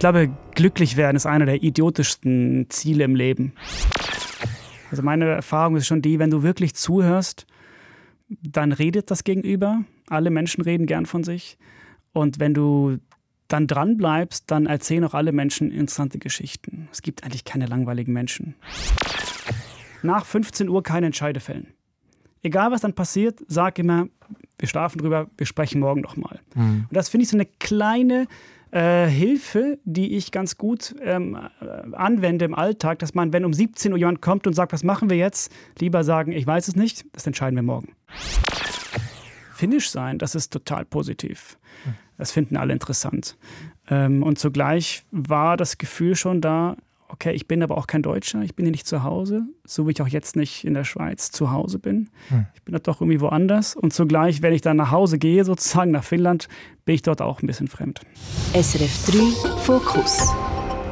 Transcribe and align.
glaube, 0.00 0.30
glücklich 0.54 0.96
werden 0.96 1.14
ist 1.14 1.26
einer 1.26 1.46
der 1.46 1.62
idiotischsten 1.62 2.66
Ziele 2.70 3.04
im 3.04 3.14
Leben. 3.14 3.52
Also 4.90 5.02
meine 5.04 5.26
Erfahrung 5.26 5.76
ist 5.76 5.86
schon 5.86 6.02
die, 6.02 6.18
wenn 6.18 6.30
du 6.30 6.42
wirklich 6.42 6.74
zuhörst, 6.74 7.46
dann 8.28 8.72
redet 8.72 9.10
das 9.10 9.22
Gegenüber. 9.22 9.84
Alle 10.08 10.30
Menschen 10.30 10.62
reden 10.62 10.86
gern 10.86 11.06
von 11.06 11.22
sich. 11.22 11.58
Und 12.12 12.40
wenn 12.40 12.54
du 12.54 12.98
dann 13.46 13.66
dran 13.66 13.96
bleibst, 13.96 14.50
dann 14.50 14.66
erzählen 14.66 15.04
auch 15.04 15.14
alle 15.14 15.32
Menschen 15.32 15.70
interessante 15.70 16.18
Geschichten. 16.18 16.88
Es 16.90 17.02
gibt 17.02 17.22
eigentlich 17.24 17.44
keine 17.44 17.66
langweiligen 17.66 18.12
Menschen. 18.12 18.54
Nach 20.02 20.24
15 20.24 20.68
Uhr 20.68 20.82
keine 20.82 21.06
Entscheide 21.06 21.40
fällen. 21.40 21.68
Egal 22.42 22.70
was 22.70 22.80
dann 22.80 22.94
passiert, 22.94 23.40
sag 23.48 23.78
immer, 23.78 24.08
wir 24.58 24.68
schlafen 24.68 24.98
drüber, 24.98 25.28
wir 25.36 25.46
sprechen 25.46 25.80
morgen 25.80 26.00
nochmal. 26.00 26.40
Mhm. 26.54 26.86
Und 26.88 26.96
das 26.96 27.08
finde 27.08 27.24
ich 27.24 27.30
so 27.30 27.36
eine 27.36 27.46
kleine 27.46 28.26
äh, 28.72 29.06
Hilfe, 29.06 29.78
die 29.84 30.16
ich 30.16 30.32
ganz 30.32 30.56
gut 30.56 30.94
ähm, 31.02 31.36
äh, 31.60 31.94
anwende 31.94 32.44
im 32.44 32.54
Alltag, 32.54 32.98
dass 33.00 33.14
man, 33.14 33.32
wenn 33.32 33.44
um 33.44 33.52
17 33.52 33.92
Uhr 33.92 33.98
jemand 33.98 34.22
kommt 34.22 34.46
und 34.46 34.54
sagt, 34.54 34.72
was 34.72 34.84
machen 34.84 35.10
wir 35.10 35.16
jetzt, 35.16 35.52
lieber 35.78 36.04
sagen, 36.04 36.32
ich 36.32 36.46
weiß 36.46 36.68
es 36.68 36.76
nicht, 36.76 37.04
das 37.12 37.26
entscheiden 37.26 37.56
wir 37.56 37.62
morgen. 37.62 37.94
Finish 39.54 39.90
sein, 39.90 40.18
das 40.18 40.34
ist 40.34 40.52
total 40.52 40.84
positiv. 40.84 41.58
Das 42.16 42.32
finden 42.32 42.56
alle 42.56 42.72
interessant. 42.72 43.36
Ähm, 43.88 44.22
und 44.22 44.38
zugleich 44.38 45.04
war 45.10 45.56
das 45.56 45.78
Gefühl 45.78 46.14
schon 46.14 46.40
da, 46.40 46.76
okay, 47.12 47.32
ich 47.32 47.46
bin 47.46 47.62
aber 47.62 47.76
auch 47.76 47.86
kein 47.86 48.02
Deutscher, 48.02 48.42
ich 48.42 48.54
bin 48.54 48.66
hier 48.66 48.72
nicht 48.72 48.86
zu 48.86 49.02
Hause, 49.02 49.42
so 49.64 49.86
wie 49.86 49.92
ich 49.92 50.02
auch 50.02 50.08
jetzt 50.08 50.36
nicht 50.36 50.64
in 50.64 50.74
der 50.74 50.84
Schweiz 50.84 51.30
zu 51.30 51.50
Hause 51.50 51.78
bin. 51.78 52.10
Hm. 52.28 52.46
Ich 52.54 52.62
bin 52.62 52.78
doch 52.82 53.00
irgendwie 53.00 53.20
woanders. 53.20 53.76
Und 53.76 53.92
zugleich, 53.92 54.42
wenn 54.42 54.52
ich 54.52 54.62
dann 54.62 54.76
nach 54.76 54.90
Hause 54.90 55.18
gehe, 55.18 55.44
sozusagen 55.44 55.90
nach 55.90 56.04
Finnland, 56.04 56.48
bin 56.84 56.94
ich 56.94 57.02
dort 57.02 57.22
auch 57.22 57.42
ein 57.42 57.46
bisschen 57.46 57.68
fremd. 57.68 58.00
SRF 58.54 59.06
3 59.06 59.58
Fokus 59.60 60.32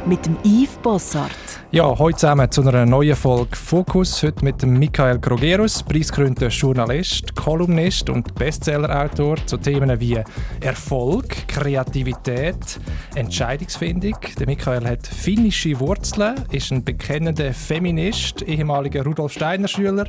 mit 0.06 0.24
dem 0.24 0.36
Yves 0.44 0.76
Bossart. 0.82 1.30
Ja, 1.70 1.98
heute 1.98 2.16
zusammen 2.16 2.50
zu 2.50 2.62
einer 2.62 2.86
neuen 2.86 3.14
Folge 3.14 3.54
Fokus. 3.54 4.22
Heute 4.22 4.42
mit 4.42 4.64
Michael 4.64 5.18
Grogerus, 5.18 5.82
preisgekrönter 5.82 6.48
Journalist, 6.48 7.36
Kolumnist 7.36 8.08
und 8.08 8.34
Bestsellerautor 8.36 9.36
zu 9.44 9.58
Themen 9.58 10.00
wie 10.00 10.18
Erfolg, 10.60 11.46
Kreativität, 11.46 12.80
Entscheidungsfindung. 13.14 14.16
Der 14.38 14.46
Michael 14.46 14.88
hat 14.88 15.06
finnische 15.06 15.78
Wurzeln, 15.78 16.36
ist 16.50 16.72
ein 16.72 16.82
bekennender 16.82 17.52
Feminist, 17.52 18.40
ehemaliger 18.40 19.04
Rudolf 19.04 19.34
Steiner 19.34 19.68
Schüler 19.68 20.06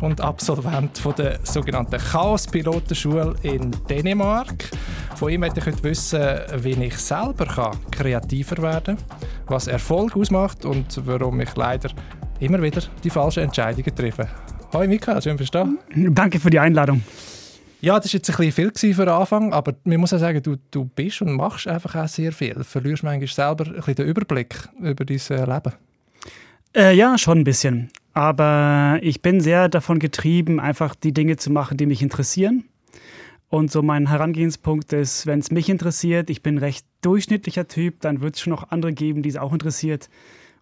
und 0.00 0.22
Absolvent 0.22 0.96
von 0.96 1.14
der 1.16 1.38
sogenannten 1.42 1.98
Chaos-Pilotenschule 1.98 3.34
in 3.42 3.72
Dänemark. 3.90 4.70
Von 5.16 5.30
ihm 5.30 5.40
möchte 5.40 5.60
ich 5.60 5.84
wissen, 5.84 6.20
wie 6.56 6.82
ich 6.82 6.96
selber 6.96 7.72
kreativer 7.90 8.62
werden 8.62 8.96
kann, 8.96 9.43
was 9.46 9.66
Erfolg 9.66 10.16
ausmacht 10.16 10.64
und 10.64 11.00
warum 11.06 11.40
ich 11.40 11.54
leider 11.56 11.90
immer 12.40 12.62
wieder 12.62 12.82
die 13.02 13.10
falschen 13.10 13.44
Entscheidungen 13.44 13.94
treffe. 13.94 14.28
Hallo 14.72 14.88
Mika, 14.88 15.20
schön 15.20 15.36
bist 15.36 15.54
du 15.54 15.58
da. 15.58 15.68
Danke 16.10 16.40
für 16.40 16.50
die 16.50 16.58
Einladung. 16.58 17.02
Ja, 17.80 18.00
das 18.00 18.12
war 18.12 18.18
jetzt 18.18 18.30
ein 18.30 18.36
bisschen 18.36 18.72
viel 18.74 18.94
für 18.94 19.04
den 19.04 19.14
Anfang, 19.14 19.52
aber 19.52 19.74
man 19.84 20.00
muss 20.00 20.14
auch 20.14 20.18
sagen, 20.18 20.42
du, 20.42 20.56
du 20.70 20.86
bist 20.86 21.20
und 21.20 21.32
machst 21.32 21.68
einfach 21.68 21.94
auch 21.94 22.08
sehr 22.08 22.32
viel. 22.32 22.54
Du 22.54 22.64
verlierst 22.64 23.02
manchmal 23.02 23.28
selber 23.28 23.66
ein 23.66 23.74
bisschen 23.74 23.94
den 23.96 24.06
Überblick 24.06 24.56
über 24.80 25.04
dein 25.04 25.18
äh, 25.18 25.44
Leben. 25.44 25.72
Äh, 26.74 26.96
ja, 26.96 27.18
schon 27.18 27.40
ein 27.40 27.44
bisschen. 27.44 27.90
Aber 28.14 28.98
ich 29.02 29.20
bin 29.20 29.40
sehr 29.40 29.68
davon 29.68 29.98
getrieben, 29.98 30.60
einfach 30.60 30.94
die 30.94 31.12
Dinge 31.12 31.36
zu 31.36 31.50
machen, 31.52 31.76
die 31.76 31.86
mich 31.86 32.00
interessieren. 32.00 32.64
Und 33.54 33.70
so 33.70 33.82
mein 33.82 34.08
Herangehenspunkt 34.08 34.92
ist, 34.92 35.28
wenn 35.28 35.38
es 35.38 35.52
mich 35.52 35.68
interessiert, 35.68 36.28
ich 36.28 36.42
bin 36.42 36.58
recht 36.58 36.84
durchschnittlicher 37.02 37.68
Typ, 37.68 38.00
dann 38.00 38.20
wird 38.20 38.34
es 38.34 38.40
schon 38.40 38.50
noch 38.50 38.72
andere 38.72 38.92
geben, 38.92 39.22
die 39.22 39.28
es 39.28 39.36
auch 39.36 39.52
interessiert. 39.52 40.08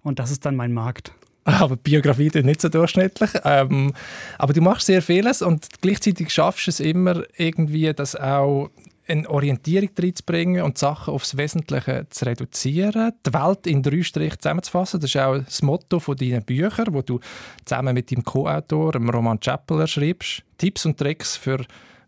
Und 0.03 0.19
das 0.19 0.31
ist 0.31 0.45
dann 0.45 0.57
mein 0.57 0.75
Markt. 0.75 1.11
Aber 1.45 1.77
Biografie 1.77 2.27
ist 2.27 2.45
nicht 2.45 2.61
so 2.61 2.69
durchschnittlich. 2.69 3.31
Ähm, 3.45 3.95
aber 4.37 4.53
du 4.53 4.61
machst 4.61 4.89
sehr 4.89 5.01
vieles 5.01 5.41
und 5.41 5.67
gleichzeitig 5.81 6.29
schaffst 6.29 6.67
du 6.67 6.71
es 6.71 6.81
immer 6.81 7.23
irgendwie, 7.39 7.91
das 7.95 8.15
auch 8.15 8.69
eine 9.09 9.29
Orientierung 9.29 9.89
reinzubringen 9.99 10.63
und 10.63 10.77
Sachen 10.77 11.15
aufs 11.15 11.39
Wesentliche 11.39 12.07
zu 12.11 12.27
reduzieren, 12.27 13.13
die 13.27 13.33
Welt 13.33 13.67
in 13.67 13.83
drei 13.83 14.03
Strichen 14.03 14.39
zusammenzufassen. 14.39 15.01
Das 15.01 15.09
ist 15.09 15.17
auch 15.17 15.39
das 15.39 15.63
Motto 15.63 15.99
von 15.99 16.19
deinen 16.19 16.45
Büchern, 16.45 16.93
wo 16.93 17.01
du 17.01 17.21
zusammen 17.65 17.95
mit 17.95 18.13
deinem 18.13 18.23
Co-Autor, 18.23 18.97
Roman 18.97 19.41
Chappeler, 19.41 19.87
schreibst. 19.87 20.43
Tipps 20.59 20.85
und 20.85 20.99
Tricks 20.99 21.39
für 21.39 21.65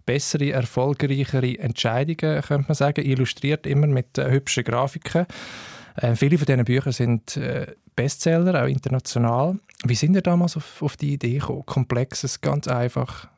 bessere, 0.07 0.53
erfolgreichere 0.53 1.59
Entscheidungen, 1.59 2.43
könnte 2.43 2.69
man 2.69 2.75
sagen, 2.75 3.05
illustriert 3.05 3.67
immer 3.67 3.87
mit 3.87 4.19
äh, 4.19 4.31
hübschen 4.31 4.65
Grafiken. 4.65 5.27
Äh, 5.97 6.15
viele 6.15 6.39
von 6.39 6.47
diesen 6.47 6.65
Büchern 6.65 6.93
sind 6.93 7.37
äh, 7.37 7.67
Bestseller, 7.97 8.63
auch 8.63 8.69
international. 8.69 9.59
Wie 9.85 9.95
sind 9.95 10.15
ihr 10.15 10.23
damals 10.23 10.57
auf, 10.57 10.83
auf 10.83 10.97
die 10.97 11.15
Idee 11.15 11.39
gekommen, 11.39 11.65
Komplexes 11.67 12.41
ganz 12.41 12.69
einfach 12.69 13.29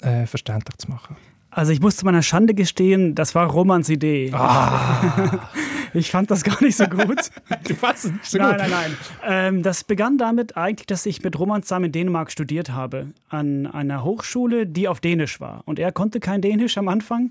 äh, 0.00 0.26
verständlich 0.26 0.78
zu 0.78 0.90
machen? 0.90 1.16
Also 1.56 1.72
ich 1.72 1.80
muss 1.80 1.96
zu 1.96 2.04
meiner 2.04 2.22
Schande 2.22 2.52
gestehen, 2.52 3.14
das 3.14 3.34
war 3.34 3.46
Romans 3.46 3.88
Idee. 3.88 4.30
Ah. 4.32 5.48
Ich 5.94 6.10
fand 6.10 6.30
das 6.30 6.44
gar 6.44 6.62
nicht 6.62 6.76
so 6.76 6.84
gut. 6.84 7.30
du 7.66 7.74
fandest 7.74 8.04
es 8.04 8.12
nicht 8.12 8.26
so 8.26 8.36
nein, 8.36 8.50
gut? 8.50 8.58
Nein, 8.58 8.70
nein, 8.70 8.96
nein. 9.22 9.56
Ähm, 9.56 9.62
das 9.62 9.82
begann 9.82 10.18
damit 10.18 10.54
eigentlich, 10.54 10.86
dass 10.86 11.06
ich 11.06 11.22
mit 11.22 11.38
Roman 11.38 11.62
zusammen 11.62 11.86
in 11.86 11.92
Dänemark 11.92 12.30
studiert 12.30 12.70
habe. 12.70 13.06
An 13.30 13.66
einer 13.66 14.04
Hochschule, 14.04 14.66
die 14.66 14.88
auf 14.88 15.00
Dänisch 15.00 15.40
war. 15.40 15.62
Und 15.64 15.78
er 15.78 15.92
konnte 15.92 16.20
kein 16.20 16.42
Dänisch 16.42 16.76
am 16.76 16.88
Anfang. 16.88 17.30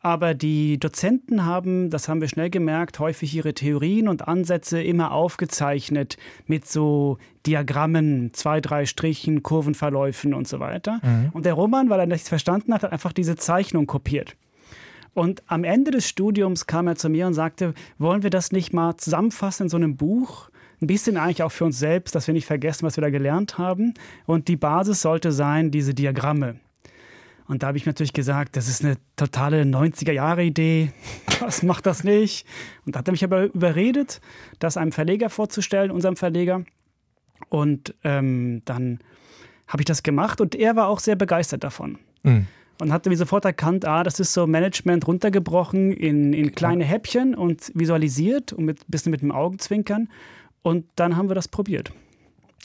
Aber 0.00 0.34
die 0.34 0.78
Dozenten 0.78 1.44
haben, 1.44 1.90
das 1.90 2.08
haben 2.08 2.20
wir 2.20 2.28
schnell 2.28 2.50
gemerkt, 2.50 3.00
häufig 3.00 3.34
ihre 3.34 3.52
Theorien 3.52 4.08
und 4.08 4.28
Ansätze 4.28 4.80
immer 4.80 5.10
aufgezeichnet 5.10 6.16
mit 6.46 6.68
so 6.68 7.18
Diagrammen, 7.46 8.32
zwei, 8.32 8.60
drei 8.60 8.86
Strichen, 8.86 9.42
Kurvenverläufen 9.42 10.34
und 10.34 10.46
so 10.46 10.60
weiter. 10.60 11.00
Mhm. 11.02 11.30
Und 11.32 11.46
der 11.46 11.54
Roman, 11.54 11.90
weil 11.90 12.00
er 12.00 12.06
nichts 12.06 12.28
verstanden 12.28 12.72
hat, 12.72 12.84
hat 12.84 12.92
einfach 12.92 13.12
diese 13.12 13.36
Zeichnung 13.36 13.86
kopiert. 13.86 14.36
Und 15.14 15.42
am 15.48 15.64
Ende 15.64 15.90
des 15.90 16.08
Studiums 16.08 16.66
kam 16.66 16.86
er 16.86 16.94
zu 16.94 17.08
mir 17.08 17.26
und 17.26 17.34
sagte, 17.34 17.74
wollen 17.98 18.22
wir 18.22 18.30
das 18.30 18.52
nicht 18.52 18.72
mal 18.72 18.96
zusammenfassen 18.96 19.64
in 19.64 19.68
so 19.68 19.76
einem 19.76 19.96
Buch? 19.96 20.48
Ein 20.80 20.86
bisschen 20.86 21.16
eigentlich 21.16 21.42
auch 21.42 21.50
für 21.50 21.64
uns 21.64 21.80
selbst, 21.80 22.14
dass 22.14 22.28
wir 22.28 22.34
nicht 22.34 22.46
vergessen, 22.46 22.86
was 22.86 22.96
wir 22.96 23.02
da 23.02 23.10
gelernt 23.10 23.58
haben. 23.58 23.94
Und 24.26 24.46
die 24.46 24.54
Basis 24.54 25.02
sollte 25.02 25.32
sein, 25.32 25.72
diese 25.72 25.92
Diagramme. 25.92 26.60
Und 27.48 27.62
da 27.62 27.68
habe 27.68 27.78
ich 27.78 27.86
natürlich 27.86 28.12
gesagt, 28.12 28.56
das 28.56 28.68
ist 28.68 28.84
eine 28.84 28.96
totale 29.16 29.62
90er-Jahre-Idee. 29.62 30.92
Was 31.40 31.62
macht 31.62 31.86
das 31.86 32.04
nicht? 32.04 32.46
Und 32.84 32.94
da 32.94 33.00
hat 33.00 33.08
er 33.08 33.12
mich 33.12 33.24
aber 33.24 33.44
überredet, 33.44 34.20
das 34.58 34.76
einem 34.76 34.92
Verleger 34.92 35.30
vorzustellen, 35.30 35.90
unserem 35.90 36.16
Verleger. 36.16 36.62
Und 37.48 37.94
ähm, 38.04 38.62
dann 38.66 38.98
habe 39.66 39.82
ich 39.82 39.86
das 39.86 40.02
gemacht 40.02 40.40
und 40.40 40.54
er 40.54 40.76
war 40.76 40.88
auch 40.88 41.00
sehr 41.00 41.16
begeistert 41.16 41.64
davon. 41.64 41.98
Mhm. 42.22 42.46
Und 42.80 42.92
hat 42.92 43.06
mir 43.06 43.16
sofort 43.16 43.44
erkannt, 43.44 43.84
ah, 43.86 44.04
das 44.04 44.20
ist 44.20 44.32
so 44.32 44.46
Management 44.46 45.06
runtergebrochen 45.08 45.92
in, 45.92 46.32
in 46.32 46.54
kleine 46.54 46.84
Häppchen 46.84 47.34
und 47.34 47.72
visualisiert 47.74 48.52
und 48.52 48.66
mit 48.66 48.82
ein 48.82 48.90
bisschen 48.90 49.10
mit 49.10 49.20
dem 49.20 49.32
Augenzwinkern. 49.32 50.08
Und 50.62 50.84
dann 50.96 51.16
haben 51.16 51.28
wir 51.28 51.34
das 51.34 51.48
probiert. 51.48 51.92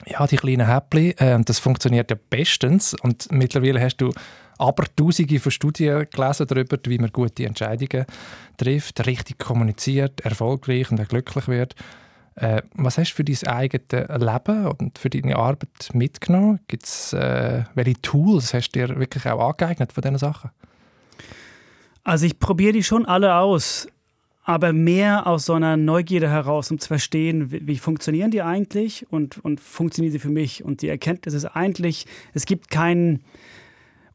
Ja, 0.05 0.27
die 0.27 0.35
kleinen 0.35 0.67
Häppchen, 0.67 1.17
äh, 1.17 1.39
das 1.43 1.59
funktioniert 1.59 2.11
ja 2.11 2.17
bestens. 2.29 2.93
Und 2.93 3.31
mittlerweile 3.31 3.81
hast 3.81 3.97
du 3.97 4.11
aber 4.57 4.85
Tausende 4.95 5.39
von 5.39 5.51
Studien 5.51 6.05
gelesen 6.11 6.47
darüber, 6.47 6.77
wie 6.85 6.97
man 6.97 7.11
gute 7.11 7.45
Entscheidungen 7.45 8.05
trifft, 8.57 9.05
richtig 9.05 9.39
kommuniziert, 9.39 10.21
erfolgreich 10.21 10.91
und 10.91 11.07
glücklich 11.07 11.47
wird. 11.47 11.75
Äh, 12.35 12.63
was 12.73 12.97
hast 12.97 13.11
du 13.11 13.15
für 13.17 13.23
dein 13.23 13.47
eigenes 13.47 13.91
Leben 13.91 14.67
und 14.67 14.97
für 14.97 15.09
deine 15.09 15.35
Arbeit 15.35 15.89
mitgenommen? 15.93 16.59
Gibt's, 16.67 17.13
äh, 17.13 17.63
welche 17.75 18.01
Tools 18.01 18.53
hast 18.53 18.71
du 18.71 18.79
dir 18.79 18.99
wirklich 18.99 19.25
auch 19.27 19.49
angeeignet 19.49 19.93
von 19.93 20.01
diesen 20.01 20.17
Sachen? 20.17 20.49
Also 22.03 22.25
ich 22.25 22.39
probiere 22.39 22.73
die 22.73 22.83
schon 22.83 23.05
alle 23.05 23.35
aus, 23.35 23.87
aber 24.43 24.73
mehr 24.73 25.27
aus 25.27 25.45
so 25.45 25.53
einer 25.53 25.77
Neugierde 25.77 26.29
heraus, 26.29 26.69
um 26.71 26.79
zu 26.79 26.87
verstehen, 26.87 27.51
wie, 27.51 27.65
wie, 27.65 27.77
funktionieren 27.77 28.31
die 28.31 28.41
eigentlich 28.41 29.05
und, 29.09 29.43
und 29.45 29.61
funktionieren 29.61 30.11
sie 30.11 30.19
für 30.19 30.29
mich. 30.29 30.65
Und 30.65 30.81
die 30.81 30.89
Erkenntnis 30.89 31.33
ist 31.33 31.45
eigentlich, 31.45 32.05
es 32.33 32.45
gibt 32.45 32.69
keinen 32.69 33.23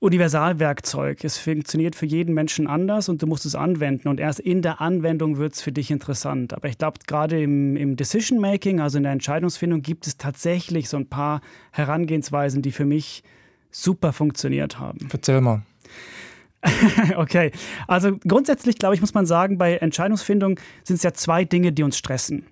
Universalwerkzeug. 0.00 1.24
Es 1.24 1.38
funktioniert 1.38 1.96
für 1.96 2.06
jeden 2.06 2.34
Menschen 2.34 2.66
anders 2.66 3.08
und 3.08 3.20
du 3.22 3.26
musst 3.26 3.46
es 3.46 3.54
anwenden. 3.54 4.08
Und 4.08 4.20
erst 4.20 4.40
in 4.40 4.62
der 4.62 4.80
Anwendung 4.80 5.38
wird 5.38 5.54
es 5.54 5.62
für 5.62 5.72
dich 5.72 5.90
interessant. 5.90 6.54
Aber 6.54 6.68
ich 6.68 6.78
glaube, 6.78 6.98
gerade 7.06 7.42
im, 7.42 7.76
im 7.76 7.96
Decision-Making, 7.96 8.80
also 8.80 8.98
in 8.98 9.04
der 9.04 9.12
Entscheidungsfindung, 9.12 9.82
gibt 9.82 10.06
es 10.06 10.16
tatsächlich 10.16 10.88
so 10.88 10.96
ein 10.96 11.08
paar 11.08 11.40
Herangehensweisen, 11.72 12.62
die 12.62 12.72
für 12.72 12.84
mich 12.84 13.22
super 13.70 14.12
funktioniert 14.12 14.78
haben. 14.78 15.08
Erzähl 15.12 15.40
mal. 15.40 15.62
okay, 17.16 17.52
also 17.86 18.16
grundsätzlich, 18.26 18.78
glaube 18.78 18.94
ich, 18.94 19.00
muss 19.00 19.14
man 19.14 19.26
sagen, 19.26 19.58
bei 19.58 19.76
Entscheidungsfindung 19.76 20.58
sind 20.82 20.96
es 20.96 21.02
ja 21.02 21.12
zwei 21.12 21.44
Dinge, 21.44 21.72
die 21.72 21.82
uns 21.82 21.96
stressen. 21.96 22.46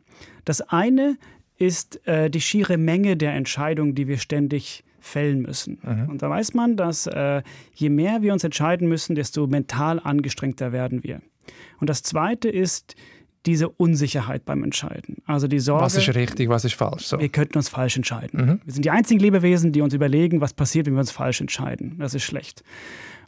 Das 0.45 0.61
eine 0.61 1.17
ist 1.59 2.07
äh, 2.07 2.31
die 2.31 2.41
schiere 2.41 2.77
Menge 2.77 3.17
der 3.17 3.35
Entscheidungen, 3.35 3.95
die 3.95 4.07
wir 4.07 4.19
ständig 4.19 4.85
fällen 5.06 5.43
müssen. 5.43 5.79
Mhm. 5.82 6.11
Und 6.11 6.23
da 6.23 6.31
weiß 6.31 6.55
man, 6.55 6.76
dass 6.76 7.06
äh, 7.06 7.43
je 7.75 7.88
mehr 7.88 8.23
wir 8.23 8.32
uns 8.32 8.44
entscheiden 8.44 8.88
müssen, 8.88 9.14
desto 9.14 9.47
mental 9.47 10.00
angestrengter 10.03 10.73
werden 10.73 11.03
wir. 11.03 11.20
Und 11.81 11.88
das 11.91 12.03
Zweite 12.03 12.49
ist 12.49 12.97
diese 13.47 13.69
Unsicherheit 13.69 14.44
beim 14.44 14.64
Entscheiden. 14.64 15.19
Also 15.25 15.47
die 15.47 15.61
Sorge. 15.61 15.85
Was 15.85 15.97
ist 15.97 16.14
richtig, 16.14 16.49
was 16.49 16.64
ist 16.64 16.75
falsch? 16.75 17.06
So. 17.06 17.20
Wir 17.20 17.29
könnten 17.29 17.56
uns 17.58 17.69
falsch 17.69 17.97
entscheiden. 17.97 18.41
Mhm. 18.41 18.61
Wir 18.64 18.73
sind 18.73 18.85
die 18.85 18.91
einzigen 18.91 19.20
Lebewesen, 19.20 19.73
die 19.73 19.81
uns 19.81 19.94
überlegen, 19.94 20.41
was 20.41 20.53
passiert, 20.53 20.87
wenn 20.87 20.94
wir 20.94 21.00
uns 21.00 21.12
falsch 21.12 21.41
entscheiden. 21.41 21.97
Das 21.99 22.14
ist 22.14 22.25
schlecht. 22.25 22.64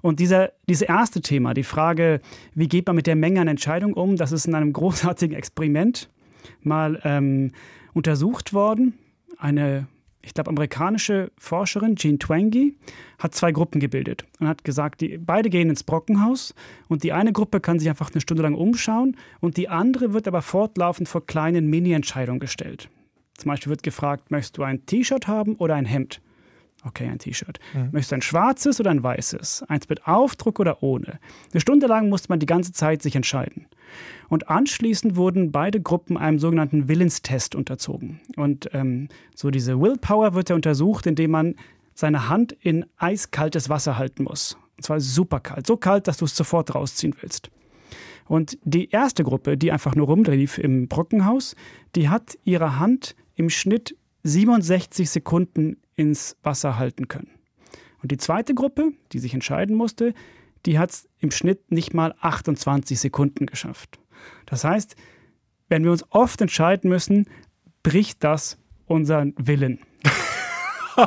Und 0.00 0.20
dieser, 0.20 0.52
dieses 0.69 0.82
erste 0.82 1.20
Thema, 1.20 1.54
die 1.54 1.62
Frage, 1.62 2.20
wie 2.54 2.69
geht 2.69 2.86
man 2.86 2.96
mit 2.96 3.06
der 3.06 3.16
Menge 3.16 3.40
an 3.40 3.48
Entscheidungen 3.48 3.94
um, 3.94 4.16
das 4.16 4.32
ist 4.32 4.46
in 4.46 4.54
einem 4.54 4.72
großartigen 4.78 5.36
Experiment 5.36 6.10
mal 6.62 7.00
ähm, 7.04 7.52
untersucht 7.94 8.52
worden. 8.52 8.94
Eine 9.38 9.86
ich 10.23 10.35
glaube, 10.35 10.50
amerikanische 10.50 11.31
Forscherin, 11.38 11.97
Jean 11.97 12.19
Twenge, 12.19 12.73
hat 13.19 13.35
zwei 13.35 13.53
Gruppen 13.53 13.81
gebildet 13.81 14.26
und 14.41 14.49
hat 14.49 14.65
gesagt, 14.65 15.00
die, 15.00 15.19
beide 15.19 15.49
gehen 15.49 15.70
ins 15.70 15.85
Brockenhaus 15.85 16.55
und 16.88 17.03
die 17.03 17.12
eine 17.12 17.32
Gruppe 17.32 17.61
kann 17.61 17.79
sich 17.79 17.88
einfach 17.88 18.11
eine 18.11 18.20
Stunde 18.20 18.43
lang 18.43 18.55
umschauen 18.55 19.17
und 19.41 19.56
die 19.56 19.69
andere 19.69 20.12
wird 20.12 20.29
aber 20.29 20.43
fortlaufend 20.43 21.09
vor 21.09 21.25
kleinen 21.25 21.69
Mini-Entscheidungen 21.69 22.41
gestellt. 22.41 22.88
Zum 23.37 23.50
Beispiel 23.50 23.70
wird 23.70 23.82
gefragt, 23.82 24.31
möchtest 24.31 24.59
du 24.59 24.65
ein 24.65 24.85
T-Shirt 24.87 25.29
haben 25.29 25.55
oder 25.56 25.76
ein 25.76 25.85
Hemd? 25.85 26.20
Okay, 26.88 27.06
ein 27.06 27.19
T-Shirt. 27.19 27.61
Mhm. 27.75 27.90
Möchtest 27.93 28.12
du 28.12 28.14
ein 28.17 28.23
schwarzes 28.23 28.81
oder 28.81 28.90
ein 28.90 29.02
weißes? 29.02 29.64
Eins 29.69 29.88
mit 29.88 30.06
Aufdruck 30.06 30.58
oder 30.58 30.82
ohne? 30.82 31.19
Eine 31.52 31.61
Stunde 31.61 31.87
lang 31.87 32.08
musste 32.08 32.31
man 32.31 32.40
die 32.40 32.46
ganze 32.46 32.73
Zeit 32.73 33.02
sich 33.02 33.14
entscheiden. 33.14 33.67
Und 34.29 34.49
anschließend 34.49 35.17
wurden 35.17 35.52
beide 35.52 35.81
Gruppen 35.81 36.17
einem 36.17 36.38
sogenannten 36.38 36.88
Willenstest 36.88 37.55
unterzogen. 37.55 38.20
Und 38.37 38.70
ähm, 38.73 39.08
so 39.35 39.50
diese 39.50 39.81
Willpower 39.81 40.35
wird 40.35 40.49
ja 40.49 40.56
untersucht, 40.56 41.06
indem 41.06 41.31
man 41.32 41.55
seine 41.94 42.29
Hand 42.29 42.52
in 42.52 42.87
eiskaltes 42.96 43.69
Wasser 43.69 43.99
halten 43.99 44.25
muss. 44.25 44.56
Und 44.76 44.84
zwar 44.84 45.00
super 45.00 45.41
kalt. 45.41 45.67
So 45.67 45.76
kalt, 45.76 46.08
dass 46.08 46.19
du 46.19 46.25
es 46.25 46.37
sofort 46.37 46.75
rausziehen 46.75 47.14
willst. 47.20 47.50
Und 48.26 48.58
die 48.62 48.91
erste 48.91 49.25
Gruppe, 49.25 49.58
die 49.58 49.73
einfach 49.73 49.94
nur 49.94 50.06
rumlief 50.06 50.58
im 50.58 50.88
Brockenhaus, 50.88 51.55
die 51.96 52.08
hat 52.08 52.38
ihre 52.44 52.79
Hand 52.79 53.14
im 53.34 53.50
Schnitt 53.50 53.96
67 54.25 55.09
Sekunden 55.09 55.76
ins 55.97 56.37
Wasser 56.43 56.79
halten 56.79 57.09
können. 57.09 57.31
Und 58.03 58.12
die 58.12 58.17
zweite 58.17 58.55
Gruppe, 58.55 58.93
die 59.12 59.19
sich 59.19 59.35
entscheiden 59.35 59.76
musste, 59.76 60.15
die 60.67 60.79
hat 60.79 60.91
es 60.91 61.09
im 61.19 61.31
Schnitt 61.31 61.70
nicht 61.70 61.94
mal 61.94 62.15
28 62.20 62.99
Sekunden 62.99 63.47
geschafft. 63.47 63.99
Das 64.47 64.65
heißt, 64.65 64.97
wenn 65.69 65.85
wir 65.85 65.91
uns 65.91 66.05
oft 66.11 66.41
entscheiden 66.41 66.91
müssen, 66.91 67.26
bricht 67.82 68.25
das 68.25 68.59
unseren 68.87 69.35
Willen. 69.37 69.81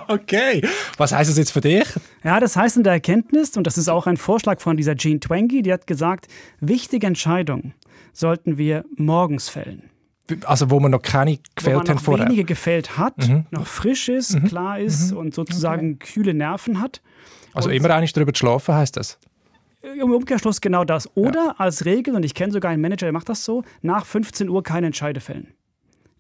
Okay. 0.08 0.66
Was 0.96 1.12
heißt 1.12 1.30
das 1.30 1.38
jetzt 1.38 1.52
für 1.52 1.60
dich? 1.60 1.84
Ja, 2.24 2.40
das 2.40 2.56
heißt 2.56 2.78
in 2.78 2.84
der 2.84 2.94
Erkenntnis, 2.94 3.58
und 3.58 3.68
das 3.68 3.78
ist 3.78 3.90
auch 3.90 4.08
ein 4.08 4.16
Vorschlag 4.16 4.62
von 4.62 4.78
dieser 4.78 4.96
Jean 4.96 5.20
Twenge, 5.20 5.62
die 5.62 5.74
hat 5.74 5.86
gesagt, 5.86 6.30
wichtige 6.62 7.08
Entscheidungen 7.08 7.74
sollten 8.14 8.58
wir 8.58 8.86
morgens 8.96 9.50
fällen. 9.50 9.91
Also 10.46 10.70
wo 10.70 10.80
man 10.80 10.92
noch 10.92 11.02
keine 11.02 11.40
gefällt 11.56 11.76
wo 11.76 11.80
man 11.80 11.96
noch 11.96 12.02
vorher. 12.02 12.26
wenige 12.26 12.46
gefällt 12.46 12.98
hat, 12.98 13.18
mhm. 13.18 13.46
noch 13.52 13.68
frisch 13.68 14.08
ist, 14.08 14.36
mhm. 14.36 14.48
klar 14.48 14.80
ist 14.80 15.12
mhm. 15.12 15.18
und 15.18 15.36
sozusagen 15.36 15.96
okay. 15.96 16.14
kühle 16.14 16.34
Nerven 16.34 16.80
hat. 16.80 17.02
Also 17.54 17.70
und 17.70 17.76
immer 17.76 17.90
eigentlich 17.90 18.14
darüber 18.14 18.32
schlafen 18.34 18.76
heißt 18.76 18.98
das? 18.98 19.20
Im 19.82 20.12
Umkehrschluss 20.12 20.62
genau 20.62 20.84
das. 20.86 21.10
Oder 21.16 21.48
ja. 21.48 21.56
als 21.58 21.86
Regel, 21.86 22.16
und 22.16 22.24
ich 22.24 22.34
kenne 22.34 22.54
sogar 22.54 22.72
einen 22.72 22.82
Manager, 22.82 23.08
der 23.08 23.14
macht 23.14 23.30
das 23.30 23.44
so, 23.44 23.64
nach 23.82 24.06
15 24.06 24.48
Uhr 24.48 24.64
keine 24.64 24.88
Entscheide 24.88 25.20
fällen. 25.20 25.48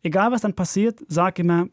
Egal 0.03 0.31
was 0.31 0.41
dann 0.41 0.53
passiert, 0.53 0.99
sag 1.07 1.37
immer, 1.37 1.67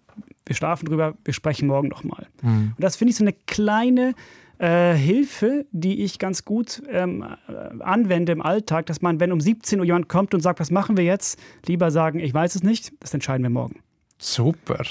wir 0.44 0.54
schlafen 0.54 0.86
drüber, 0.86 1.14
wir 1.24 1.32
sprechen 1.32 1.66
morgen 1.66 1.88
nochmal. 1.88 2.26
Mhm. 2.42 2.74
Und 2.76 2.84
das 2.84 2.96
finde 2.96 3.10
ich 3.10 3.16
so 3.16 3.24
eine 3.24 3.32
kleine 3.32 4.14
äh, 4.58 4.94
Hilfe, 4.94 5.66
die 5.70 6.02
ich 6.05 6.19
ganz 6.19 6.44
gut 6.44 6.82
ähm, 6.90 7.25
äh, 7.49 7.82
anwende 7.82 8.32
im 8.32 8.43
Alltag, 8.43 8.87
dass 8.87 9.02
man, 9.02 9.20
wenn 9.20 9.32
um 9.32 9.40
17 9.40 9.78
Uhr 9.78 9.87
jemand 9.87 10.08
kommt 10.08 10.34
und 10.34 10.40
sagt, 10.40 10.60
was 10.60 10.70
machen 10.70 10.96
wir 10.96 11.05
jetzt, 11.05 11.38
lieber 11.66 11.90
sagen, 11.90 12.19
ich 12.19 12.34
weiß 12.34 12.55
es 12.56 12.62
nicht, 12.62 12.93
das 13.00 13.14
entscheiden 13.14 13.43
wir 13.43 13.50
morgen. 13.50 13.81
Super. 14.19 14.84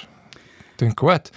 Klingt 0.77 0.95
gut. 0.95 1.31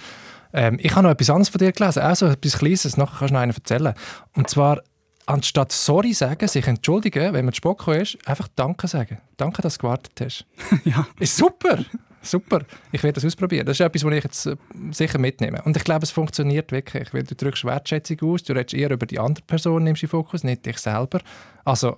Ähm, 0.53 0.77
ich 0.81 0.95
habe 0.95 1.03
noch 1.03 1.11
etwas 1.11 1.29
anderes 1.29 1.49
von 1.49 1.59
dir 1.59 1.71
gelesen, 1.71 2.01
also 2.01 2.27
etwas 2.27 2.57
Kleines, 2.57 2.97
nachher 2.97 3.19
kannst 3.19 3.31
du 3.31 3.33
noch 3.33 3.41
einen 3.41 3.53
erzählen. 3.53 3.93
Und 4.35 4.49
zwar, 4.49 4.81
anstatt 5.25 5.71
sorry 5.71 6.13
sagen, 6.13 6.47
sich 6.47 6.67
entschuldigen, 6.67 7.33
wenn 7.33 7.45
man 7.45 7.53
zu 7.53 7.57
Spock 7.57 7.87
ist, 7.87 8.17
einfach 8.25 8.47
Danke 8.55 8.87
sagen. 8.87 9.19
Danke, 9.37 9.61
dass 9.61 9.77
du 9.77 9.81
gewartet 9.81 10.13
hast. 10.21 10.45
ja. 10.85 11.07
Ist 11.19 11.37
super. 11.37 11.79
Super, 12.21 12.61
ich 12.91 13.01
werde 13.01 13.15
das 13.15 13.25
ausprobieren. 13.25 13.65
Das 13.65 13.79
ist 13.79 13.85
etwas, 13.85 14.03
was 14.03 14.13
ich 14.13 14.23
jetzt 14.23 14.45
äh, 14.45 14.55
sicher 14.91 15.17
mitnehme. 15.17 15.61
Und 15.63 15.75
ich 15.75 15.83
glaube, 15.83 16.03
es 16.03 16.11
funktioniert 16.11 16.71
wirklich, 16.71 17.13
weil 17.13 17.23
du 17.23 17.35
drückst 17.35 17.65
Wertschätzung 17.65 18.17
aus, 18.21 18.43
du 18.43 18.53
redest 18.53 18.75
eher 18.75 18.91
über 18.91 19.05
die 19.05 19.19
andere 19.19 19.43
Person, 19.45 19.83
nimmst 19.83 20.03
den 20.03 20.09
Fokus, 20.09 20.43
nicht 20.43 20.65
dich 20.65 20.77
selber. 20.77 21.19
Also, 21.65 21.97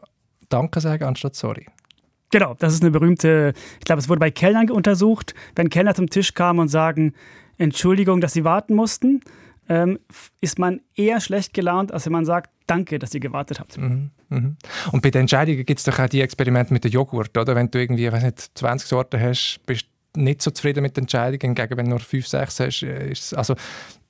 Danke 0.49 0.81
sagen 0.81 1.03
anstatt 1.05 1.35
sorry. 1.35 1.65
Genau, 2.31 2.55
das 2.59 2.73
ist 2.73 2.83
eine 2.83 2.91
berühmte, 2.91 3.53
ich 3.79 3.85
glaube, 3.85 3.99
es 3.99 4.09
wurde 4.09 4.19
bei 4.19 4.31
Kellnern 4.31 4.69
untersucht, 4.69 5.33
wenn 5.55 5.69
Kellner 5.69 5.95
zum 5.95 6.09
Tisch 6.09 6.33
kamen 6.33 6.59
und 6.59 6.67
sagen, 6.67 7.13
Entschuldigung, 7.57 8.21
dass 8.21 8.33
sie 8.33 8.43
warten 8.43 8.75
mussten, 8.75 9.21
ähm, 9.69 9.99
ist 10.41 10.59
man 10.59 10.81
eher 10.95 11.21
schlecht 11.21 11.53
gelaunt, 11.53 11.91
als 11.91 12.05
wenn 12.05 12.13
man 12.13 12.25
sagt, 12.25 12.51
danke, 12.67 12.99
dass 12.99 13.13
ihr 13.13 13.19
gewartet 13.19 13.59
habt. 13.59 13.77
Mhm, 13.77 14.11
mhm. 14.29 14.57
Und 14.91 15.01
bei 15.01 15.11
den 15.11 15.21
Entscheidungen 15.21 15.65
gibt 15.65 15.79
es 15.79 15.85
doch 15.85 15.99
auch 15.99 16.07
die 16.09 16.21
Experimente 16.21 16.73
mit 16.73 16.83
dem 16.83 16.91
Joghurt, 16.91 17.37
oder? 17.37 17.55
Wenn 17.55 17.71
du 17.71 17.79
irgendwie, 17.79 18.11
weiß 18.11 18.23
nicht, 18.23 18.51
20 18.55 18.87
Sorten 18.87 19.19
hast, 19.19 19.59
bist 19.65 19.87
nicht 20.15 20.41
so 20.41 20.51
zufrieden 20.51 20.81
mit 20.81 20.95
der 20.95 21.03
Entscheidung, 21.03 21.39
hingegen 21.41 21.77
wenn 21.77 21.85
du 21.85 21.91
nur 21.91 21.99
5, 21.99 22.27
6 22.27 22.59
hast, 22.59 22.83
äh, 22.83 23.11
ist 23.11 23.33
also 23.35 23.55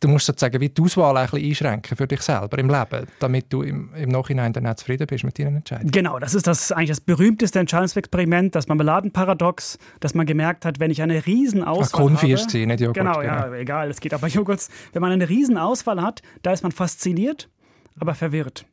du 0.04 0.10
musst 0.10 0.26
sozusagen 0.26 0.60
wie 0.60 0.70
die 0.70 0.82
Auswahl 0.82 1.16
ein 1.18 1.30
bisschen 1.30 1.50
einschränken 1.50 1.98
für 1.98 2.08
dich 2.08 2.22
selber 2.22 2.58
im 2.58 2.70
Leben, 2.70 3.08
damit 3.20 3.46
du 3.52 3.62
im, 3.62 3.94
im 3.96 4.10
Nachhinein 4.10 4.52
dann 4.52 4.68
auch 4.68 4.76
zufrieden 4.76 5.08
bist 5.08 5.24
mit 5.24 5.40
deinen 5.40 5.58
Entscheidungen. 5.58 5.92
Genau, 5.92 6.20
das 6.20 6.34
ist 6.34 6.46
das 6.46 6.72
eigentlich 6.72 6.90
das 6.90 7.02
berühmteste 7.02 7.60
Entscheidungsexperiment, 7.60 8.54
das 8.56 8.68
Marmeladenparadox, 8.68 9.78
dass 10.00 10.14
man 10.14 10.26
gemerkt 10.26 10.66
hat, 10.66 10.80
wenn 10.80 10.92
ich 10.92 11.02
eine 11.02 11.26
Riesenauswahl 11.26 12.02
ah, 12.02 12.04
Konfi 12.04 12.32
habe... 12.32 12.50
sie, 12.50 12.66
nicht 12.66 12.82
Joghurt. 12.82 12.98
Genau, 12.98 13.20
genau, 13.20 13.24
ja, 13.24 13.54
egal, 13.54 13.90
es 13.90 14.00
geht 14.00 14.14
aber 14.14 14.28
Joghurt. 14.28 14.68
Wenn 14.92 15.02
man 15.02 15.12
eine 15.12 15.30
Riesenauswahl 15.30 16.02
hat, 16.02 16.22
da 16.42 16.52
ist 16.52 16.64
man 16.64 16.72
fasziniert, 16.72 17.50
aber 17.98 18.14
verwirrt. 18.14 18.66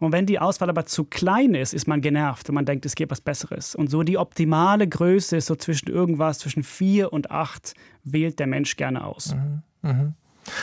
Und 0.00 0.12
wenn 0.12 0.26
die 0.26 0.38
Auswahl 0.38 0.70
aber 0.70 0.86
zu 0.86 1.04
klein 1.04 1.54
ist, 1.54 1.74
ist 1.74 1.86
man 1.86 2.00
genervt 2.00 2.48
und 2.48 2.56
man 2.56 2.64
denkt, 2.64 2.86
es 2.86 2.94
gibt 2.94 3.12
was 3.12 3.20
Besseres. 3.20 3.74
Und 3.74 3.90
so 3.90 4.02
die 4.02 4.18
optimale 4.18 4.88
Größe 4.88 5.36
ist 5.36 5.46
so 5.46 5.54
zwischen 5.54 5.88
irgendwas, 5.90 6.38
zwischen 6.38 6.62
vier 6.64 7.12
und 7.12 7.30
acht, 7.30 7.74
wählt 8.02 8.38
der 8.38 8.46
Mensch 8.46 8.76
gerne 8.76 9.04
aus. 9.04 9.34
Mhm. 9.34 9.62
Mhm. 9.82 10.14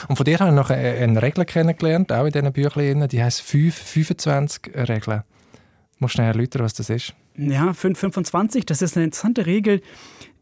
Und 0.08 0.16
von 0.16 0.26
dir 0.26 0.40
habe 0.40 0.50
ich 0.50 0.56
noch 0.56 0.72
eine 0.72 1.22
Regel 1.22 1.46
kennengelernt, 1.46 2.12
auch 2.12 2.26
in 2.26 2.32
diesen 2.32 2.52
Büchern, 2.52 3.08
die 3.08 3.24
heißt 3.24 3.42
525-Regel. 3.42 5.24
Musst 6.00 6.14
du 6.14 6.16
schnell 6.18 6.28
erläutern, 6.28 6.64
was 6.64 6.74
das 6.74 6.90
ist? 6.90 7.14
Ja, 7.38 7.74
525, 7.74 8.66
das 8.66 8.82
ist 8.82 8.98
eine 8.98 9.06
interessante 9.06 9.46
Regel, 9.46 9.82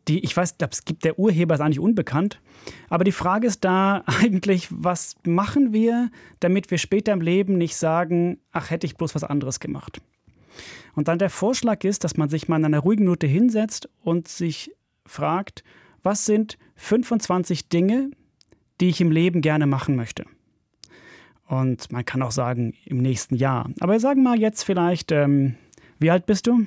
die, 0.08 0.24
ich 0.24 0.36
weiß, 0.36 0.56
es 0.60 0.86
gibt 0.86 1.04
der 1.04 1.18
Urheber 1.20 1.56
ist 1.56 1.62
eigentlich 1.62 1.80
unbekannt. 1.80 2.40
Aber 2.90 3.04
die 3.04 3.12
Frage 3.12 3.48
ist 3.48 3.64
da 3.64 4.04
eigentlich, 4.22 4.68
was 4.72 5.16
machen 5.26 5.74
wir, 5.74 6.10
damit 6.40 6.72
wir 6.72 6.78
später 6.78 7.14
im 7.14 7.22
Leben 7.22 7.58
nicht 7.58 7.76
sagen, 7.76 8.40
ach, 8.52 8.70
hätte 8.70 8.86
ich 8.86 8.98
bloß 8.98 9.16
was 9.16 9.24
anderes 9.24 9.60
gemacht. 9.60 10.02
Und 10.94 11.08
dann 11.08 11.20
der 11.20 11.30
Vorschlag 11.30 11.84
ist, 11.84 12.04
dass 12.04 12.18
man 12.18 12.30
sich 12.30 12.48
mal 12.48 12.58
in 12.58 12.66
einer 12.66 12.80
ruhigen 12.80 13.04
Minute 13.04 13.28
hinsetzt 13.28 13.90
und 14.02 14.28
sich 14.28 14.72
fragt, 15.06 15.64
was 16.04 16.26
sind 16.26 16.58
25 16.76 17.68
Dinge, 17.68 18.12
die 18.80 18.90
ich 18.90 19.02
im 19.02 19.12
Leben 19.12 19.42
gerne 19.42 19.66
machen 19.66 19.96
möchte. 19.96 20.26
Und 21.48 21.92
man 21.92 22.06
kann 22.06 22.22
auch 22.22 22.32
sagen, 22.32 22.74
im 22.86 22.98
nächsten 22.98 23.36
Jahr. 23.36 23.70
Aber 23.80 23.94
wir 23.94 24.00
sagen 24.00 24.24
mal 24.24 24.40
jetzt 24.40 24.64
vielleicht, 24.64 25.12
ähm, 25.12 25.56
wie 26.00 26.10
alt 26.10 26.26
bist 26.26 26.48
du? 26.48 26.66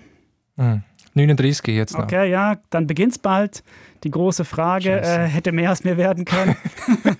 Mhm. 0.56 0.82
39 1.14 1.74
jetzt 1.74 1.94
noch. 1.94 2.04
Okay, 2.04 2.30
ja, 2.30 2.58
dann 2.70 2.86
beginnt 2.86 3.12
es 3.12 3.18
bald. 3.18 3.62
Die 4.04 4.10
große 4.10 4.44
Frage 4.44 5.00
äh, 5.00 5.26
hätte 5.26 5.52
mehr 5.52 5.70
als 5.70 5.84
mehr 5.84 5.96
werden 5.96 6.24
können. 6.24 6.56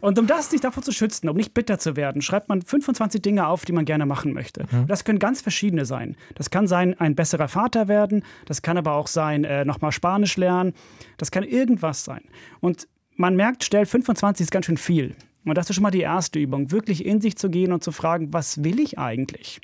Und 0.00 0.18
um 0.18 0.26
das 0.26 0.50
sich 0.50 0.60
davor 0.60 0.82
zu 0.82 0.92
schützen, 0.92 1.28
um 1.28 1.36
nicht 1.36 1.54
bitter 1.54 1.78
zu 1.78 1.96
werden, 1.96 2.22
schreibt 2.22 2.48
man 2.48 2.62
25 2.62 3.20
Dinge 3.20 3.46
auf, 3.46 3.64
die 3.64 3.72
man 3.72 3.84
gerne 3.84 4.06
machen 4.06 4.32
möchte. 4.32 4.64
Mhm. 4.70 4.86
Das 4.86 5.04
können 5.04 5.18
ganz 5.18 5.40
verschiedene 5.40 5.84
sein. 5.84 6.16
Das 6.36 6.50
kann 6.50 6.66
sein, 6.66 6.98
ein 7.00 7.14
besserer 7.14 7.48
Vater 7.48 7.88
werden. 7.88 8.22
Das 8.46 8.62
kann 8.62 8.78
aber 8.78 8.92
auch 8.92 9.08
sein, 9.08 9.44
äh, 9.44 9.64
nochmal 9.64 9.92
Spanisch 9.92 10.36
lernen. 10.36 10.74
Das 11.16 11.30
kann 11.30 11.42
irgendwas 11.42 12.04
sein. 12.04 12.22
Und 12.60 12.86
man 13.16 13.34
merkt 13.34 13.64
schnell, 13.64 13.86
25 13.86 14.44
ist 14.44 14.50
ganz 14.50 14.66
schön 14.66 14.76
viel. 14.76 15.16
Und 15.44 15.56
das 15.56 15.68
ist 15.68 15.74
schon 15.74 15.82
mal 15.82 15.90
die 15.90 16.00
erste 16.00 16.38
Übung, 16.38 16.70
wirklich 16.70 17.04
in 17.04 17.20
sich 17.20 17.36
zu 17.36 17.50
gehen 17.50 17.72
und 17.72 17.82
zu 17.82 17.90
fragen, 17.90 18.32
was 18.32 18.62
will 18.62 18.78
ich 18.78 18.98
eigentlich? 18.98 19.60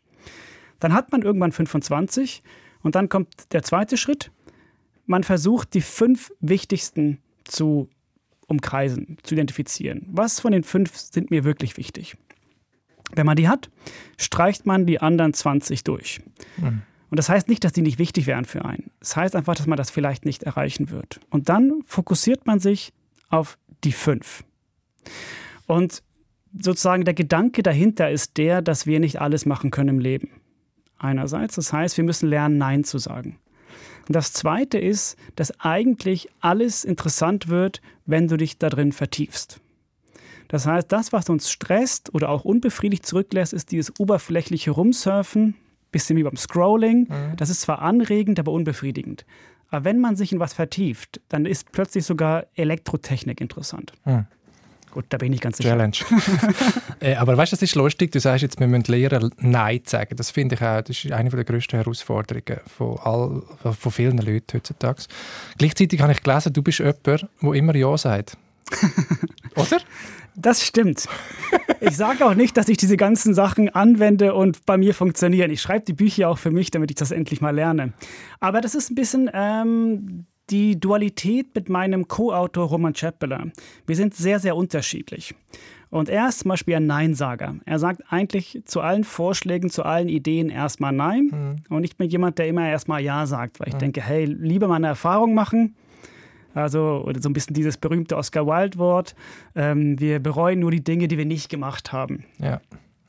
Dann 0.81 0.93
hat 0.95 1.13
man 1.13 1.23
irgendwann 1.23 1.53
25 1.53 2.43
und 2.85 2.95
dann 2.95 3.09
kommt 3.09 3.53
der 3.53 3.65
zweite 3.65 3.97
Schritt. 3.97 4.31
Man 5.07 5.25
versucht, 5.25 5.75
die 5.75 5.81
fünf 5.81 6.31
wichtigsten 6.41 7.19
zu 7.45 7.89
umkreisen, 8.47 9.17
zu 9.23 9.35
identifizieren. 9.35 10.07
Was 10.11 10.39
von 10.39 10.53
den 10.53 10.63
fünf 10.63 10.97
sind 10.97 11.31
mir 11.31 11.45
wirklich 11.45 11.77
wichtig? 11.77 12.17
Wenn 13.15 13.27
man 13.27 13.37
die 13.37 13.49
hat, 13.49 13.71
streicht 14.19 14.67
man 14.67 14.87
die 14.87 15.01
anderen 15.01 15.33
20 15.33 15.83
durch. 15.85 16.21
Mhm. 16.59 16.83
Und 17.11 17.19
das 17.19 17.29
heißt 17.29 17.49
nicht, 17.49 17.65
dass 17.65 17.73
die 17.73 17.83
nicht 17.83 17.99
wichtig 17.99 18.27
wären 18.27 18.45
für 18.45 18.65
einen. 18.65 18.91
Das 18.99 19.17
heißt 19.17 19.37
einfach, 19.37 19.55
dass 19.55 19.67
man 19.67 19.77
das 19.77 19.91
vielleicht 19.91 20.25
nicht 20.25 20.43
erreichen 20.43 20.91
wird. 20.91 21.21
Und 21.31 21.49
dann 21.49 21.83
fokussiert 21.87 22.47
man 22.47 22.61
sich 22.61 22.93
auf 23.31 23.57
die 23.85 23.93
fünf. 23.93 24.45
Und 25.67 26.03
sozusagen 26.59 27.05
der 27.05 27.15
Gedanke 27.15 27.63
dahinter 27.63 28.11
ist 28.11 28.37
der, 28.37 28.63
dass 28.63 28.87
wir 28.87 29.01
nicht 29.01 29.21
alles 29.21 29.47
machen 29.47 29.71
können 29.71 29.91
im 29.91 29.99
Leben 30.01 30.31
einerseits. 31.05 31.55
Das 31.55 31.73
heißt, 31.73 31.97
wir 31.97 32.05
müssen 32.05 32.29
lernen, 32.29 32.59
Nein 32.59 32.85
zu 32.85 32.99
sagen. 32.99 33.39
Und 34.07 34.17
das 34.17 34.33
Zweite 34.33 34.79
ist, 34.79 35.17
dass 35.37 35.59
eigentlich 35.61 36.29
alles 36.41 36.85
interessant 36.85 37.49
wird, 37.49 37.81
wenn 38.07 38.29
du 38.29 38.37
dich 38.37 38.59
darin 38.59 38.93
vertiefst. 38.93 39.61
Das 40.49 40.67
heißt, 40.67 40.93
das, 40.93 41.13
was 41.13 41.29
uns 41.31 41.51
stresst 41.51 42.15
oder 42.15 42.29
auch 42.29 42.45
unbefriedigt 42.45 43.07
zurücklässt, 43.07 43.53
ist 43.53 43.73
dieses 43.73 43.99
oberflächliche 43.99 44.73
Rumsurfen, 44.73 45.55
bisschen 45.91 46.17
wie 46.19 46.23
beim 46.23 46.37
Scrolling. 46.37 47.09
Mhm. 47.09 47.37
Das 47.37 47.51
ist 47.51 47.63
zwar 47.63 47.81
anregend, 47.81 48.39
aber 48.39 48.53
unbefriedigend. 48.53 49.25
Aber 49.71 49.85
wenn 49.85 50.01
man 50.01 50.17
sich 50.17 50.33
in 50.33 50.41
was 50.41 50.53
vertieft, 50.53 51.21
dann 51.29 51.47
ist 51.47 51.73
plötzlich 51.73 52.05
sogar 52.05 52.47
Elektrotechnik 52.55 53.41
interessant. 53.41 53.93
Mhm. 54.05 54.27
Gut, 54.95 55.07
da 55.09 55.17
bin 55.19 55.33
ich 55.33 55.41
ganz 55.41 55.57
sicher. 55.57 55.71
Challenge. 55.71 55.97
äh, 57.01 57.17
aber 57.17 57.37
weißt 57.37 57.51
du, 57.51 57.57
das 57.57 57.63
ist 57.63 57.75
lustig. 57.75 58.13
Du 58.13 58.21
sagst 58.21 58.43
jetzt, 58.43 58.61
wir 58.61 58.69
müssen 58.69 58.85
lernen, 58.93 59.35
Nein 59.39 59.81
zu 59.85 59.91
sagen. 59.91 60.15
Das 60.15 60.31
finde 60.31 60.55
ich 60.55 60.63
auch, 60.63 60.83
das 60.83 61.05
ist 61.05 61.11
eine 61.11 61.31
der 61.31 61.43
grössten 61.43 61.77
Herausforderungen 61.77 62.61
von, 62.65 62.97
all, 63.03 63.43
von 63.75 63.91
vielen 63.91 64.19
Leuten 64.19 64.57
heutzutage. 64.57 65.03
Gleichzeitig 65.59 66.01
habe 66.01 66.13
ich 66.13 66.23
gelesen, 66.23 66.53
du 66.53 66.63
bist 66.63 66.79
jemand, 66.79 67.05
der 67.07 67.29
immer 67.43 67.75
Ja 67.75 67.99
sagt. 67.99 68.37
Oder? 69.57 69.81
Das 70.37 70.65
stimmt. 70.65 71.09
Ich 71.81 71.97
sage 71.97 72.25
auch 72.25 72.35
nicht, 72.35 72.57
dass 72.57 72.69
ich 72.69 72.77
diese 72.77 72.97
ganzen 72.97 73.35
Sachen 73.35 73.69
anwende 73.69 74.35
und 74.35 74.65
bei 74.65 74.77
mir 74.77 74.95
funktionieren. 74.95 75.51
Ich 75.51 75.61
schreibe 75.61 75.85
die 75.85 75.93
Bücher 75.93 76.29
auch 76.29 76.39
für 76.39 76.53
mich, 76.53 76.71
damit 76.71 76.91
ich 76.91 76.97
das 76.97 77.11
endlich 77.11 77.41
mal 77.41 77.55
lerne. 77.55 77.93
Aber 78.39 78.61
das 78.61 78.77
ist 78.77 78.91
ein 78.91 78.95
bisschen 78.95 79.29
ähm, 79.33 80.27
die 80.51 80.79
Dualität 80.79 81.55
mit 81.55 81.69
meinem 81.69 82.09
Co-Autor 82.09 82.69
Roman 82.69 82.93
Chappeler. 82.93 83.47
Wir 83.87 83.97
sind 83.97 84.15
sehr, 84.15 84.39
sehr 84.39 84.57
unterschiedlich. 84.57 85.35
Und 85.91 86.09
er 86.09 86.29
ist 86.29 86.41
zum 86.41 86.49
Beispiel 86.49 86.75
ein 86.75 86.87
Neinsager. 86.87 87.55
Er 87.65 87.79
sagt 87.79 88.03
eigentlich 88.09 88.63
zu 88.65 88.81
allen 88.81 89.05
Vorschlägen, 89.05 89.71
zu 89.71 89.85
allen 89.85 90.09
Ideen 90.09 90.51
erstmal 90.51 90.93
Nein. 90.93 91.31
Mhm. 91.69 91.77
Und 91.77 91.85
ich 91.85 91.97
bin 91.97 92.11
jemand, 92.11 92.39
der 92.39 92.49
immer 92.49 92.69
erstmal 92.69 93.01
Ja 93.01 93.27
sagt, 93.27 93.61
weil 93.61 93.69
ich 93.69 93.75
mhm. 93.75 93.79
denke, 93.79 94.03
hey, 94.03 94.25
lieber 94.25 94.67
mal 94.67 94.77
eine 94.77 94.89
Erfahrung 94.89 95.35
machen. 95.35 95.77
Also, 96.53 97.05
oder 97.05 97.21
so 97.21 97.29
ein 97.29 97.33
bisschen 97.33 97.55
dieses 97.55 97.77
berühmte 97.77 98.17
Oscar 98.17 98.47
Wilde-Wort. 98.47 99.15
Ähm, 99.55 99.99
wir 99.99 100.21
bereuen 100.21 100.61
nur 100.61 100.71
die 100.71 100.83
Dinge, 100.83 101.09
die 101.09 101.17
wir 101.19 101.27
nicht 101.27 101.49
gemacht 101.49 101.93
haben. 101.93 102.25
Ja. 102.39 102.61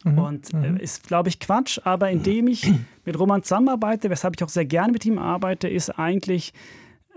Mhm. 0.03 0.19
Und 0.19 0.53
äh, 0.53 0.57
mhm. 0.57 0.77
ist, 0.77 1.07
glaube 1.07 1.29
ich, 1.29 1.39
Quatsch. 1.39 1.79
Aber 1.83 2.11
indem 2.11 2.47
ich 2.47 2.71
mit 3.03 3.19
Roman 3.19 3.43
zusammenarbeite, 3.43 4.09
weshalb 4.09 4.35
ich 4.37 4.43
auch 4.43 4.49
sehr 4.49 4.65
gerne 4.65 4.91
mit 4.91 5.05
ihm 5.05 5.17
arbeite, 5.17 5.67
ist 5.67 5.89
eigentlich 5.89 6.53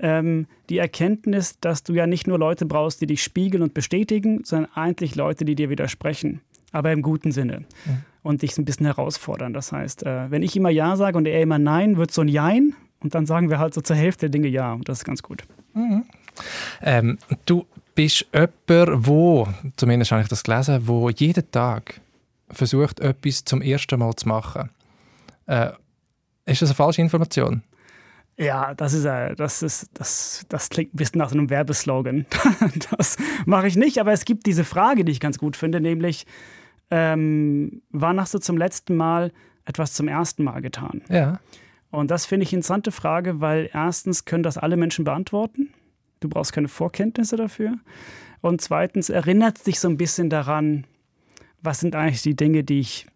ähm, 0.01 0.47
die 0.69 0.79
Erkenntnis, 0.79 1.59
dass 1.61 1.83
du 1.83 1.95
ja 1.95 2.07
nicht 2.07 2.27
nur 2.27 2.39
Leute 2.39 2.67
brauchst, 2.67 3.01
die 3.01 3.07
dich 3.07 3.23
spiegeln 3.23 3.63
und 3.63 3.75
bestätigen, 3.75 4.45
sondern 4.45 4.71
eigentlich 4.75 5.15
Leute, 5.15 5.45
die 5.45 5.55
dir 5.55 5.71
widersprechen. 5.71 6.41
Aber 6.73 6.93
im 6.93 7.03
guten 7.03 7.33
Sinne. 7.33 7.61
Mhm. 7.87 8.03
Und 8.23 8.43
dich 8.43 8.57
ein 8.59 8.65
bisschen 8.65 8.87
herausfordern. 8.87 9.55
Das 9.55 9.73
heißt, 9.73 10.05
äh, 10.05 10.31
wenn 10.31 10.43
ich 10.43 10.55
immer 10.57 10.71
Ja 10.71 10.97
sage 10.97 11.17
und 11.17 11.27
er 11.27 11.41
immer 11.41 11.59
Nein, 11.59 11.97
wird 11.97 12.11
so 12.11 12.21
ein 12.21 12.29
Jein. 12.29 12.75
Und 13.01 13.15
dann 13.15 13.27
sagen 13.27 13.49
wir 13.49 13.59
halt 13.59 13.75
so 13.75 13.81
zur 13.81 13.97
Hälfte 13.97 14.27
der 14.27 14.31
Dinge 14.31 14.49
Ja. 14.49 14.73
Und 14.75 14.89
das 14.89 14.99
ist 14.99 15.05
ganz 15.05 15.23
gut. 15.23 15.45
Mhm. 15.75 16.05
Ähm, 16.83 17.19
du 17.47 17.65
bist 17.95 18.27
jemand, 18.33 19.07
wo, 19.07 19.49
zumindest 19.77 20.13
habe 20.13 20.23
ich 20.23 20.29
das 20.29 20.45
gelesen, 20.45 20.87
wo 20.87 21.09
jeden 21.09 21.51
Tag 21.51 22.01
versucht, 22.51 23.01
etwas 23.01 23.45
zum 23.45 23.63
ersten 23.63 23.99
Mal 23.99 24.15
zu 24.15 24.29
machen. 24.29 24.71
Äh, 25.47 25.71
ist 26.45 26.63
das 26.63 26.71
eine 26.71 26.77
falsche 26.77 27.03
Information? 27.03 27.63
Ja, 28.39 28.73
das 28.75 28.93
ist, 28.93 29.05
das 29.05 29.63
ist, 29.63 29.91
das, 29.95 30.47
das 30.49 30.71
klingt 30.71 30.95
ein 30.95 30.97
bisschen 30.97 31.19
nach 31.19 31.31
so 31.31 31.37
einem 31.37 31.51
Werbeslogan. 31.51 32.25
Das 32.97 33.17
mache 33.47 33.67
ich 33.67 33.77
nicht, 33.77 33.99
aber 33.99 34.13
es 34.13 34.25
gibt 34.25 34.47
diese 34.47 34.65
Frage, 34.65 35.05
die 35.05 35.11
ich 35.11 35.21
ganz 35.21 35.39
gut 35.39 35.57
finde, 35.57 35.81
nämlich, 35.81 36.25
ähm, 36.91 37.83
wann 37.91 38.21
hast 38.21 38.35
du 38.35 38.39
zum 38.39 38.57
letzten 38.57 38.97
Mal 38.97 39.33
etwas 39.65 39.93
zum 39.93 40.07
ersten 40.07 40.45
Mal 40.45 40.63
getan? 40.63 41.03
Ja. 41.09 41.41
Und 41.91 42.11
das 42.11 42.27
finde 42.27 42.45
ich 42.45 42.53
eine 42.53 42.59
interessante 42.59 42.93
Frage, 42.93 43.41
weil 43.41 43.71
erstens 43.73 44.25
können 44.25 44.45
das 44.45 44.57
alle 44.57 44.77
Menschen 44.77 45.05
beantworten. 45.05 45.71
Du 46.21 46.29
brauchst 46.29 46.53
keine 46.53 46.69
Vorkenntnisse 46.69 47.37
dafür. 47.37 47.75
Und 48.41 48.61
zweitens 48.61 49.11
erinnert 49.11 49.59
sich 49.59 49.81
so 49.81 49.89
ein 49.89 49.97
bisschen 49.97 50.31
daran, 50.31 50.87
was 51.61 51.81
sind 51.81 51.97
eigentlich 51.97 52.23
die 52.23 52.37
Dinge, 52.37 52.63
die 52.63 52.81
ich 52.81 53.07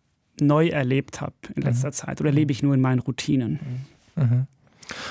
neu 0.41 0.69
erlebt 0.69 1.21
habe 1.21 1.35
in 1.55 1.63
letzter 1.63 1.89
mhm. 1.89 1.93
Zeit 1.93 2.21
oder 2.21 2.33
lebe 2.33 2.51
ich 2.51 2.63
nur 2.63 2.75
in 2.75 2.81
meinen 2.81 2.99
Routinen? 2.99 3.87
Mhm. 4.17 4.23
mhm. 4.23 4.47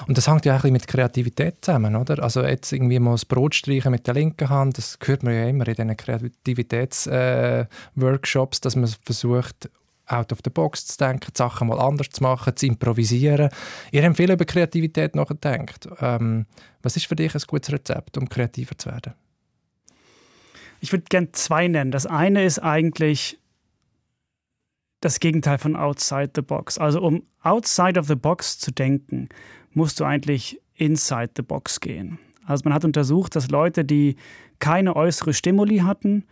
Und 0.07 0.17
das 0.17 0.27
hängt 0.27 0.45
ja 0.45 0.57
auch 0.57 0.63
ein 0.63 0.73
mit 0.73 0.87
Kreativität 0.87 1.57
zusammen, 1.61 1.95
oder? 1.95 2.23
Also 2.23 2.41
jetzt 2.43 2.71
irgendwie 2.71 2.97
mal 2.99 3.11
das 3.11 3.25
Brot 3.25 3.53
streichen 3.55 3.91
mit 3.91 4.07
der 4.07 4.13
linken 4.13 4.49
Hand, 4.49 4.77
das 4.77 4.97
hört 5.03 5.23
man 5.23 5.33
ja 5.33 5.47
immer 5.47 5.67
in 5.67 5.75
diesen 5.75 5.97
Kreativitätsworkshops, 5.97 8.57
äh, 8.57 8.61
dass 8.61 8.75
man 8.75 8.87
versucht, 9.03 9.69
out 10.11 10.31
of 10.31 10.39
the 10.43 10.49
box 10.49 10.85
zu 10.85 10.97
denken, 10.97 11.31
Sachen 11.33 11.67
mal 11.67 11.79
anders 11.79 12.09
zu 12.09 12.23
machen, 12.23 12.55
zu 12.55 12.65
improvisieren. 12.65 13.49
Ihr 13.91 14.03
habt 14.03 14.17
viel 14.17 14.31
über 14.31 14.45
Kreativität 14.45 15.15
nachgedacht. 15.15 15.87
Ähm, 16.01 16.45
was 16.81 16.97
ist 16.97 17.07
für 17.07 17.15
dich 17.15 17.33
ein 17.33 17.41
gutes 17.47 17.71
Rezept, 17.71 18.17
um 18.17 18.27
kreativer 18.27 18.77
zu 18.77 18.89
werden? 18.89 19.13
Ich 20.81 20.91
würde 20.91 21.05
gerne 21.09 21.31
zwei 21.31 21.67
nennen. 21.67 21.91
Das 21.91 22.05
eine 22.05 22.43
ist 22.43 22.59
eigentlich 22.59 23.39
das 24.99 25.19
Gegenteil 25.19 25.57
von 25.57 25.75
outside 25.75 26.31
the 26.35 26.41
box. 26.41 26.77
Also 26.77 27.01
um 27.01 27.23
outside 27.43 27.99
of 27.99 28.07
the 28.07 28.15
box 28.15 28.59
zu 28.59 28.71
denken, 28.71 29.29
musst 29.73 29.99
du 29.99 30.05
eigentlich 30.05 30.59
inside 30.75 31.31
the 31.35 31.43
box 31.43 31.79
gehen. 31.79 32.19
Also 32.45 32.63
man 32.65 32.73
hat 32.73 32.85
untersucht, 32.85 33.35
dass 33.35 33.49
Leute, 33.49 33.85
die 33.85 34.15
keine 34.59 34.95
äußere 34.95 35.33
Stimuli 35.33 35.79
hatten, 35.79 36.25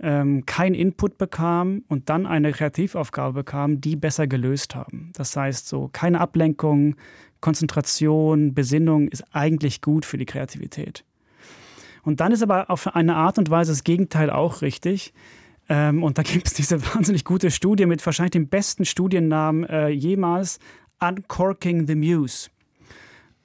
ähm, 0.00 0.46
keinen 0.46 0.74
Input 0.74 1.18
bekamen 1.18 1.84
und 1.88 2.08
dann 2.08 2.26
eine 2.26 2.52
Kreativaufgabe 2.52 3.34
bekamen, 3.40 3.80
die 3.80 3.96
besser 3.96 4.26
gelöst 4.26 4.74
haben. 4.74 5.10
Das 5.14 5.36
heißt, 5.36 5.68
so 5.68 5.88
keine 5.92 6.20
Ablenkung, 6.20 6.96
Konzentration, 7.40 8.54
Besinnung 8.54 9.08
ist 9.08 9.24
eigentlich 9.32 9.80
gut 9.80 10.04
für 10.04 10.18
die 10.18 10.26
Kreativität. 10.26 11.04
Und 12.02 12.20
dann 12.20 12.32
ist 12.32 12.42
aber 12.42 12.70
auf 12.70 12.94
eine 12.94 13.16
Art 13.16 13.38
und 13.38 13.50
Weise 13.50 13.72
das 13.72 13.84
Gegenteil 13.84 14.30
auch 14.30 14.62
richtig. 14.62 15.12
Ähm, 15.68 16.02
und 16.02 16.16
da 16.18 16.22
gibt 16.22 16.46
es 16.46 16.54
diese 16.54 16.82
wahnsinnig 16.94 17.24
gute 17.24 17.50
Studie 17.50 17.86
mit 17.86 18.04
wahrscheinlich 18.06 18.32
dem 18.32 18.48
besten 18.48 18.84
Studiennamen 18.84 19.64
äh, 19.64 19.88
jemals, 19.88 20.58
Uncorking 21.00 21.86
the 21.86 21.94
Muse 21.94 22.50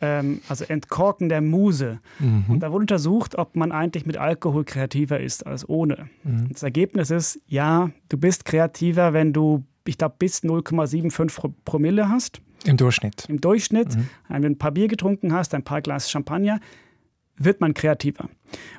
ähm, 0.03 0.41
also 0.49 0.65
Entkorken 0.65 1.29
der 1.29 1.39
Muse. 1.39 1.99
Mhm. 2.19 2.43
Und 2.49 2.59
da 2.59 2.71
wurde 2.71 2.81
untersucht, 2.81 3.37
ob 3.37 3.55
man 3.55 3.71
eigentlich 3.71 4.05
mit 4.05 4.17
Alkohol 4.17 4.65
kreativer 4.65 5.21
ist 5.21 5.47
als 5.47 5.67
ohne. 5.67 6.09
Mhm. 6.23 6.49
Das 6.51 6.61
Ergebnis 6.61 7.09
ist, 7.09 7.39
ja, 7.47 7.89
du 8.09 8.17
bist 8.17 8.43
kreativer, 8.43 9.13
wenn 9.13 9.31
du, 9.31 9.63
ich 9.87 9.97
glaube, 9.97 10.15
bis 10.19 10.43
0,75 10.43 11.53
Promille 11.63 12.09
hast. 12.09 12.41
Im 12.65 12.75
Durchschnitt. 12.75 13.25
Im 13.29 13.39
Durchschnitt. 13.39 13.95
Mhm. 13.95 14.09
Wenn 14.27 14.41
du 14.41 14.49
ein 14.49 14.57
paar 14.57 14.71
Bier 14.71 14.89
getrunken 14.89 15.31
hast, 15.31 15.53
ein 15.53 15.63
paar 15.63 15.81
Glas 15.81 16.11
Champagner, 16.11 16.59
wird 17.37 17.61
man 17.61 17.73
kreativer. 17.73 18.29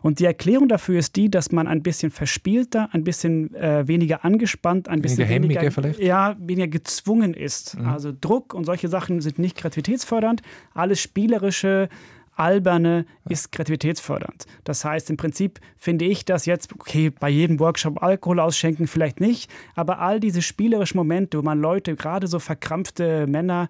Und 0.02 0.20
die 0.20 0.24
Erklärung 0.24 0.68
dafür 0.68 0.98
ist 0.98 1.16
die, 1.16 1.30
dass 1.30 1.50
man 1.50 1.66
ein 1.66 1.82
bisschen 1.82 2.10
verspielter, 2.10 2.88
ein 2.92 3.02
bisschen 3.02 3.52
äh, 3.54 3.86
weniger 3.88 4.24
angespannt, 4.24 4.88
ein 4.88 5.02
bisschen 5.02 5.28
weniger, 5.28 5.60
weniger, 5.60 5.70
vielleicht? 5.72 6.00
Ja, 6.00 6.36
weniger 6.38 6.68
gezwungen 6.68 7.34
ist. 7.34 7.76
Mhm. 7.76 7.86
Also 7.86 8.12
Druck 8.18 8.54
und 8.54 8.64
solche 8.64 8.88
Sachen 8.88 9.20
sind 9.20 9.38
nicht 9.38 9.56
kreativitätsfördernd. 9.56 10.42
Alles 10.72 11.00
spielerische, 11.00 11.88
alberne 12.36 13.06
ist 13.28 13.52
kreativitätsfördernd. 13.52 14.46
Das 14.64 14.84
heißt, 14.84 15.10
im 15.10 15.16
Prinzip 15.16 15.60
finde 15.76 16.04
ich 16.04 16.24
das 16.24 16.46
jetzt, 16.46 16.72
okay, 16.72 17.10
bei 17.10 17.28
jedem 17.28 17.60
Workshop 17.60 18.02
Alkohol 18.02 18.40
ausschenken 18.40 18.86
vielleicht 18.86 19.20
nicht, 19.20 19.50
aber 19.74 20.00
all 20.00 20.20
diese 20.20 20.42
spielerischen 20.42 20.98
Momente, 20.98 21.38
wo 21.38 21.42
man 21.42 21.60
Leute, 21.60 21.94
gerade 21.96 22.26
so 22.26 22.38
verkrampfte 22.38 23.26
Männer, 23.26 23.68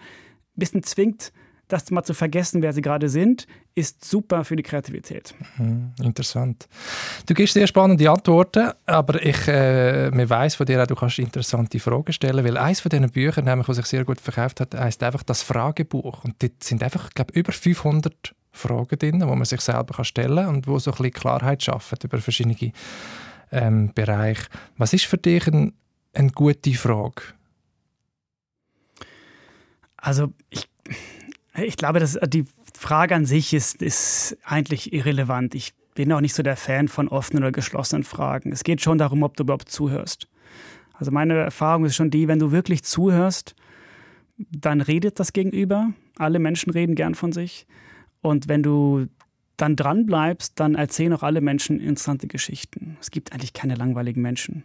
ein 0.57 0.59
bisschen 0.59 0.83
zwingt, 0.83 1.33
das 1.69 1.91
mal 1.91 2.05
zu 2.05 2.15
vergessen, 2.15 2.63
wer 2.63 2.73
sie 2.73 2.83
gerade 2.83 3.09
sind, 3.09 3.47
ist 3.75 4.05
super 4.05 4.45
für 4.45 4.55
die 4.55 4.63
Kreativität. 4.63 5.35
Mhm, 5.59 5.93
interessant. 6.01 6.69
Du 7.27 7.35
gibst 7.35 7.55
sehr 7.55 7.67
spannende 7.67 8.09
Antworten, 8.09 8.71
aber 8.87 9.21
ich 9.21 9.49
äh, 9.49 10.11
mir 10.11 10.31
weiß 10.31 10.55
von 10.55 10.67
dir 10.67 10.83
auch, 10.83 10.87
du 10.87 10.95
kannst 10.95 11.19
interessante 11.19 11.81
Fragen 11.81 12.13
stellen, 12.13 12.45
weil 12.45 12.57
eines 12.57 12.81
von 12.81 12.91
diesen 12.91 13.11
Büchern, 13.11 13.45
nämlich, 13.45 13.67
was 13.67 13.77
sich 13.77 13.87
sehr 13.87 14.05
gut 14.05 14.21
verkauft 14.21 14.61
hat, 14.61 14.75
heißt 14.75 15.03
einfach 15.03 15.25
das 15.25 15.43
Fragebuch 15.43 16.25
und 16.25 16.41
dort 16.41 16.63
sind 16.63 16.83
einfach, 16.83 17.11
glaube 17.11 17.33
über 17.35 17.53
500 17.53 18.35
Fragen 18.53 18.99
drin, 18.99 19.19
die 19.19 19.27
man 19.27 19.45
sich 19.45 19.61
selber 19.61 19.95
kann 19.95 20.05
stellen 20.05 20.37
kann 20.37 20.55
und 20.55 20.67
wo 20.69 20.79
so 20.79 20.93
ein 20.93 20.97
bisschen 20.97 21.13
Klarheit 21.13 21.63
schaffen 21.63 21.99
über 22.05 22.19
verschiedene 22.19 22.73
ähm, 23.51 23.93
Bereiche. 23.93 24.47
Was 24.77 24.93
ist 24.93 25.07
für 25.07 25.19
dich 25.19 25.49
ein, 25.49 25.73
eine 26.13 26.31
gute 26.31 26.75
Frage? 26.75 27.23
Also 29.97 30.33
ich 30.51 30.69
ich 31.57 31.77
glaube, 31.77 32.01
dass 32.01 32.19
die 32.27 32.47
Frage 32.77 33.15
an 33.15 33.25
sich 33.27 33.55
ist, 33.55 33.83
ist 33.83 34.37
eigentlich 34.45 34.93
irrelevant. 34.93 35.55
Ich 35.55 35.73
bin 35.95 36.13
auch 36.13 36.21
nicht 36.21 36.35
so 36.35 36.43
der 36.43 36.57
Fan 36.57 36.89
von 36.89 37.09
offenen 37.09 37.45
oder 37.45 37.53
geschlossenen 37.53 38.05
Fragen. 38.05 38.53
Es 38.53 38.65
geht 38.65 38.81
schon 38.81 38.99
darum, 38.99 39.23
ob 39.23 39.37
du 39.37 39.45
überhaupt 39.45 39.69
zuhörst. 39.69 40.29
Also 40.93 41.11
meine 41.11 41.35
Erfahrung 41.35 41.85
ist 41.85 41.97
schon 41.97 42.11
die, 42.11 42.29
wenn 42.29 42.39
du 42.39 42.53
wirklich 42.53 42.83
zuhörst, 42.83 43.55
dann 44.37 44.81
redet 44.81 45.21
das 45.21 45.33
Gegenüber. 45.33 45.93
Alle 46.17 46.39
Menschen 46.39 46.71
reden 46.71 46.95
gern 46.95 47.15
von 47.15 47.33
sich. 47.33 47.67
Und 48.21 48.49
wenn 48.49 48.63
du 48.63 49.07
dann 49.57 49.77
dran 49.77 50.07
bleibst, 50.07 50.59
dann 50.59 50.75
erzählen 50.75 51.13
auch 51.13 51.23
alle 51.23 51.41
Menschen 51.41 51.79
interessante 51.79 52.27
Geschichten. 52.27 52.97
Es 53.01 53.11
gibt 53.11 53.33
eigentlich 53.33 53.53
keine 53.53 53.77
langweiligen 53.77 54.23
Menschen. 54.23 54.65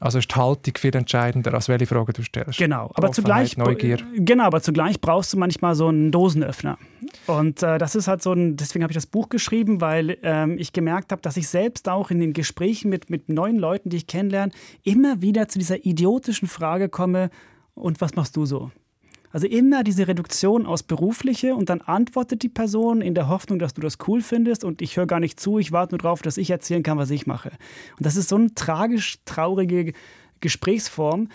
Also 0.00 0.18
ist 0.18 0.30
die 0.30 0.34
Haltung 0.34 0.74
viel 0.78 0.96
entscheidender, 0.96 1.52
als 1.52 1.68
welche 1.68 1.86
Frage 1.86 2.14
du 2.14 2.22
stellst. 2.22 2.58
Genau, 2.58 2.90
aber 2.94 3.12
zugleich, 3.12 3.56
Neugier. 3.58 3.98
genau, 4.16 4.44
aber 4.44 4.62
zugleich 4.62 5.00
brauchst 5.00 5.32
du 5.34 5.38
manchmal 5.38 5.74
so 5.74 5.88
einen 5.88 6.10
Dosenöffner. 6.10 6.78
Und 7.26 7.62
äh, 7.62 7.76
das 7.76 7.94
ist 7.94 8.08
halt 8.08 8.22
so 8.22 8.32
ein, 8.32 8.56
deswegen 8.56 8.82
habe 8.82 8.92
ich 8.92 8.96
das 8.96 9.06
Buch 9.06 9.28
geschrieben, 9.28 9.80
weil 9.82 10.16
ähm, 10.22 10.56
ich 10.58 10.72
gemerkt 10.72 11.12
habe, 11.12 11.20
dass 11.20 11.36
ich 11.36 11.48
selbst 11.48 11.88
auch 11.88 12.10
in 12.10 12.18
den 12.18 12.32
Gesprächen 12.32 12.88
mit, 12.88 13.10
mit 13.10 13.28
neuen 13.28 13.58
Leuten, 13.58 13.90
die 13.90 13.98
ich 13.98 14.06
kennenlerne, 14.06 14.52
immer 14.82 15.20
wieder 15.20 15.48
zu 15.48 15.58
dieser 15.58 15.84
idiotischen 15.84 16.48
Frage 16.48 16.88
komme, 16.88 17.30
und 17.74 18.00
was 18.00 18.14
machst 18.14 18.36
du 18.36 18.44
so? 18.44 18.70
Also 19.30 19.46
immer 19.46 19.84
diese 19.84 20.08
Reduktion 20.08 20.66
aus 20.66 20.82
berufliche 20.82 21.54
und 21.54 21.70
dann 21.70 21.80
antwortet 21.80 22.42
die 22.42 22.48
Person 22.48 23.00
in 23.00 23.14
der 23.14 23.28
Hoffnung, 23.28 23.58
dass 23.58 23.74
du 23.74 23.80
das 23.80 23.98
cool 24.06 24.22
findest 24.22 24.64
und 24.64 24.82
ich 24.82 24.96
höre 24.96 25.06
gar 25.06 25.20
nicht 25.20 25.38
zu, 25.38 25.58
ich 25.58 25.72
warte 25.72 25.94
nur 25.94 26.00
darauf, 26.00 26.22
dass 26.22 26.36
ich 26.36 26.50
erzählen 26.50 26.82
kann, 26.82 26.98
was 26.98 27.10
ich 27.10 27.26
mache. 27.26 27.50
Und 27.96 28.06
das 28.06 28.16
ist 28.16 28.28
so 28.28 28.36
eine 28.36 28.54
tragisch 28.54 29.18
traurige 29.24 29.92
Gesprächsform, 30.40 31.28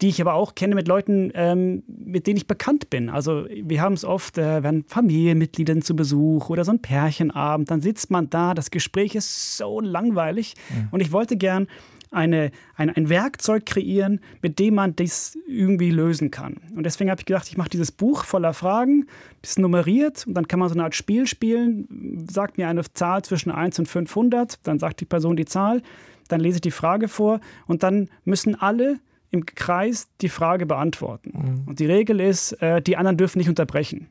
die 0.00 0.08
ich 0.08 0.20
aber 0.20 0.34
auch 0.34 0.54
kenne 0.54 0.74
mit 0.74 0.88
Leuten, 0.88 1.30
ähm, 1.34 1.84
mit 1.86 2.26
denen 2.26 2.36
ich 2.36 2.48
bekannt 2.48 2.90
bin. 2.90 3.08
Also 3.08 3.46
wir 3.48 3.80
haben 3.80 3.92
es 3.92 4.04
oft, 4.04 4.36
äh, 4.36 4.62
wenn 4.62 4.84
Familienmitglieder 4.84 5.80
zu 5.80 5.94
Besuch 5.94 6.50
oder 6.50 6.64
so 6.64 6.72
ein 6.72 6.82
Pärchenabend, 6.82 7.70
dann 7.70 7.80
sitzt 7.80 8.10
man 8.10 8.28
da, 8.28 8.54
das 8.54 8.70
Gespräch 8.70 9.14
ist 9.14 9.58
so 9.58 9.80
langweilig 9.80 10.54
mhm. 10.70 10.88
und 10.90 11.00
ich 11.00 11.12
wollte 11.12 11.36
gern 11.36 11.68
eine, 12.12 12.50
ein, 12.74 12.90
ein 12.90 13.08
Werkzeug 13.08 13.66
kreieren, 13.66 14.20
mit 14.40 14.58
dem 14.58 14.74
man 14.74 14.94
das 14.96 15.36
irgendwie 15.46 15.90
lösen 15.90 16.30
kann. 16.30 16.58
Und 16.76 16.84
deswegen 16.84 17.10
habe 17.10 17.20
ich 17.20 17.26
gedacht, 17.26 17.48
ich 17.48 17.56
mache 17.56 17.70
dieses 17.70 17.90
Buch 17.90 18.24
voller 18.24 18.54
Fragen, 18.54 19.06
das 19.40 19.58
nummeriert 19.58 20.26
und 20.26 20.34
dann 20.34 20.46
kann 20.46 20.60
man 20.60 20.68
so 20.68 20.74
eine 20.74 20.84
Art 20.84 20.94
Spiel 20.94 21.26
spielen, 21.26 22.26
sagt 22.30 22.58
mir 22.58 22.68
eine 22.68 22.82
Zahl 22.92 23.22
zwischen 23.22 23.50
1 23.50 23.78
und 23.80 23.86
500, 23.86 24.66
dann 24.66 24.78
sagt 24.78 25.00
die 25.00 25.04
Person 25.04 25.36
die 25.36 25.44
Zahl, 25.44 25.82
dann 26.28 26.40
lese 26.40 26.56
ich 26.56 26.62
die 26.62 26.70
Frage 26.70 27.08
vor 27.08 27.40
und 27.66 27.82
dann 27.82 28.08
müssen 28.24 28.54
alle 28.54 29.00
im 29.30 29.46
Kreis 29.46 30.08
die 30.20 30.28
Frage 30.28 30.66
beantworten. 30.66 31.32
Mhm. 31.34 31.68
Und 31.68 31.80
die 31.80 31.86
Regel 31.86 32.20
ist, 32.20 32.52
äh, 32.62 32.82
die 32.82 32.96
anderen 32.96 33.16
dürfen 33.16 33.38
nicht 33.38 33.48
unterbrechen. 33.48 34.08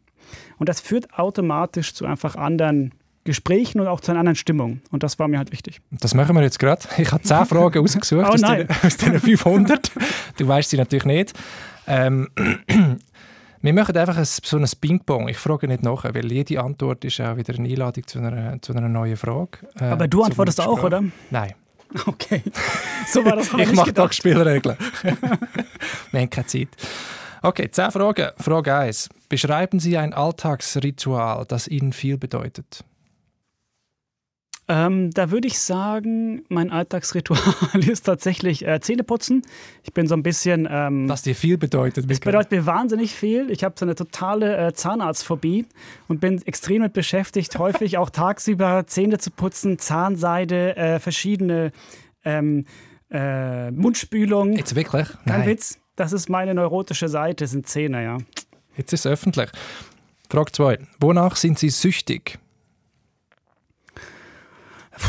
Und 0.58 0.70
das 0.70 0.82
führt 0.82 1.14
automatisch 1.14 1.94
zu 1.94 2.06
einfach 2.06 2.36
anderen 2.36 2.94
Gesprächen 3.24 3.80
und 3.80 3.88
auch 3.88 4.00
zu 4.02 4.12
einer 4.12 4.20
anderen 4.20 4.36
Stimmung. 4.36 4.82
Und 4.90 5.04
das 5.04 5.20
war 5.20 5.28
mir 5.28 5.38
halt 5.38 5.52
wichtig. 5.52 5.82
Das 5.92 6.14
machen 6.14 6.36
wir 6.36 6.42
jetzt 6.42 6.60
gerade. 6.60 6.82
Ich 6.98 7.12
habe 7.12 7.22
zehn 7.22 7.46
Fragen 7.46 7.80
ausgesucht 7.84 8.26
oh, 8.28 8.34
aus, 8.34 8.42
den, 8.42 8.68
aus 8.84 8.98
den 8.98 9.20
500. 9.20 9.92
Du 10.38 10.48
weißt 10.48 10.70
sie 10.70 10.78
natürlich 10.78 11.06
nicht. 11.06 11.34
Ähm, 11.88 12.30
wir 13.62 13.74
machen 13.74 13.96
einfach 13.96 14.18
ein, 14.18 14.26
so 14.26 14.58
ein 14.58 14.66
Ping-Pong. 14.80 15.28
Ich 15.30 15.38
frage 15.38 15.68
nicht 15.68 15.84
nach, 15.84 16.04
weil 16.04 16.32
jede 16.32 16.62
Antwort 16.62 17.06
ist 17.06 17.22
auch 17.22 17.38
wieder 17.38 17.54
eine 17.54 17.68
Einladung 17.68 18.08
zu 18.08 18.20
einer, 18.20 18.62
zu 18.62 18.74
einer 18.74 18.90
neuen 18.90 19.18
Frage. 19.18 19.60
Äh, 19.80 19.86
Aber 19.86 20.08
du 20.08 20.24
antwortest 20.24 20.62
auch, 20.62 20.82
oder? 20.84 21.04
Nein. 21.30 21.54
Okay. 22.06 22.42
So 23.08 23.24
war 23.26 23.36
das 23.36 23.54
Ich 23.58 23.74
mache 23.74 23.94
doch 23.94 24.12
Spielregeln. 24.12 24.78
wir 26.12 26.20
haben 26.20 26.30
keine 26.30 26.48
Zeit. 26.48 26.70
Okay, 27.44 27.70
zehn 27.70 27.92
Fragen. 27.92 28.30
Frage 28.38 28.76
1. 28.76 29.10
Beschreiben 29.28 29.80
Sie 29.80 29.98
ein 29.98 30.14
Alltagsritual, 30.14 31.46
das 31.48 31.68
Ihnen 31.68 31.92
viel 31.92 32.18
bedeutet. 32.18 32.84
Ähm, 34.72 35.12
da 35.12 35.32
würde 35.32 35.50
ich 35.50 35.60
sagen, 35.60 36.46
mein 36.48 36.72
Alltagsritual 36.72 37.40
ist 37.90 38.04
tatsächlich 38.04 38.66
äh, 38.66 38.80
Zähneputzen. 38.80 39.42
Ich 39.84 39.94
bin 39.94 40.08
so 40.08 40.16
ein 40.16 40.24
bisschen. 40.24 40.66
Ähm, 40.72 41.10
Was 41.10 41.24
dir 41.24 41.36
viel 41.36 41.58
bedeutet. 41.58 42.10
Das 42.10 42.22
bedeutet 42.22 42.52
mir 42.52 42.66
wahnsinnig 42.66 43.14
viel. 43.14 43.52
Ich 43.52 43.66
habe 43.66 43.76
so 43.78 43.84
eine 43.84 43.96
totale 43.96 44.56
äh, 44.56 44.74
Zahnarztphobie 44.74 45.66
und 46.08 46.22
bin 46.22 46.42
extrem 46.46 46.84
mit 46.84 46.94
beschäftigt, 46.94 47.60
häufig 47.60 47.98
auch 47.98 48.10
tagsüber 48.12 48.88
Zähne 48.88 49.18
zu 49.18 49.32
putzen, 49.32 49.78
Zahnseide, 49.78 50.78
äh, 50.78 51.00
verschiedene 51.00 51.74
ähm, 52.24 52.64
äh, 53.12 53.72
Mundspülungen. 53.72 54.56
Jetzt 54.56 54.76
wirklich? 54.76 55.10
Kein 55.26 55.40
Nein. 55.40 55.48
Witz. 55.50 55.80
Das 55.98 56.14
ist 56.14 56.30
meine 56.30 56.54
neurotische 56.54 57.10
Seite, 57.10 57.46
sind 57.46 57.68
Zähne, 57.68 58.04
ja. 58.04 58.18
Jetzt 58.78 58.94
ist 58.94 59.06
es 59.06 59.12
öffentlich. 59.12 59.50
Frage 60.30 60.54
2. 60.54 60.80
Wonach 61.02 61.36
sind 61.36 61.60
Sie 61.60 61.70
süchtig? 61.70 62.40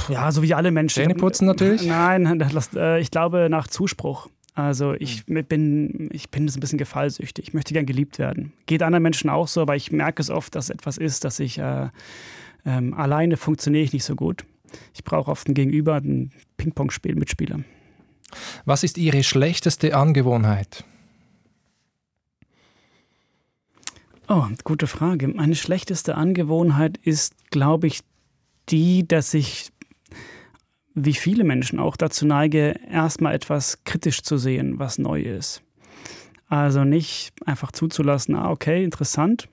Ja, 0.08 0.30
so 0.30 0.42
wie 0.42 0.54
alle 0.54 0.70
Menschen. 0.70 1.02
Zähneputzen 1.02 1.46
natürlich? 1.46 1.84
Nein, 1.86 2.40
äh, 2.76 3.00
ich 3.00 3.10
glaube 3.10 3.48
nach 3.50 3.66
Zuspruch. 3.66 4.28
Also 4.54 4.92
ich 4.92 5.24
hm. 5.26 5.44
bin, 5.46 6.10
ich 6.12 6.30
bin 6.30 6.46
so 6.48 6.58
ein 6.58 6.60
bisschen 6.60 6.78
gefallsüchtig. 6.78 7.48
Ich 7.48 7.54
möchte 7.54 7.72
gern 7.72 7.86
geliebt 7.86 8.18
werden. 8.18 8.52
Geht 8.66 8.82
anderen 8.82 9.02
Menschen 9.02 9.30
auch 9.30 9.48
so, 9.48 9.62
aber 9.62 9.76
ich 9.76 9.92
merke 9.92 10.20
es 10.20 10.30
oft, 10.30 10.54
dass 10.54 10.70
etwas 10.70 10.98
ist, 10.98 11.24
dass 11.24 11.40
ich 11.40 11.58
äh, 11.58 11.88
ähm, 12.64 12.94
alleine 12.94 13.36
funktioniere 13.36 13.84
ich 13.84 13.92
nicht 13.92 14.04
so 14.04 14.14
gut. 14.14 14.44
Ich 14.94 15.04
brauche 15.04 15.30
oft 15.30 15.48
ein 15.48 15.54
Gegenüber, 15.54 15.96
ein 15.96 16.32
Ping-Pong-Spiel, 16.56 17.14
Mitspieler. 17.14 17.60
Was 18.64 18.82
ist 18.84 18.98
Ihre 18.98 19.22
schlechteste 19.22 19.96
Angewohnheit? 19.96 20.84
Oh, 24.28 24.46
gute 24.64 24.86
Frage. 24.86 25.28
Meine 25.28 25.54
schlechteste 25.54 26.14
Angewohnheit 26.14 26.96
ist, 26.98 27.34
glaube 27.50 27.86
ich, 27.86 28.00
die, 28.68 29.06
dass 29.06 29.34
ich 29.34 29.70
wie 30.94 31.14
viele 31.14 31.44
Menschen 31.44 31.78
auch 31.78 31.96
dazu 31.96 32.26
neige, 32.26 32.74
erstmal 32.90 33.34
etwas 33.34 33.82
kritisch 33.84 34.22
zu 34.22 34.36
sehen, 34.36 34.78
was 34.78 34.98
neu 34.98 35.22
ist. 35.22 35.62
Also 36.48 36.84
nicht 36.84 37.32
einfach 37.46 37.72
zuzulassen, 37.72 38.34
ah, 38.34 38.50
okay, 38.50 38.84
interessant, 38.84 39.48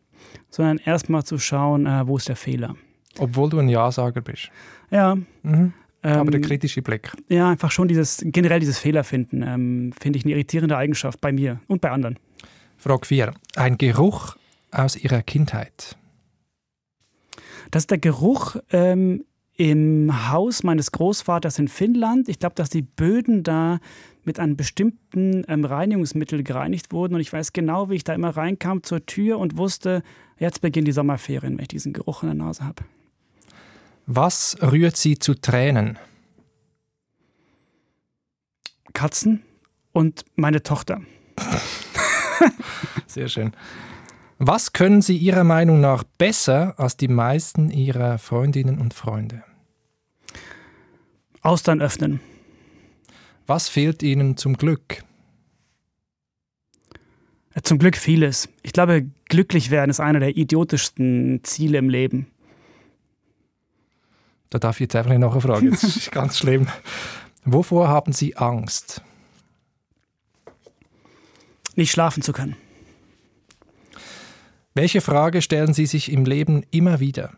sondern 0.50 0.80
erstmal 0.80 1.24
zu 1.24 1.38
schauen, 1.38 1.86
äh, 1.86 2.06
wo 2.08 2.18
ist 2.18 2.28
der 2.28 2.36
Fehler. 2.36 2.76
Obwohl 3.18 3.50
du 3.50 3.60
ein 3.60 3.70
Ja-Sager 3.70 4.22
bist. 4.22 4.50
Ja. 4.92 5.16
Mhm. 5.44 5.74
Aber 6.02 6.22
ähm, 6.22 6.32
der 6.32 6.42
kritische 6.42 6.82
Blick. 6.82 7.12
Ja, 7.28 7.50
einfach 7.50 7.72
schon 7.72 7.88
dieses, 7.88 8.22
generell 8.24 8.60
dieses 8.60 8.80
Fehlerfinden, 8.80 9.44
ähm, 9.44 9.94
finde 10.00 10.20
ich 10.20 10.26
eine 10.26 10.34
irritierende 10.34 10.78
Eigenschaft 10.78 11.20
bei 11.20 11.32
mir 11.32 11.60
und 11.68 11.82
bei 11.82 11.92
anderen. 11.92 12.18
Frage 12.78 13.06
4. 13.06 13.34
Ein 13.56 13.78
Geruch 13.78 14.36
aus 14.72 14.96
Ihrer 14.96 15.22
Kindheit. 15.22 15.98
Das 17.72 17.84
ist 17.84 17.92
der 17.92 17.98
Geruch 17.98 18.56
ähm, 18.72 19.26
im 19.56 20.30
Haus 20.32 20.64
meines 20.64 20.92
Großvaters 20.92 21.60
in 21.60 21.68
Finnland. 21.68 22.30
Ich 22.30 22.40
glaube, 22.40 22.56
dass 22.56 22.70
die 22.70 22.82
Böden 22.82 23.44
da 23.44 23.80
mit 24.24 24.40
einem 24.40 24.56
bestimmten 24.56 25.44
ähm, 25.48 25.66
Reinigungsmittel 25.66 26.44
gereinigt 26.44 26.92
wurden. 26.92 27.16
Und 27.16 27.22
ich 27.22 27.32
weiß 27.32 27.54
genau, 27.54 27.90
wie 27.90 27.96
ich 27.96 28.04
da 28.04 28.14
immer 28.14 28.30
reinkam 28.30 28.84
zur 28.84 29.06
Tür 29.06 29.38
und 29.40 29.58
wusste, 29.58 30.04
jetzt 30.38 30.62
beginnen 30.62 30.86
die 30.86 30.92
Sommerferien, 30.92 31.58
wenn 31.58 31.64
ich 31.64 31.68
diesen 31.68 31.94
Geruch 31.94 32.24
in 32.24 32.30
der 32.30 32.36
Nase 32.36 32.64
habe. 32.64 32.84
Was 34.06 34.58
rührt 34.62 34.98
Sie 34.98 35.20
zu 35.20 35.36
Tränen? 35.36 36.00
Katzen 38.94 39.44
und 39.92 40.26
meine 40.36 40.64
Tochter. 40.64 41.02
Sehr 43.08 43.28
schön. 43.28 43.52
Was 44.42 44.72
können 44.72 45.02
Sie 45.02 45.18
Ihrer 45.18 45.44
Meinung 45.44 45.82
nach 45.82 46.06
besser 46.06 46.74
als 46.80 46.96
die 46.96 47.10
meisten 47.10 47.70
Ihrer 47.70 48.18
Freundinnen 48.18 48.80
und 48.80 48.94
Freunde? 48.94 49.44
Austern 51.42 51.82
öffnen. 51.82 52.22
Was 53.48 53.68
fehlt 53.68 54.02
Ihnen 54.02 54.38
zum 54.38 54.56
Glück? 54.56 55.04
Zum 57.64 57.80
Glück 57.80 57.98
vieles. 57.98 58.48
Ich 58.64 58.72
glaube, 58.72 59.10
glücklich 59.26 59.72
werden 59.72 59.90
ist 59.90 60.00
einer 60.00 60.22
der 60.22 60.38
idiotischsten 60.38 61.42
Ziele 61.44 61.78
im 61.78 61.90
Leben. 61.90 62.28
Da 64.50 64.58
darf 64.58 64.78
ich 64.78 64.82
jetzt 64.86 64.96
einfach 64.96 65.18
noch 65.18 65.34
eine 65.34 65.42
Frage. 65.42 65.70
Das 65.70 65.84
ist 65.84 66.12
ganz 66.14 66.38
schlimm. 66.38 66.68
Wovor 67.44 67.90
haben 67.90 68.14
Sie 68.14 68.38
Angst? 68.38 69.02
Nicht 71.76 71.92
schlafen 71.92 72.24
zu 72.24 72.32
können. 72.32 72.56
Welche 74.74 75.02
Frage 75.02 75.42
stellen 75.42 75.74
Sie 75.74 75.86
sich 75.86 76.12
im 76.12 76.26
Leben 76.26 76.64
immer 76.72 77.00
wieder? 77.00 77.34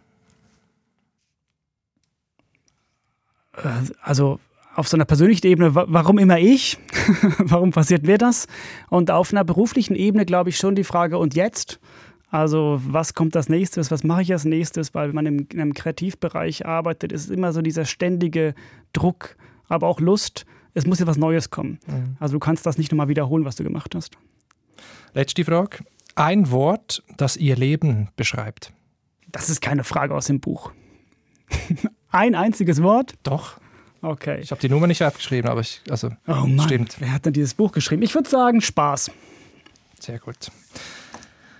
Äh, 3.53 3.67
also 4.01 4.39
auf 4.75 4.87
so 4.87 4.95
einer 4.95 5.05
persönlichen 5.05 5.45
Ebene, 5.47 5.75
warum 5.75 6.17
immer 6.17 6.39
ich? 6.39 6.77
warum 7.39 7.71
passiert 7.71 8.03
mir 8.03 8.17
das? 8.17 8.47
Und 8.89 9.11
auf 9.11 9.33
einer 9.33 9.43
beruflichen 9.43 9.95
Ebene 9.95 10.25
glaube 10.25 10.49
ich 10.49 10.57
schon 10.57 10.75
die 10.75 10.83
Frage, 10.83 11.17
und 11.17 11.35
jetzt? 11.35 11.79
Also 12.29 12.79
was 12.85 13.13
kommt 13.13 13.35
als 13.35 13.49
nächstes, 13.49 13.91
was 13.91 14.05
mache 14.05 14.21
ich 14.21 14.31
als 14.31 14.45
nächstes? 14.45 14.93
Weil 14.93 15.09
wenn 15.09 15.15
man 15.15 15.25
im, 15.25 15.47
in 15.51 15.59
einem 15.59 15.73
Kreativbereich 15.73 16.65
arbeitet, 16.65 17.11
ist 17.11 17.29
immer 17.29 17.51
so 17.51 17.61
dieser 17.61 17.83
ständige 17.83 18.55
Druck, 18.93 19.35
aber 19.67 19.87
auch 19.87 19.99
Lust, 19.99 20.45
es 20.73 20.85
muss 20.85 20.99
ja 20.99 21.07
was 21.07 21.17
Neues 21.17 21.49
kommen. 21.49 21.79
Mhm. 21.87 22.15
Also 22.19 22.33
du 22.33 22.39
kannst 22.39 22.65
das 22.65 22.77
nicht 22.77 22.91
nochmal 22.91 23.09
wiederholen, 23.09 23.43
was 23.43 23.57
du 23.57 23.63
gemacht 23.65 23.93
hast. 23.95 24.17
Letzte 25.13 25.43
Frage. 25.43 25.79
Ein 26.15 26.51
Wort, 26.51 27.03
das 27.17 27.37
Ihr 27.37 27.55
Leben 27.55 28.09
beschreibt. 28.15 28.73
Das 29.31 29.49
ist 29.49 29.61
keine 29.61 29.83
Frage 29.83 30.13
aus 30.13 30.25
dem 30.25 30.39
Buch. 30.39 30.71
Ein 32.11 32.35
einziges 32.35 32.81
Wort? 32.83 33.13
Doch. 33.23 33.59
Okay. 34.01 34.39
Ich 34.41 34.51
habe 34.51 34.59
die 34.59 34.69
Nummer 34.69 34.87
nicht 34.87 35.03
aufgeschrieben, 35.03 35.49
aber 35.49 35.61
ich, 35.61 35.81
also 35.89 36.09
oh 36.27 36.47
Mann, 36.47 36.59
stimmt. 36.61 36.95
Wer 36.99 37.13
hat 37.13 37.25
denn 37.25 37.33
dieses 37.33 37.53
Buch 37.53 37.71
geschrieben? 37.71 38.01
Ich 38.01 38.15
würde 38.15 38.29
sagen 38.29 38.61
Spaß. 38.61 39.11
Sehr 39.99 40.19
gut. 40.19 40.51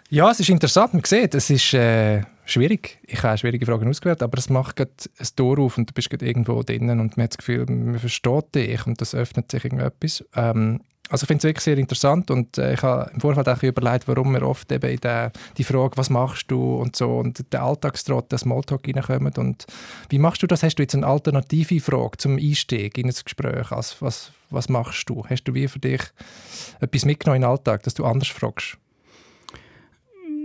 Ja, 0.09 0.29
es 0.29 0.39
ist 0.39 0.49
interessant. 0.49 0.93
Man 0.93 1.03
sieht, 1.05 1.35
es 1.35 1.49
ist 1.49 1.73
äh, 1.73 2.23
schwierig. 2.45 2.99
Ich 3.07 3.21
habe 3.23 3.37
schwierige 3.37 3.65
Fragen 3.65 3.87
ausgewählt, 3.87 4.23
aber 4.23 4.37
es 4.39 4.49
macht 4.49 4.75
gerade 4.75 4.91
ein 5.19 5.27
Tor 5.35 5.59
auf 5.59 5.77
und 5.77 5.89
du 5.89 5.93
bist 5.93 6.09
gerade 6.09 6.25
irgendwo 6.25 6.63
drinnen 6.63 6.99
und 6.99 7.15
man 7.15 7.25
hat 7.25 7.31
das 7.31 7.37
Gefühl, 7.37 7.65
man 7.67 7.99
versteht 7.99 8.55
dich 8.55 8.85
und 8.85 8.99
das 8.99 9.15
öffnet 9.15 9.51
sich 9.51 9.63
irgendetwas. 9.63 10.25
Ähm, 10.35 10.81
also 11.11 11.25
ich 11.25 11.27
finde 11.27 11.39
es 11.39 11.43
wirklich 11.43 11.63
sehr 11.63 11.77
interessant 11.77 12.31
und 12.31 12.57
äh, 12.57 12.73
ich 12.73 12.81
habe 12.81 13.11
im 13.13 13.19
Vorfeld 13.19 13.49
auch 13.49 13.61
überlegt, 13.61 14.07
warum 14.07 14.33
wir 14.33 14.43
oft 14.43 14.71
eben 14.71 14.89
in 14.89 14.99
der, 15.01 15.31
die 15.57 15.65
Frage, 15.65 15.97
was 15.97 16.09
machst 16.09 16.49
du 16.49 16.75
und 16.75 16.95
so 16.95 17.17
und 17.17 17.51
der 17.51 17.63
Alltagstrott, 17.63 18.31
der 18.31 18.39
Smalltalk 18.39 18.87
reinkommt 18.87 19.37
und 19.37 19.65
wie 20.09 20.19
machst 20.19 20.41
du 20.41 20.47
das? 20.47 20.63
Hast 20.63 20.75
du 20.75 20.83
jetzt 20.83 20.95
eine 20.95 21.05
alternative 21.05 21.81
Frage 21.81 22.17
zum 22.17 22.37
Einstieg 22.37 22.97
in 22.97 23.07
ein 23.07 23.15
Gespräch? 23.23 23.71
Also 23.71 23.95
was, 23.99 24.31
was 24.49 24.69
machst 24.69 25.09
du? 25.09 25.25
Hast 25.29 25.43
du 25.43 25.53
wie 25.53 25.67
für 25.67 25.79
dich 25.79 26.01
etwas 26.79 27.03
mitgenommen 27.03 27.37
in 27.37 27.41
den 27.41 27.51
Alltag, 27.51 27.83
dass 27.83 27.93
du 27.93 28.05
anders 28.05 28.29
fragst? 28.29 28.77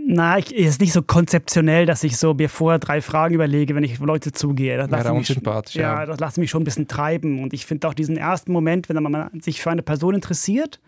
Na, 0.08 0.38
ich 0.38 0.54
ist 0.54 0.80
nicht 0.80 0.92
so 0.92 1.02
konzeptionell, 1.02 1.84
dass 1.84 2.04
ich 2.04 2.16
so 2.16 2.32
mir 2.32 2.48
vorher 2.48 2.78
drei 2.78 3.02
Fragen 3.02 3.34
überlege, 3.34 3.74
wenn 3.74 3.82
ich 3.82 3.94
auf 3.94 4.06
Leute 4.06 4.30
zugehe. 4.30 4.76
Das 4.76 4.88
ja, 4.88 5.12
mich, 5.12 5.28
ja, 5.74 6.00
ja, 6.00 6.06
das 6.06 6.20
lasse 6.20 6.38
mich 6.38 6.48
schon 6.48 6.62
ein 6.62 6.64
bisschen 6.64 6.86
treiben. 6.86 7.42
Und 7.42 7.52
ich 7.52 7.66
finde 7.66 7.88
auch 7.88 7.94
diesen 7.94 8.16
ersten 8.16 8.52
Moment, 8.52 8.88
wenn 8.88 9.02
man 9.02 9.40
sich 9.40 9.60
für 9.60 9.72
eine 9.72 9.82
Person 9.82 10.14
interessiert, 10.14 10.80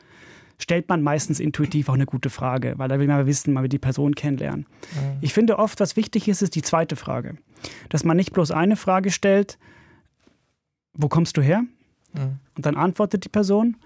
stellt 0.60 0.88
man 0.88 1.02
meistens 1.02 1.40
intuitiv 1.40 1.88
auch 1.88 1.94
eine 1.94 2.06
gute 2.06 2.30
Frage, 2.30 2.74
weil 2.76 2.88
da 2.88 3.00
will 3.00 3.08
man 3.08 3.26
wissen, 3.26 3.52
man 3.52 3.64
will 3.64 3.68
die 3.68 3.80
Person 3.80 4.14
kennenlernen. 4.14 4.66
Mhm. 4.92 5.18
Ich 5.20 5.34
finde 5.34 5.58
oft, 5.58 5.80
was 5.80 5.96
wichtig 5.96 6.28
ist, 6.28 6.40
ist 6.40 6.54
die 6.54 6.62
zweite 6.62 6.94
Frage. 6.94 7.38
Dass 7.88 8.04
man 8.04 8.16
nicht 8.16 8.32
bloß 8.32 8.52
eine 8.52 8.76
Frage 8.76 9.10
stellt, 9.10 9.58
wo 10.94 11.08
kommst 11.08 11.36
du 11.36 11.42
her? 11.42 11.64
Mhm. 12.12 12.38
Und 12.56 12.66
dann 12.66 12.76
antwortet 12.76 13.24
die 13.24 13.30
Person. 13.30 13.78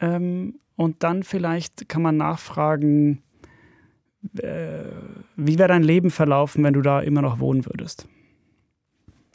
Ähm, 0.00 0.60
und 0.76 1.02
dann 1.02 1.24
vielleicht 1.24 1.88
kann 1.88 2.02
man 2.02 2.16
nachfragen, 2.16 3.22
wie 4.32 5.58
wäre 5.58 5.68
dein 5.68 5.82
Leben 5.82 6.10
verlaufen, 6.10 6.64
wenn 6.64 6.74
du 6.74 6.82
da 6.82 7.00
immer 7.00 7.22
noch 7.22 7.40
wohnen 7.40 7.64
würdest? 7.66 8.08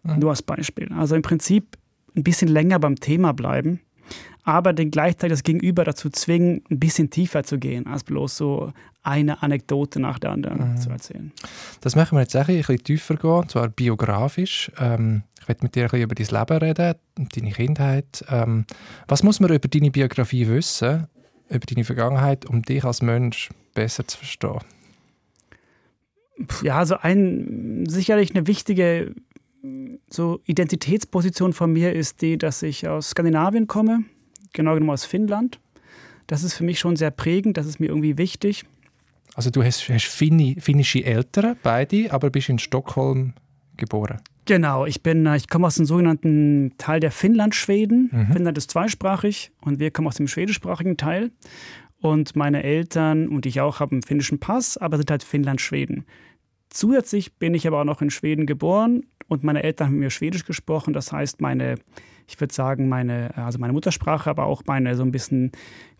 Mhm. 0.04 0.20
Nur 0.20 0.32
als 0.32 0.42
Beispiel. 0.42 0.92
Also 0.94 1.16
im 1.16 1.22
Prinzip 1.22 1.78
ein 2.16 2.24
bisschen 2.24 2.48
länger 2.48 2.80
beim 2.80 2.96
Thema 2.96 3.34
bleiben, 3.34 3.80
aber 4.44 4.74
den 4.74 4.92
gleichzeitig 4.92 5.34
das 5.34 5.44
Gegenüber 5.44 5.84
dazu 5.84 6.10
zwingen, 6.10 6.64
ein 6.70 6.80
bisschen 6.80 7.10
tiefer 7.10 7.44
zu 7.44 7.58
gehen, 7.58 7.88
als 7.88 8.04
bloß 8.04 8.38
so 8.38 8.74
eine 9.04 9.42
Anekdote 9.42 10.00
nach 10.00 10.20
der 10.20 10.32
anderen 10.32 10.72
mhm. 10.72 10.78
zu 10.78 10.90
erzählen. 10.90 11.32
Das 11.82 11.96
machen 11.96 12.18
wir 12.18 12.22
jetzt 12.22 12.36
ein 12.36 12.46
bisschen 12.46 12.84
tiefer 12.84 13.16
gehen, 13.16 13.30
und 13.32 13.52
zwar 13.52 13.70
biografisch. 13.70 14.72
Ähm, 14.80 15.24
ich 15.40 15.48
werde 15.48 15.64
mit 15.64 15.76
dir 15.76 15.84
ein 15.84 15.90
bisschen 15.90 16.04
über 16.04 16.16
dein 16.16 16.28
Leben 16.28 16.58
reden, 16.58 16.96
deine 17.36 17.52
Kindheit. 17.52 18.26
Ähm, 18.30 18.66
was 19.08 19.24
muss 19.24 19.40
man 19.40 19.52
über 19.52 19.68
deine 19.68 19.92
Biografie 19.92 20.48
wissen, 20.48 21.08
über 21.50 21.66
deine 21.66 21.84
Vergangenheit, 21.84 22.46
um 22.46 22.62
dich 22.62 22.84
als 22.84 23.02
Mensch 23.02 23.50
besser 23.74 24.08
zu 24.08 24.18
verstehen? 24.18 24.60
Ja, 26.64 26.78
also 26.78 26.96
ein 26.98 27.86
sicherlich 27.88 28.36
eine 28.36 28.48
wichtige 28.48 29.14
so 30.10 30.42
Identitätsposition 30.46 31.54
von 31.54 31.72
mir 31.72 31.94
ist 31.94 32.22
die, 32.22 32.38
dass 32.38 32.64
ich 32.64 32.88
aus 32.88 33.12
Skandinavien 33.12 33.68
komme, 33.68 34.04
genau 34.54 34.74
genommen 34.74 34.92
aus 34.92 35.06
Finnland. 35.06 35.60
Das 36.28 36.44
ist 36.44 36.54
für 36.54 36.64
mich 36.64 36.80
schon 36.80 36.96
sehr 36.96 37.12
prägend, 37.12 37.58
das 37.58 37.68
ist 37.68 37.80
mir 37.80 37.88
irgendwie 37.88 38.18
wichtig. 38.18 38.66
Also 39.36 39.50
du 39.50 39.64
hast, 39.64 39.88
hast 39.90 40.06
Finni, 40.06 40.58
finnische 40.60 41.04
Eltern, 41.04 41.56
beide, 41.64 42.12
aber 42.12 42.30
bist 42.30 42.50
in 42.50 42.60
Stockholm 42.60 43.34
geboren. 43.78 44.20
Genau, 44.46 44.86
ich 44.86 45.04
bin, 45.04 45.26
ich 45.36 45.48
komme 45.48 45.68
aus 45.68 45.76
dem 45.76 45.86
sogenannten 45.86 46.74
Teil 46.78 47.00
der 47.00 47.12
Finnland-Schweden. 47.12 48.10
Mhm. 48.12 48.34
Finnland 48.34 48.58
ist 48.58 48.72
zweisprachig 48.72 49.52
und 49.62 49.80
wir 49.80 49.92
kommen 49.92 50.08
aus 50.08 50.16
dem 50.16 50.28
schwedischsprachigen 50.28 50.98
Teil. 50.98 51.32
Und 52.02 52.36
meine 52.36 52.64
Eltern 52.64 53.28
und 53.28 53.46
ich 53.46 53.62
auch 53.62 53.80
haben 53.80 53.98
einen 53.98 54.02
finnischen 54.02 54.40
Pass, 54.40 54.78
aber 54.78 54.98
sind 54.98 55.12
halt 55.12 55.24
Finnland-Schweden. 55.24 56.06
Zusätzlich 56.72 57.34
bin 57.36 57.54
ich 57.54 57.68
aber 57.68 57.82
auch 57.82 57.86
noch 57.86 58.02
in 58.02 58.10
Schweden 58.10 58.46
geboren 58.46 59.04
und 59.28 59.44
meine 59.44 59.62
Eltern 59.62 59.88
haben 59.88 60.00
mir 60.00 60.10
Schwedisch 60.10 60.46
gesprochen. 60.46 60.94
Das 60.94 61.12
heißt, 61.12 61.42
meine, 61.42 61.76
ich 62.28 62.40
würde 62.40 62.54
sagen, 62.54 62.88
meine, 62.88 63.36
also 63.36 63.60
meine 63.60 63.74
Muttersprache, 63.74 64.30
aber 64.30 64.46
auch 64.46 64.64
meine 64.66 64.96
so 64.96 65.04
ein 65.04 65.12
bisschen 65.12 65.52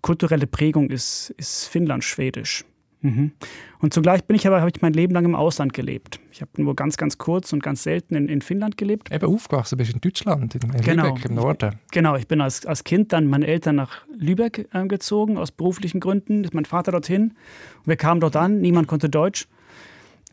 kulturelle 0.02 0.48
Prägung 0.48 0.90
ist, 0.90 1.32
ist 1.38 1.68
Finnland-Schwedisch. 1.68 2.64
Mhm. 3.02 3.32
Und 3.80 3.94
zugleich 3.94 4.24
bin 4.24 4.36
ich 4.36 4.48
aber, 4.48 4.62
habe 4.62 4.72
ich 4.74 4.82
mein 4.82 4.94
Leben 4.94 5.14
lang 5.14 5.26
im 5.26 5.36
Ausland 5.36 5.74
gelebt. 5.74 6.22
Ich 6.32 6.40
habe 6.40 6.52
nur 6.62 6.74
ganz, 6.76 6.96
ganz 6.98 7.18
kurz 7.18 7.52
und 7.52 7.62
ganz 7.62 7.84
selten 7.84 8.16
in, 8.16 8.30
in 8.30 8.42
Finnland 8.42 8.78
gelebt. 8.78 9.12
Eben 9.12 9.26
aufgewachsen 9.26 9.78
bist 9.78 9.94
in 9.94 10.00
Deutschland, 10.00 10.56
in, 10.56 10.62
in 10.72 10.82
genau. 10.82 11.08
Lübeck 11.08 11.26
im 11.26 11.36
Norden. 11.36 11.80
Genau, 11.92 12.16
ich 12.16 12.28
bin 12.28 12.40
als, 12.40 12.66
als 12.66 12.86
Kind 12.86 13.12
dann 13.12 13.28
meine 13.28 13.48
Eltern 13.48 13.76
nach 13.76 14.06
Lübeck 14.16 14.70
äh, 14.72 14.86
gezogen, 14.88 15.38
aus 15.38 15.52
beruflichen 15.52 16.00
Gründen. 16.00 16.46
Ist 16.46 16.54
mein 16.54 16.66
Vater 16.66 16.92
dorthin. 16.92 17.34
Und 17.80 17.88
wir 17.88 17.98
kamen 17.98 18.22
dort 18.22 18.36
an, 18.38 18.62
niemand 18.62 18.88
konnte 18.88 19.10
Deutsch. 19.10 19.48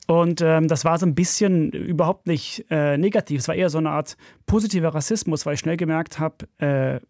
Und 0.09 0.41
ähm, 0.41 0.69
das 0.69 0.87
war 0.87 0.99
so 0.99 1.05
ein 1.05 1.15
bisschen 1.15 1.71
überhaupt 1.71 2.27
nicht 2.27 2.65
äh, 2.71 2.97
negativ. 2.97 3.41
Es 3.41 3.49
war 3.49 3.55
eher 3.55 3.69
so 3.69 3.77
eine 3.77 3.91
Art 3.91 4.17
positiver 4.47 4.95
Rassismus, 4.95 5.45
weil 5.45 5.55
ich 5.55 5.61
schnell 5.61 5.77
gemerkt 5.77 6.19
habe, 6.19 6.49
äh, 6.57 7.01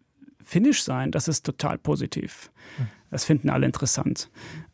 Finnisch 0.43 0.83
sein, 0.83 1.11
das 1.11 1.27
ist 1.27 1.45
total 1.45 1.77
positiv. 1.77 2.51
Hm. 2.77 2.87
Das 3.11 3.23
finden 3.23 3.49
alle 3.49 3.67
interessant. 3.67 4.31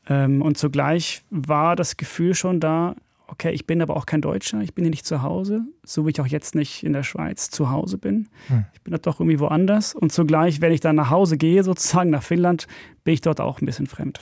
Ähm, 0.08 0.42
und 0.42 0.58
zugleich 0.58 1.22
war 1.30 1.76
das 1.76 1.98
Gefühl 1.98 2.34
schon 2.34 2.60
da, 2.62 2.96
okay, 3.28 3.52
ich 3.52 3.68
bin 3.68 3.82
aber 3.82 3.98
auch 3.98 4.06
kein 4.06 4.22
Deutscher, 4.22 4.62
ich 4.62 4.74
bin 4.74 4.86
hier 4.86 4.92
nicht 4.92 5.06
zu 5.06 5.22
Hause, 5.22 5.64
so 5.84 6.06
wie 6.06 6.12
ich 6.12 6.22
auch 6.22 6.28
jetzt 6.28 6.56
nicht 6.56 6.84
in 6.84 6.94
der 6.94 7.04
Schweiz 7.04 7.50
zu 7.50 7.70
Hause 7.72 7.98
bin. 7.98 8.30
Hm. 8.48 8.66
Ich 8.74 8.82
bin 8.82 8.92
da 8.92 8.98
doch 8.98 9.20
irgendwie 9.20 9.40
woanders. 9.40 9.94
Und 9.94 10.14
zugleich, 10.14 10.62
wenn 10.62 10.72
ich 10.72 10.80
dann 10.80 10.96
nach 10.96 11.10
Hause 11.10 11.38
gehe, 11.38 11.64
sozusagen 11.64 12.10
nach 12.10 12.24
Finnland, 12.24 12.68
bin 13.04 13.14
ich 13.14 13.22
dort 13.22 13.42
auch 13.42 13.62
ein 13.62 13.66
bisschen 13.66 13.88
fremd. 13.88 14.22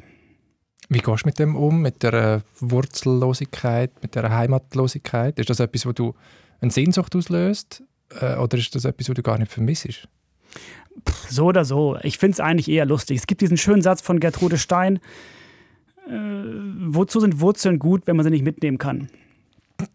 Wie 0.90 1.00
gehst 1.00 1.24
du 1.24 1.28
mit 1.28 1.40
dem 1.40 1.56
um, 1.56 1.82
mit 1.82 2.04
der 2.04 2.42
Wurzellosigkeit, 2.60 3.92
mit 4.02 4.16
der 4.16 4.30
Heimatlosigkeit? 4.30 5.40
Ist 5.40 5.50
das 5.50 5.60
etwas, 5.60 5.86
wo 5.86 5.92
du 5.92 6.14
eine 6.62 6.72
Sehnsucht 6.72 7.16
auslöst 7.16 7.84
äh, 8.20 8.36
oder 8.36 8.58
ist 8.58 8.76
das 8.76 8.86
etwas, 8.86 9.10
wo 9.10 9.14
du 9.14 9.24
gar 9.24 9.38
nicht 9.38 9.52
vermisst? 9.52 10.08
So 11.30 11.46
oder 11.46 11.66
so. 11.66 11.98
Ich 12.04 12.18
finde 12.18 12.34
es 12.34 12.40
eigentlich 12.40 12.70
eher 12.70 12.86
lustig. 12.86 13.18
Es 13.18 13.28
gibt 13.28 13.42
diesen 13.42 13.58
schönen 13.58 13.82
Satz 13.82 14.02
von 14.02 14.20
Gertrude 14.20 14.58
Stein, 14.58 14.98
äh, 16.08 16.12
wozu 16.12 17.20
sind 17.20 17.40
Wurzeln 17.40 17.80
gut, 17.80 18.06
wenn 18.06 18.16
man 18.16 18.24
sie 18.24 18.32
nicht 18.32 18.44
mitnehmen 18.44 18.78
kann? 18.78 19.10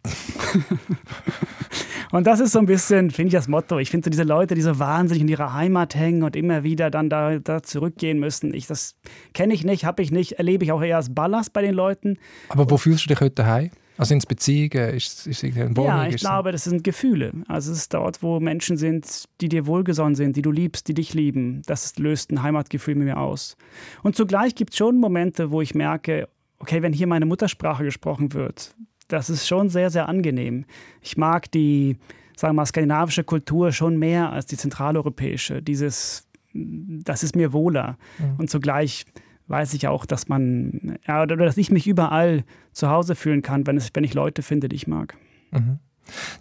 und 2.11 2.27
das 2.27 2.41
ist 2.41 2.53
so 2.53 2.59
ein 2.59 2.67
bisschen, 2.67 3.11
finde 3.11 3.29
ich, 3.29 3.35
das 3.35 3.49
Motto. 3.49 3.79
Ich 3.79 3.91
finde 3.91 4.07
so 4.07 4.11
diese 4.11 4.23
Leute, 4.23 4.55
die 4.55 4.61
so 4.61 4.79
wahnsinnig 4.79 5.23
in 5.23 5.29
ihrer 5.29 5.53
Heimat 5.55 5.95
hängen 5.95 6.23
und 6.23 6.37
immer 6.37 6.63
wieder 6.63 6.91
dann 6.91 7.11
da, 7.11 7.39
da 7.39 7.63
zurückgehen 7.63 8.19
müssen. 8.19 8.55
Ich, 8.55 8.67
das 8.67 8.97
kenne 9.35 9.55
ich 9.55 9.65
nicht, 9.65 9.85
habe 9.85 10.03
ich 10.03 10.11
nicht, 10.11 10.33
erlebe 10.33 10.65
ich 10.65 10.73
auch 10.73 10.83
eher 10.83 10.97
als 10.97 11.15
Ballast 11.15 11.53
bei 11.53 11.63
den 11.63 11.75
Leuten. 11.75 12.19
Aber 12.49 12.71
wo 12.71 12.77
fühlst 12.77 13.05
du 13.05 13.09
dich 13.09 13.21
heute 13.21 13.47
heim? 13.47 13.71
Also 13.99 14.15
es 14.15 14.27
Beziehungen? 14.27 14.95
Ist, 14.95 15.27
ist 15.27 15.43
Wohnung? 15.43 15.87
Ja, 15.87 16.07
ich 16.07 16.17
glaube, 16.17 16.53
das 16.53 16.65
sind 16.65 16.85
Gefühle. 16.85 17.33
Also 17.49 17.73
es 17.73 17.79
ist 17.79 17.95
dort, 17.95 18.23
wo 18.23 18.39
Menschen 18.39 18.77
sind, 18.77 19.25
die 19.41 19.49
dir 19.49 19.67
wohlgesonnen 19.67 20.15
sind, 20.15 20.37
die 20.37 20.43
du 20.43 20.53
liebst, 20.53 20.87
die 20.87 20.95
dich 20.95 21.15
lieben. 21.15 21.63
Das 21.67 21.99
löst 21.99 22.31
ein 22.31 22.43
Heimatgefühl 22.43 22.95
mit 22.95 23.09
mir 23.09 23.19
aus. 23.19 23.57
Und 24.05 24.15
zugleich 24.15 24.55
gibt 24.55 24.71
es 24.71 24.77
schon 24.77 24.99
Momente, 24.99 25.51
wo 25.51 25.61
ich 25.61 25.75
merke, 25.75 26.29
okay, 26.61 26.81
wenn 26.81 26.93
hier 26.93 27.09
meine 27.09 27.27
Muttersprache 27.27 27.83
gesprochen 27.83 28.33
wird, 28.35 28.73
das 29.09 29.31
ist 29.31 29.47
schon 29.47 29.69
sehr, 29.71 29.91
sehr 29.91 30.09
angenehm. 30.09 30.65
Ich 31.03 31.17
mag 31.17 31.51
die, 31.51 31.97
sagen 32.37 32.55
wir 32.55 32.63
mal, 32.63 32.67
skandinavische 32.67 33.25
Kultur 33.25 33.73
schon 33.73 33.99
mehr 33.99 34.31
als 34.31 34.47
die 34.47 34.57
zentraleuropäische. 34.57 35.63
Dieses, 35.63 36.29
das 36.55 37.23
ist 37.23 37.35
mir 37.35 37.53
wohler. 37.53 37.97
Mhm. 38.19 38.37
Und 38.37 38.51
zugleich 38.51 39.07
weiß 39.49 39.75
ich 39.75 39.89
auch, 39.89 40.07
dass 40.07 40.29
man, 40.29 40.99
ja, 41.07 41.23
oder 41.23 41.37
dass 41.37 41.57
ich 41.57 41.71
mich 41.71 41.87
überall 41.87 42.45
zu 42.73 42.91
Hause 42.91 43.15
fühlen 43.15 43.43
kann, 43.43 43.67
wenn, 43.67 43.77
es, 43.77 43.91
wenn 43.95 44.05
ich 44.05 44.15
Leute 44.15 44.43
finde, 44.43 44.69
die 44.69 44.77
ich 44.77 44.87
mag. 44.87 45.17
Mhm. 45.51 45.79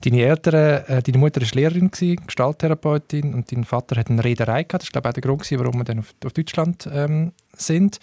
Deine 0.04 0.22
Eltern, 0.22 0.84
äh, 0.88 1.02
deine 1.02 1.18
Mutter 1.18 1.42
war 1.42 1.48
Lehrerin, 1.54 1.92
gewesen, 1.92 2.26
Gestalttherapeutin 2.26 3.34
und 3.34 3.52
dein 3.52 3.64
Vater 3.64 4.00
hat 4.00 4.10
eine 4.10 4.24
Reederei 4.24 4.64
gehabt. 4.64 4.84
Das 4.84 4.84
ist, 4.84 4.92
glaube 4.92 5.08
ich, 5.08 5.10
auch 5.10 5.14
der 5.14 5.22
Grund, 5.22 5.42
gewesen, 5.42 5.60
warum 5.60 5.80
wir 5.80 5.84
dann 5.84 6.00
auf, 6.00 6.14
auf 6.26 6.34
Deutschland 6.34 6.90
ähm, 6.92 7.32
sind. 7.54 8.00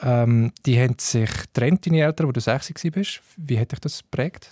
Ähm, 0.00 0.52
die 0.66 0.78
haben 0.80 0.96
sich 0.98 1.30
getrennt, 1.30 1.86
deine 1.86 2.00
Eltern, 2.00 2.28
wo 2.28 2.32
du 2.32 2.40
60 2.40 2.92
bist. 2.92 3.20
Wie 3.36 3.58
hat 3.58 3.72
dich 3.72 3.80
das 3.80 4.02
geprägt? 4.02 4.50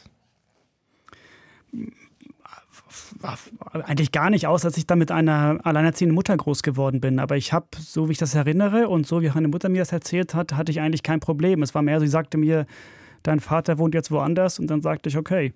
eigentlich 3.85 4.13
gar 4.13 4.31
nicht 4.31 4.47
aus, 4.47 4.65
als 4.65 4.77
ich 4.77 4.87
dann 4.87 4.99
mit 4.99 5.11
einer 5.11 5.59
alleinerziehenden 5.63 6.15
Mutter 6.15 6.37
groß 6.37 6.63
geworden 6.63 7.01
bin. 7.01 7.19
Aber 7.19 7.37
ich 7.37 7.53
habe, 7.53 7.67
so 7.79 8.09
wie 8.09 8.13
ich 8.13 8.19
das 8.19 8.35
erinnere 8.35 8.89
und 8.89 9.07
so 9.07 9.23
wie 9.23 9.31
meine 9.31 9.49
Mutter 9.49 9.69
mir 9.69 9.81
das 9.81 9.93
erzählt 9.93 10.35
hat, 10.35 10.55
hatte 10.55 10.73
ich 10.73 10.81
eigentlich 10.81 11.03
kein 11.03 11.21
Problem. 11.21 11.63
Es 11.63 11.75
war 11.75 11.83
mehr, 11.83 12.01
sie 12.01 12.09
sagte 12.09 12.37
mir, 12.37 12.67
dein 13.23 13.41
Vater 13.41 13.79
wohnt 13.79 13.95
jetzt 13.95 14.11
woanders 14.11 14.59
und 14.59 14.69
dann 14.69 14.83
sagte 14.83 15.09
ich, 15.09 15.17
okay. 15.17 15.53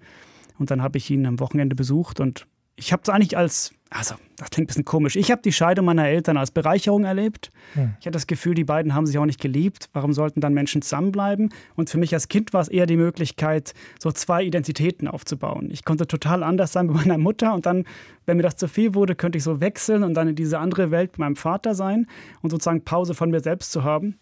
Und 0.59 0.71
dann 0.71 0.83
habe 0.83 0.99
ich 0.99 1.11
ihn 1.11 1.27
am 1.27 1.41
Wochenende 1.41 1.77
besucht 1.77 2.21
und 2.21 2.47
ich 2.77 2.93
habe 2.93 3.03
es 3.03 3.09
eigentlich 3.09 3.37
als, 3.37 3.73
also 3.91 4.17
das 4.37 4.51
klingt 4.51 4.67
ein 4.67 4.69
bisschen 4.69 4.85
komisch, 4.85 5.17
ich 5.17 5.31
habe 5.31 5.43
die 5.43 5.53
Scheidung 5.53 5.87
meiner 5.87 6.07
Eltern 6.07 6.37
als 6.37 6.51
Bereicherung 6.51 7.05
erlebt. 7.05 7.53
Hm. 7.75 7.95
Ich 8.01 8.07
hatte 8.07 8.13
das 8.13 8.27
Gefühl, 8.27 8.55
die 8.55 8.65
beiden 8.65 8.95
haben 8.95 9.07
sich 9.07 9.17
auch 9.19 9.27
nicht 9.27 9.41
geliebt. 9.41 9.89
Warum 9.93 10.13
sollten 10.13 10.41
dann 10.41 10.55
Menschen 10.55 10.83
zusammenbleiben? 10.83 11.53
Und 11.77 11.89
für 11.89 11.99
mich 11.99 12.13
als 12.13 12.29
Kind 12.29 12.53
war 12.53 12.61
es 12.61 12.69
eher 12.69 12.87
die 12.87 12.97
Möglichkeit, 12.97 13.75
so 13.99 14.11
zwei 14.11 14.43
Identitäten 14.43 15.09
aufzubauen. 15.09 15.69
Ich 15.71 15.85
konnte 15.85 16.07
total 16.07 16.43
anders 16.43 16.73
sein 16.73 16.89
bei 16.89 16.95
meiner 16.95 17.19
Mutter 17.19 17.55
und 17.55 17.67
dann, 17.67 17.85
wenn 18.27 18.37
mir 18.37 18.43
das 18.43 18.57
zu 18.57 18.69
viel 18.69 18.95
wurde, 18.95 19.15
könnte 19.15 19.39
ich 19.39 19.45
so 19.45 19.61
wechseln 19.61 20.03
und 20.03 20.15
dann 20.15 20.29
in 20.29 20.35
diese 20.37 20.59
andere 20.59 20.91
Welt 20.91 21.13
mit 21.13 21.19
meinem 21.21 21.37
Vater 21.37 21.75
sein 21.75 22.07
und 22.43 22.51
sozusagen 22.51 22.83
Pause 22.83 23.15
von 23.15 23.31
mir 23.31 23.41
selbst 23.41 23.71
zu 23.73 23.85
haben. 23.85 24.19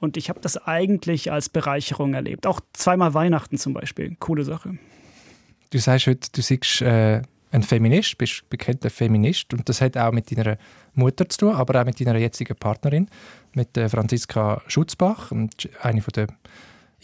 Und 0.00 0.16
ich 0.16 0.28
habe 0.28 0.40
das 0.40 0.56
eigentlich 0.56 1.32
als 1.32 1.48
Bereicherung 1.48 2.14
erlebt. 2.14 2.46
Auch 2.46 2.60
zweimal 2.72 3.14
Weihnachten 3.14 3.56
zum 3.56 3.74
Beispiel. 3.74 4.16
Coole 4.20 4.44
Sache. 4.44 4.78
Du 5.70 5.78
sagst 5.78 6.06
heute, 6.06 6.28
du 6.32 6.40
siehst 6.40 6.82
äh, 6.82 7.22
ein 7.50 7.62
Feminist, 7.62 8.18
bist 8.18 8.48
bekannter 8.50 8.90
Feminist. 8.90 9.52
Und 9.54 9.68
das 9.68 9.80
hat 9.80 9.96
auch 9.96 10.12
mit 10.12 10.36
deiner 10.36 10.58
Mutter 10.94 11.28
zu 11.28 11.38
tun, 11.38 11.54
aber 11.54 11.80
auch 11.80 11.84
mit 11.84 12.00
deiner 12.00 12.18
jetzigen 12.18 12.56
Partnerin, 12.56 13.08
mit 13.54 13.76
äh, 13.76 13.88
Franziska 13.88 14.62
Schutzbach, 14.66 15.32
eine 15.82 16.00
der 16.00 16.26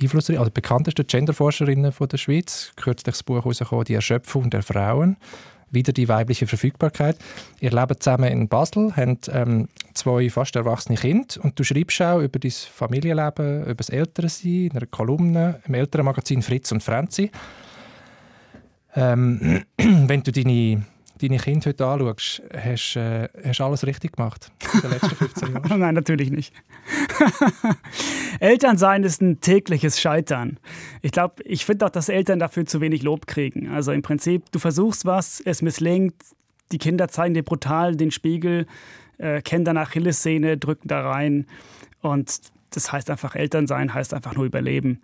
einflussreichsten, 0.00 0.38
also 0.38 0.50
bekanntesten 0.50 1.07
Genderforscherinnen 1.07 1.92
von 1.92 2.09
der 2.09 2.18
Schweiz. 2.18 2.72
Kürzlich 2.76 3.14
das 3.14 3.22
Buch 3.22 3.37
herausgekommen, 3.37 3.85
«Die 3.85 3.94
Erschöpfung 3.94 4.50
der 4.50 4.62
Frauen» 4.62 5.16
wieder 5.70 5.92
die 5.92 6.09
weibliche 6.09 6.46
Verfügbarkeit. 6.46 7.16
Ihr 7.61 7.72
lebt 7.72 8.02
zusammen 8.02 8.30
in 8.30 8.48
Basel, 8.48 8.94
habt 8.96 9.28
ähm, 9.33 9.68
zwei 9.92 10.30
fast 10.30 10.57
erwachsene 10.57 10.96
Kinder 10.96 11.26
und 11.42 11.59
du 11.59 11.64
schreibst 11.64 12.00
auch 12.00 12.20
über 12.20 12.38
dein 12.38 12.52
Familienleben, 12.52 13.64
über 13.64 13.74
das 13.74 13.88
Elternsein 13.88 14.66
in 14.66 14.70
einer 14.72 14.87
Kolumne 14.87 15.61
im 15.66 15.74
Elternmagazin 15.74 16.42
«Fritz 16.42 16.70
und 16.72 16.83
Franzi». 16.83 17.30
Ähm, 18.94 19.64
wenn 19.76 20.22
du 20.22 20.33
deine 20.33 20.85
deine 21.20 21.38
Kinder 21.38 21.70
heute 21.70 21.87
anschaust, 21.87 22.42
hast 22.52 22.94
du 22.96 23.00
äh, 23.00 23.62
alles 23.62 23.87
richtig 23.87 24.12
gemacht 24.16 24.50
in 24.74 24.80
den 24.80 24.90
letzten 24.90 25.14
15 25.14 25.52
Jahren? 25.52 25.78
Nein, 25.80 25.94
natürlich 25.94 26.30
nicht. 26.30 26.52
Elternsein 28.40 29.04
ist 29.04 29.22
ein 29.22 29.40
tägliches 29.40 30.00
Scheitern. 30.00 30.59
Ich 31.02 31.12
glaube, 31.12 31.42
ich 31.44 31.64
finde 31.64 31.87
auch, 31.87 31.90
dass 31.90 32.09
Eltern 32.09 32.38
dafür 32.38 32.66
zu 32.66 32.80
wenig 32.80 33.02
Lob 33.02 33.26
kriegen. 33.26 33.70
Also 33.70 33.92
im 33.92 34.02
Prinzip, 34.02 34.50
du 34.52 34.59
versuchst 34.59 35.04
was, 35.04 35.40
es 35.40 35.62
misslingt, 35.62 36.14
die 36.72 36.78
Kinder 36.78 37.09
zeigen 37.09 37.35
dir 37.35 37.44
brutal 37.44 37.94
den 37.94 38.11
Spiegel, 38.11 38.66
äh, 39.18 39.40
kennen 39.42 39.64
danach 39.64 39.90
Achillessehne, 39.90 40.59
drücken 40.59 40.88
da 40.88 41.09
rein. 41.09 41.46
Und 42.00 42.40
das 42.70 42.90
heißt 42.90 43.09
einfach, 43.11 43.37
Elternsein 43.37 43.94
heißt 43.94 44.14
einfach 44.14 44.35
nur 44.35 44.46
überleben. 44.46 45.00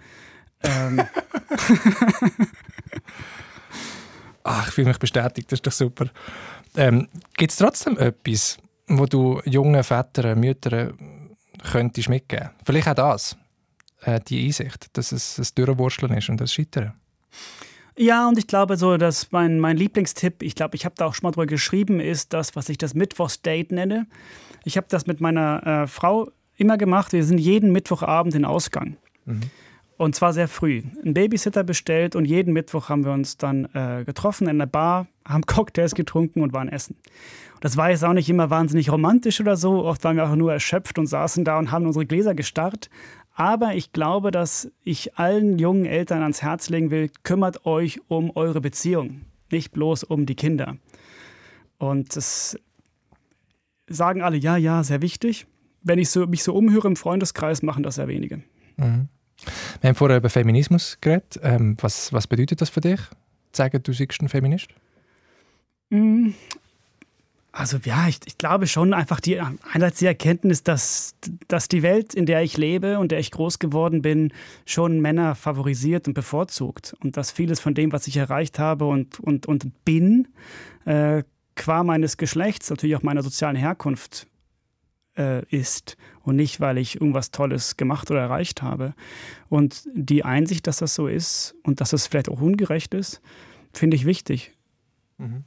Ähm. 0.63 1.01
Ach, 4.43 4.69
ich 4.69 4.75
fühle 4.75 4.89
mich 4.89 4.99
bestätigt, 4.99 5.51
das 5.51 5.59
ist 5.59 5.67
doch 5.67 5.73
super. 5.73 6.07
Ähm, 6.77 7.09
Gibt 7.37 7.53
es 7.53 7.59
trotzdem 7.59 7.99
etwas, 7.99 8.59
wo 8.87 9.07
du 9.07 9.41
jungen 9.45 9.83
Vätern, 9.85 10.39
Müttern 10.41 11.37
könntest 11.71 12.09
mitgeben? 12.09 12.51
Vielleicht 12.65 12.89
auch 12.89 12.95
das, 12.95 13.37
äh, 14.03 14.21
die 14.21 14.47
Einsicht, 14.47 14.97
dass 14.97 15.13
es 15.13 15.39
ein 15.39 15.47
Durchwurschteln 15.55 16.15
ist 16.15 16.29
und 16.29 16.41
das 16.41 16.53
Scheitern. 16.55 16.95
Ja, 17.97 18.29
und 18.29 18.39
ich 18.39 18.47
glaube 18.47 18.77
so, 18.77 18.97
dass 18.97 19.31
mein, 19.31 19.61
mein 19.61 19.77
Lieblingstipp, 19.77 20.43
ich 20.43 20.55
glaube, 20.55 20.77
ich 20.77 20.85
habe 20.85 20.95
da 20.97 21.07
auch 21.07 21.15
schon 21.15 21.27
mal 21.27 21.33
drüber 21.33 21.47
geschrieben, 21.47 22.01
ist 22.01 22.33
das, 22.33 22.57
was 22.57 22.69
ich 22.69 22.79
das 22.79 22.95
Mittwochsdate 22.95 23.73
nenne. 23.73 24.07
Ich 24.65 24.77
habe 24.77 24.87
das 24.89 25.07
mit 25.07 25.21
meiner 25.21 25.67
äh, 25.67 25.87
Frau 25.87 26.31
immer 26.57 26.79
gemacht. 26.79 27.13
Wir 27.13 27.25
sind 27.25 27.39
jeden 27.39 27.73
Mittwochabend 27.73 28.35
in 28.35 28.45
Ausgang. 28.45 28.97
Mhm. 29.25 29.43
Und 30.01 30.15
zwar 30.15 30.33
sehr 30.33 30.49
früh. 30.49 30.83
Ein 31.05 31.13
Babysitter 31.13 31.63
bestellt 31.63 32.17
und 32.17 32.25
jeden 32.25 32.55
Mittwoch 32.55 32.89
haben 32.89 33.05
wir 33.05 33.13
uns 33.13 33.37
dann 33.37 33.67
äh, 33.75 34.03
getroffen 34.07 34.49
in 34.49 34.59
der 34.59 34.65
Bar, 34.65 35.09
haben 35.29 35.43
Cocktails 35.47 35.95
getrunken 35.95 36.41
und 36.41 36.55
waren 36.55 36.71
essen. 36.71 36.97
Das 37.61 37.77
war 37.77 37.91
jetzt 37.91 38.03
auch 38.03 38.15
nicht 38.15 38.31
immer 38.31 38.49
wahnsinnig 38.49 38.91
romantisch 38.91 39.43
oder 39.43 39.59
so. 39.59 39.85
Oft 39.85 40.03
waren 40.03 40.17
wir 40.17 40.27
auch 40.27 40.35
nur 40.37 40.55
erschöpft 40.55 40.99
und 40.99 41.07
saßen 41.07 41.45
da 41.45 41.59
und 41.59 41.71
haben 41.71 41.85
unsere 41.85 42.07
Gläser 42.07 42.35
gestarrt. 42.35 42.89
Aber 43.35 43.75
ich 43.75 43.93
glaube, 43.93 44.31
dass 44.31 44.73
ich 44.85 45.19
allen 45.19 45.59
jungen 45.59 45.85
Eltern 45.85 46.23
ans 46.23 46.41
Herz 46.41 46.71
legen 46.71 46.91
will, 46.91 47.11
kümmert 47.23 47.67
euch 47.67 48.01
um 48.09 48.35
eure 48.35 48.63
Beziehung, 48.63 49.27
nicht 49.53 49.71
bloß 49.71 50.05
um 50.05 50.25
die 50.25 50.35
Kinder. 50.35 50.79
Und 51.77 52.17
das 52.17 52.59
sagen 53.87 54.23
alle, 54.23 54.39
ja, 54.39 54.57
ja, 54.57 54.83
sehr 54.83 55.03
wichtig. 55.03 55.47
Wenn 55.83 55.99
ich 55.99 56.09
so, 56.09 56.27
mich 56.27 56.43
so 56.43 56.55
umhöre 56.55 56.89
im 56.89 56.97
Freundeskreis, 56.97 57.61
machen 57.61 57.83
das 57.83 57.97
sehr 57.97 58.09
wenige. 58.09 58.41
Mhm. 58.79 59.11
Wir 59.81 59.89
haben 59.89 59.95
vorher 59.95 60.19
über 60.19 60.31
Feminismus 60.31 60.99
geredet. 61.01 61.41
Ähm, 61.43 61.77
was, 61.81 62.13
was 62.13 62.27
bedeutet 62.27 62.61
das 62.61 62.71
für 62.71 62.81
dich? 62.81 63.01
Sagen, 63.53 63.83
du 63.83 63.93
siehst 63.93 64.21
ein 64.23 64.29
Feminist? 64.29 64.69
Mm. 65.91 66.31
Also 67.53 67.79
ja, 67.85 68.07
ich, 68.07 68.21
ich, 68.27 68.39
glaube 68.39 68.69
schon 68.69 68.95
einfach 68.95 69.19
die 69.19 69.41
einerseits 69.41 69.99
die 69.99 70.07
Erkenntnis, 70.07 70.63
dass, 70.63 71.17
dass 71.49 71.67
die 71.67 71.83
Welt, 71.83 72.15
in 72.15 72.25
der 72.25 72.43
ich 72.43 72.57
lebe 72.57 73.01
und 73.01 73.11
der 73.11 73.19
ich 73.19 73.33
groß 73.33 73.59
geworden 73.59 74.03
bin, 74.03 74.33
schon 74.67 75.01
Männer 75.01 75.35
favorisiert 75.35 76.07
und 76.07 76.15
bevorzugt. 76.15 76.95
Und 77.03 77.17
dass 77.17 77.33
vieles 77.33 77.59
von 77.59 77.75
dem, 77.75 77.91
was 77.91 78.07
ich 78.07 78.17
erreicht 78.17 78.61
habe 78.61 78.87
und, 78.87 79.19
und, 79.19 79.47
und 79.47 79.85
bin, 79.85 80.29
äh, 80.85 81.25
qua 81.57 81.83
meines 81.83 82.17
Geschlechts, 82.17 82.71
natürlich 82.71 82.95
auch 82.95 83.03
meiner 83.03 83.25
sozialen 83.25 83.57
Herkunft 83.57 84.29
äh, 85.21 85.45
ist 85.51 85.97
und 86.23 86.37
nicht, 86.37 86.61
weil 86.61 86.79
ich 86.79 87.01
irgendwas 87.01 87.31
Tolles 87.31 87.77
gemacht 87.77 88.11
oder 88.11 88.21
erreicht 88.21 88.63
habe. 88.63 88.95
Und 89.49 89.83
die 89.95 90.25
Einsicht, 90.25 90.67
dass 90.67 90.79
das 90.79 90.95
so 90.95 91.07
ist 91.07 91.55
und 91.63 91.81
dass 91.81 91.93
es 91.93 92.03
das 92.03 92.07
vielleicht 92.09 92.29
auch 92.29 92.41
ungerecht 92.41 92.95
ist, 92.95 93.21
finde 93.73 93.97
ich 93.97 94.07
wichtig. 94.07 94.53
Mhm. 95.19 95.45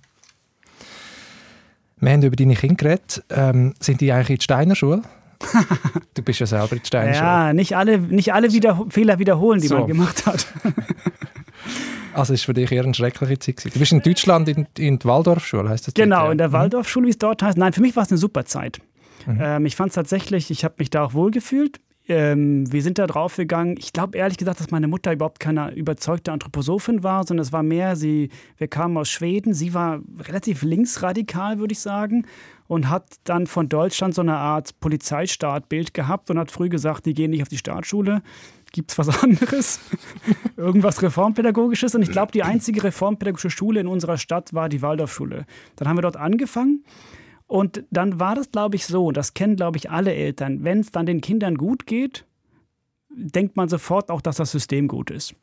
Wir 1.97 2.11
haben 2.11 2.23
über 2.23 2.35
deine 2.35 2.55
Kinder 2.55 2.75
geredet. 2.75 3.23
Ähm, 3.29 3.73
sind 3.79 4.01
die 4.01 4.11
eigentlich 4.11 4.29
in 4.29 4.35
der 4.35 4.43
Steiner 4.43 4.75
Schule? 4.75 5.01
du 6.13 6.21
bist 6.21 6.39
ja 6.39 6.45
selber 6.45 6.73
in 6.73 6.79
der 6.79 6.85
Steiner 6.85 7.13
Schule. 7.13 7.25
Ja, 7.25 7.53
nicht 7.53 7.75
alle, 7.75 7.99
nicht 7.99 8.33
alle 8.33 8.51
wieder, 8.51 8.85
Fehler 8.89 9.19
wiederholen, 9.19 9.61
die 9.61 9.67
so. 9.67 9.79
man 9.79 9.87
gemacht 9.87 10.25
hat. 10.25 10.47
Also 12.15 12.35
es 12.35 12.41
war 12.41 12.47
für 12.47 12.53
dich 12.53 12.71
eher 12.71 12.83
eine 12.83 12.93
schreckliche 12.93 13.39
Zeit. 13.39 13.73
Du 13.73 13.79
bist 13.79 13.91
in 13.91 14.01
Deutschland 14.01 14.47
in, 14.47 14.67
in 14.77 14.99
der 14.99 15.09
Waldorfschule, 15.09 15.67
heißt 15.67 15.87
das? 15.87 15.93
Genau, 15.95 16.29
in 16.29 16.37
der 16.37 16.49
mhm. 16.49 16.53
Waldorfschule, 16.53 17.07
wie 17.07 17.09
es 17.09 17.17
dort 17.17 17.41
heißt. 17.41 17.57
Nein, 17.57 17.73
für 17.73 17.81
mich 17.81 17.95
war 17.95 18.03
es 18.03 18.11
eine 18.11 18.19
super 18.19 18.45
Zeit. 18.45 18.79
Mhm. 19.25 19.37
Ähm, 19.41 19.65
ich 19.65 19.75
fand 19.75 19.89
es 19.89 19.95
tatsächlich, 19.95 20.51
ich 20.51 20.63
habe 20.63 20.75
mich 20.77 20.89
da 20.89 21.03
auch 21.03 21.13
wohlgefühlt. 21.13 21.79
Ähm, 22.07 22.69
wir 22.71 22.81
sind 22.81 22.99
da 22.99 23.07
drauf 23.07 23.37
gegangen. 23.37 23.75
Ich 23.77 23.93
glaube 23.93 24.17
ehrlich 24.17 24.37
gesagt, 24.37 24.59
dass 24.59 24.71
meine 24.71 24.89
Mutter 24.89 25.13
überhaupt 25.13 25.39
keine 25.39 25.73
überzeugte 25.73 26.33
Anthroposophin 26.33 27.01
war, 27.01 27.25
sondern 27.25 27.43
es 27.43 27.53
war 27.53 27.63
mehr, 27.63 27.95
sie, 27.95 28.29
wir 28.57 28.67
kamen 28.67 28.97
aus 28.97 29.09
Schweden, 29.09 29.53
sie 29.53 29.73
war 29.73 30.01
relativ 30.19 30.63
linksradikal, 30.63 31.59
würde 31.59 31.71
ich 31.71 31.79
sagen, 31.79 32.25
und 32.67 32.89
hat 32.89 33.05
dann 33.23 33.47
von 33.47 33.69
Deutschland 33.69 34.15
so 34.15 34.21
eine 34.21 34.35
Art 34.35 34.79
Polizeistaatbild 34.81 35.93
gehabt 35.93 36.29
und 36.29 36.37
hat 36.37 36.51
früh 36.51 36.67
gesagt, 36.67 37.05
die 37.05 37.13
gehen 37.13 37.31
nicht 37.31 37.41
auf 37.41 37.49
die 37.49 37.57
Staatsschule. 37.57 38.21
Gibt 38.73 38.91
es 38.91 38.97
was 38.97 39.07
anderes? 39.23 39.79
Irgendwas 40.57 41.01
Reformpädagogisches? 41.01 41.95
Und 41.95 42.01
ich 42.01 42.11
glaube, 42.11 42.33
die 42.33 42.43
einzige 42.43 42.83
reformpädagogische 42.83 43.49
Schule 43.49 43.79
in 43.79 43.87
unserer 43.87 44.17
Stadt 44.17 44.53
war 44.53 44.67
die 44.67 44.81
Waldorfschule. 44.81 45.45
Dann 45.77 45.87
haben 45.87 45.97
wir 45.97 46.01
dort 46.01 46.17
angefangen 46.17 46.83
und 47.53 47.83
dann 47.91 48.19
war 48.19 48.33
das, 48.33 48.49
glaube 48.49 48.75
ich, 48.75 48.87
so, 48.87 49.11
das 49.11 49.35
kennen, 49.35 49.55
glaube 49.55 49.77
ich, 49.77 49.91
alle 49.91 50.11
Eltern, 50.11 50.63
wenn 50.63 50.79
es 50.79 50.89
dann 50.89 51.05
den 51.05 51.21
Kindern 51.21 51.53
gut 51.53 51.85
geht, 51.85 52.25
denkt 53.11 53.55
man 53.57 53.69
sofort 53.69 54.09
auch, 54.09 54.21
dass 54.21 54.37
das 54.37 54.49
System 54.49 54.87
gut 54.87 55.11
ist. 55.11 55.35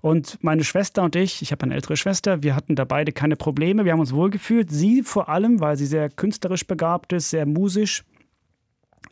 Und 0.00 0.42
meine 0.42 0.64
Schwester 0.64 1.02
und 1.02 1.16
ich, 1.16 1.42
ich 1.42 1.52
habe 1.52 1.64
eine 1.64 1.74
ältere 1.74 1.98
Schwester, 1.98 2.42
wir 2.42 2.56
hatten 2.56 2.76
da 2.76 2.86
beide 2.86 3.12
keine 3.12 3.36
Probleme, 3.36 3.84
wir 3.84 3.92
haben 3.92 4.00
uns 4.00 4.14
wohlgefühlt. 4.14 4.70
Sie 4.70 5.02
vor 5.02 5.28
allem, 5.28 5.60
weil 5.60 5.76
sie 5.76 5.84
sehr 5.84 6.08
künstlerisch 6.08 6.66
begabt 6.66 7.12
ist, 7.12 7.28
sehr 7.28 7.44
musisch. 7.44 8.04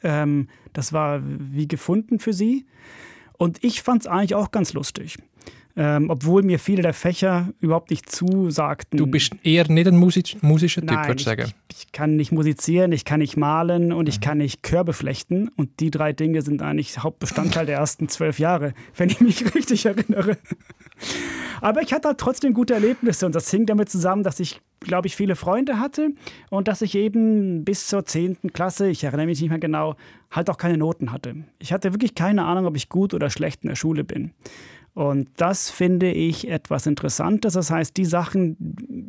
Ähm, 0.02 0.48
das 0.72 0.94
war 0.94 1.20
wie 1.22 1.68
gefunden 1.68 2.18
für 2.18 2.32
sie. 2.32 2.64
Und 3.36 3.62
ich 3.62 3.82
fand 3.82 4.04
es 4.04 4.06
eigentlich 4.06 4.36
auch 4.36 4.52
ganz 4.52 4.72
lustig. 4.72 5.18
Ähm, 5.74 6.10
obwohl 6.10 6.42
mir 6.42 6.58
viele 6.58 6.82
der 6.82 6.92
Fächer 6.92 7.48
überhaupt 7.60 7.90
nicht 7.90 8.10
zusagten. 8.10 8.98
Du 8.98 9.06
bist 9.06 9.32
eher 9.42 9.66
nicht 9.68 9.86
ein 9.86 9.96
Musik 9.96 10.42
musischer 10.42 10.82
Typ, 10.82 10.90
würde 10.90 11.14
ich 11.14 11.24
sagen. 11.24 11.52
Ich, 11.70 11.76
ich, 11.78 11.92
kann 11.92 12.16
nicht 12.16 12.30
musizieren, 12.30 12.92
ich 12.92 13.06
kann 13.06 13.20
nicht 13.20 13.38
malen 13.38 13.92
und 13.92 14.04
mhm. 14.04 14.08
ich 14.08 14.20
kann 14.20 14.38
nicht 14.38 14.62
Körbe 14.62 14.92
flechten. 14.92 15.48
Und 15.56 15.80
die 15.80 15.90
drei 15.90 16.12
Dinge 16.12 16.42
sind 16.42 16.60
eigentlich 16.60 16.98
Hauptbestandteil 16.98 17.64
der 17.64 17.78
ersten 17.78 18.08
zwölf 18.08 18.38
Jahre, 18.38 18.74
wenn 18.96 19.08
ich 19.08 19.20
mich 19.20 19.54
richtig 19.54 19.86
erinnere. 19.86 20.36
Aber 21.62 21.80
ich 21.80 21.92
hatte 21.92 22.08
halt 22.08 22.18
trotzdem 22.18 22.52
gute 22.52 22.74
Erlebnisse 22.74 23.24
und 23.24 23.34
das 23.34 23.50
hing 23.50 23.66
damit 23.66 23.88
zusammen, 23.88 24.24
dass 24.24 24.40
ich, 24.40 24.60
glaube 24.80 25.06
ich, 25.06 25.16
viele 25.16 25.36
Freunde 25.36 25.78
hatte 25.78 26.10
und 26.50 26.68
dass 26.68 26.82
ich 26.82 26.96
eben 26.96 27.64
bis 27.64 27.86
zur 27.86 28.04
10. 28.04 28.52
Klasse, 28.52 28.88
ich 28.88 29.04
erinnere 29.04 29.26
mich 29.26 29.40
nicht 29.40 29.48
mehr 29.48 29.58
genau, 29.58 29.94
halt 30.30 30.50
auch 30.50 30.58
keine 30.58 30.76
Noten 30.76 31.12
hatte. 31.12 31.36
Ich 31.60 31.72
hatte 31.72 31.94
wirklich 31.94 32.14
keine 32.14 32.44
Ahnung, 32.44 32.66
ob 32.66 32.76
ich 32.76 32.88
gut 32.88 33.14
oder 33.14 33.30
schlecht 33.30 33.62
in 33.62 33.68
der 33.68 33.76
Schule 33.76 34.04
bin. 34.04 34.32
Und 34.94 35.30
das 35.36 35.70
finde 35.70 36.10
ich 36.10 36.48
etwas 36.48 36.86
Interessantes. 36.86 37.54
Das 37.54 37.70
heißt, 37.70 37.96
die 37.96 38.04
Sachen, 38.04 38.56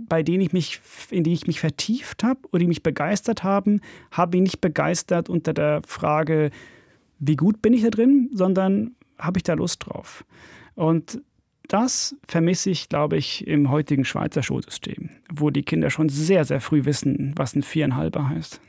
bei 0.08 0.24
denen 0.24 0.42
ich 0.42 0.54
mich, 0.54 0.80
in 1.10 1.24
die 1.24 1.34
ich 1.34 1.46
mich 1.46 1.60
vertieft 1.60 2.24
habe 2.24 2.40
oder 2.52 2.60
die 2.60 2.68
mich 2.68 2.84
begeistert 2.84 3.44
haben, 3.44 3.82
habe 4.12 4.38
ich 4.38 4.44
nicht 4.44 4.62
begeistert 4.62 5.28
unter 5.28 5.54
der 5.54 5.82
Frage, 5.86 6.52
wie 7.20 7.36
gut 7.36 7.62
bin 7.62 7.74
ich 7.74 7.84
da 7.84 7.90
drin, 7.90 8.30
sondern 8.34 8.96
habe 9.18 9.40
ich 9.40 9.44
da 9.44 9.54
Lust 9.54 9.86
drauf. 9.86 10.24
Und 10.76 11.22
das 11.68 12.16
vermisse 12.28 12.70
ich, 12.70 12.90
glaube 12.90 13.18
ich, 13.18 13.46
im 13.48 13.70
heutigen 13.70 14.06
Schweizer 14.06 14.44
Schulsystem, 14.44 15.10
wo 15.32 15.50
die 15.50 15.64
Kinder 15.64 15.90
schon 15.90 16.10
sehr, 16.10 16.46
sehr 16.46 16.62
früh 16.62 16.86
wissen, 16.86 17.34
was 17.36 17.56
ein 17.56 17.64
Viereinhalber 17.64 18.30
heißt. 18.30 18.62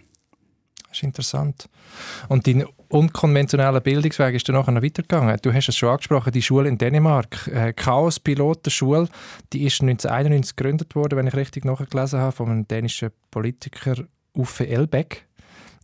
Das 0.95 1.01
ist 1.01 1.03
interessant. 1.03 1.69
Und 2.29 2.47
dein 2.47 2.65
unkonventioneller 2.89 3.81
Bildungsweg 3.81 4.37
ist 4.37 4.49
dann 4.49 4.55
nachher 4.55 4.71
noch 4.71 4.83
weitergegangen. 4.85 5.37
Du 5.43 5.53
hast 5.53 5.69
es 5.69 5.77
schon 5.77 5.89
angesprochen, 5.89 6.33
die 6.33 6.41
Schule 6.41 6.69
in 6.69 6.79
Dänemark, 6.79 7.49
äh, 7.49 7.73
Chaos 7.73 8.21
Pilotenschule, 8.21 9.09
die 9.53 9.65
ist 9.65 9.83
1991 9.83 10.55
gegründet 10.55 10.95
worden, 10.95 11.19
wenn 11.19 11.27
ich 11.27 11.35
richtig 11.35 11.65
nachgelesen 11.65 12.21
habe, 12.21 12.31
von 12.31 12.49
einem 12.49 12.69
dänischen 12.69 13.11
Politiker 13.33 14.05
Uffe 14.35 14.69
Elbeck. 14.69 15.27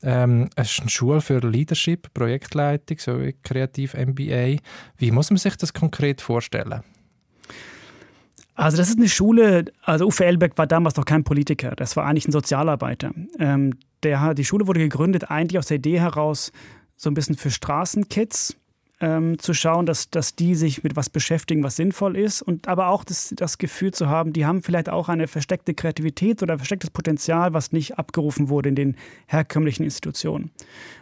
Ähm, 0.05 0.49
es 0.55 0.71
ist 0.71 0.81
eine 0.83 0.91
Schule 0.91 1.21
für 1.21 1.41
Leadership, 1.41 2.15
Projektleitung, 2.15 2.99
so 3.01 3.21
wie 3.21 3.35
Kreativ 3.43 3.95
MBA. 3.95 4.59
Wie 4.97 5.11
muss 5.11 5.31
man 5.31 5.39
sich 5.39 5.57
das 5.57 5.75
konkret 5.75 6.21
vorstellen? 6.21 6.85
Also 8.55 8.77
das 8.77 8.91
ist 8.91 8.99
eine 8.99 9.09
Schule, 9.09 9.65
also 9.83 10.07
Uwe 10.07 10.25
Elbeck 10.27 10.57
war 10.57 10.69
damals 10.69 10.95
noch 10.95 11.05
kein 11.05 11.25
Politiker, 11.25 11.71
das 11.75 11.97
war 11.97 12.05
eigentlich 12.07 12.29
ein 12.29 12.33
Sozialarbeiter. 12.33 13.11
Ähm, 13.39 13.73
der, 14.03 14.35
die 14.35 14.45
Schule 14.45 14.67
wurde 14.67 14.81
gegründet 14.81 15.31
eigentlich 15.31 15.59
aus 15.59 15.67
der 15.67 15.79
Idee 15.79 16.01
heraus, 16.01 16.53
so 16.97 17.11
ein 17.11 17.15
bisschen 17.15 17.37
für 17.37 17.51
Straßenkids 17.51 18.57
ähm, 19.01 19.39
zu 19.39 19.55
schauen, 19.55 19.87
dass, 19.87 20.11
dass 20.11 20.37
die 20.37 20.55
sich 20.55 20.85
mit 20.85 20.95
was 20.95 21.09
beschäftigen, 21.09 21.63
was 21.63 21.77
sinnvoll 21.77 22.17
ist 22.17 22.43
und 22.43 22.69
aber 22.69 22.89
auch 22.89 23.05
das, 23.05 23.33
das 23.37 23.59
Gefühl 23.59 23.93
zu 23.93 24.09
haben, 24.09 24.33
die 24.33 24.45
haben 24.45 24.63
vielleicht 24.63 24.91
auch 24.91 25.09
eine 25.09 25.27
versteckte 25.27 25.75
Kreativität 25.75 26.43
oder 26.43 26.59
verstecktes 26.59 26.91
Potenzial, 26.91 27.55
was 27.55 27.73
nicht 27.73 27.99
abgerufen 27.99 28.51
wurde 28.51 28.69
in 28.69 28.75
den 28.75 28.97
herkömmlichen 29.27 29.85
Institutionen. 29.85 30.51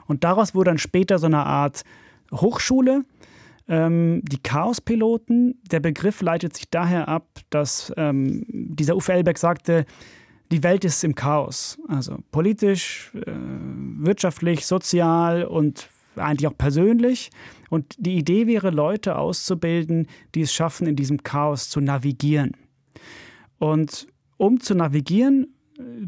Und 0.07 0.25
daraus 0.25 0.55
wurde 0.55 0.71
dann 0.71 0.79
später 0.79 1.19
so 1.19 1.27
eine 1.27 1.45
Art 1.45 1.83
Hochschule, 2.33 3.05
ähm, 3.69 4.23
die 4.25 4.39
Chaospiloten. 4.39 5.61
Der 5.71 5.81
Begriff 5.81 6.23
leitet 6.23 6.57
sich 6.57 6.71
daher 6.71 7.09
ab, 7.09 7.27
dass 7.51 7.93
ähm, 7.97 8.45
dieser 8.49 8.97
Uwe 8.97 9.13
Elbeck 9.13 9.39
sagte, 9.39 9.85
die 10.51 10.63
Welt 10.63 10.85
ist 10.85 11.05
im 11.05 11.15
Chaos. 11.15 11.79
Also 11.89 12.19
politisch, 12.31 13.13
äh, 13.15 13.33
wirtschaftlich, 13.99 14.67
sozial 14.67 15.45
und 15.45 15.89
eigentlich 16.17 16.47
auch 16.47 16.57
persönlich. 16.57 17.31
Und 17.71 17.95
die 17.99 18.17
Idee 18.17 18.47
wäre, 18.47 18.71
Leute 18.71 19.17
auszubilden, 19.17 20.09
die 20.35 20.43
es 20.43 20.53
schaffen, 20.53 20.87
in 20.87 20.97
diesem 20.97 21.23
Chaos 21.23 21.69
zu 21.69 21.81
navigieren. 21.81 22.57
Und 23.59 24.09
um 24.37 24.61
zu 24.61 24.75
navigieren, 24.75 25.49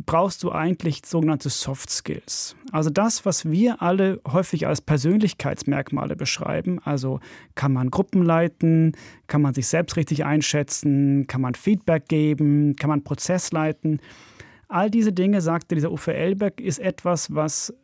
brauchst 0.05 0.42
du 0.42 0.50
eigentlich 0.50 1.03
sogenannte 1.07 1.48
Soft 1.48 1.90
Skills. 1.90 2.57
Also 2.72 2.90
das, 2.90 3.24
was 3.24 3.48
wir 3.48 3.83
alle 3.83 4.20
häufig 4.26 4.66
als 4.66 4.81
Persönlichkeitsmerkmale 4.81 6.16
beschreiben. 6.16 6.81
Also 6.85 7.20
kann 7.55 7.72
man 7.72 7.90
Gruppen 7.90 8.22
leiten, 8.22 8.96
kann 9.29 9.42
man 9.42 9.55
sich 9.55 9.68
selbst 9.68 9.96
richtig 9.96 10.24
einschätzen, 10.24 11.26
kann 11.29 11.40
man 11.40 11.55
Feedback 11.55 12.09
geben, 12.09 12.74
kann 12.76 12.90
man 12.90 13.05
Prozess 13.05 13.53
leiten. 13.53 14.00
All 14.70 14.88
diese 14.88 15.12
Dinge, 15.12 15.40
sagte 15.40 15.74
dieser 15.74 15.90
Uwe 15.90 16.14
Elbeck, 16.14 16.61
ist 16.61 16.78
etwas, 16.78 17.35
was 17.35 17.74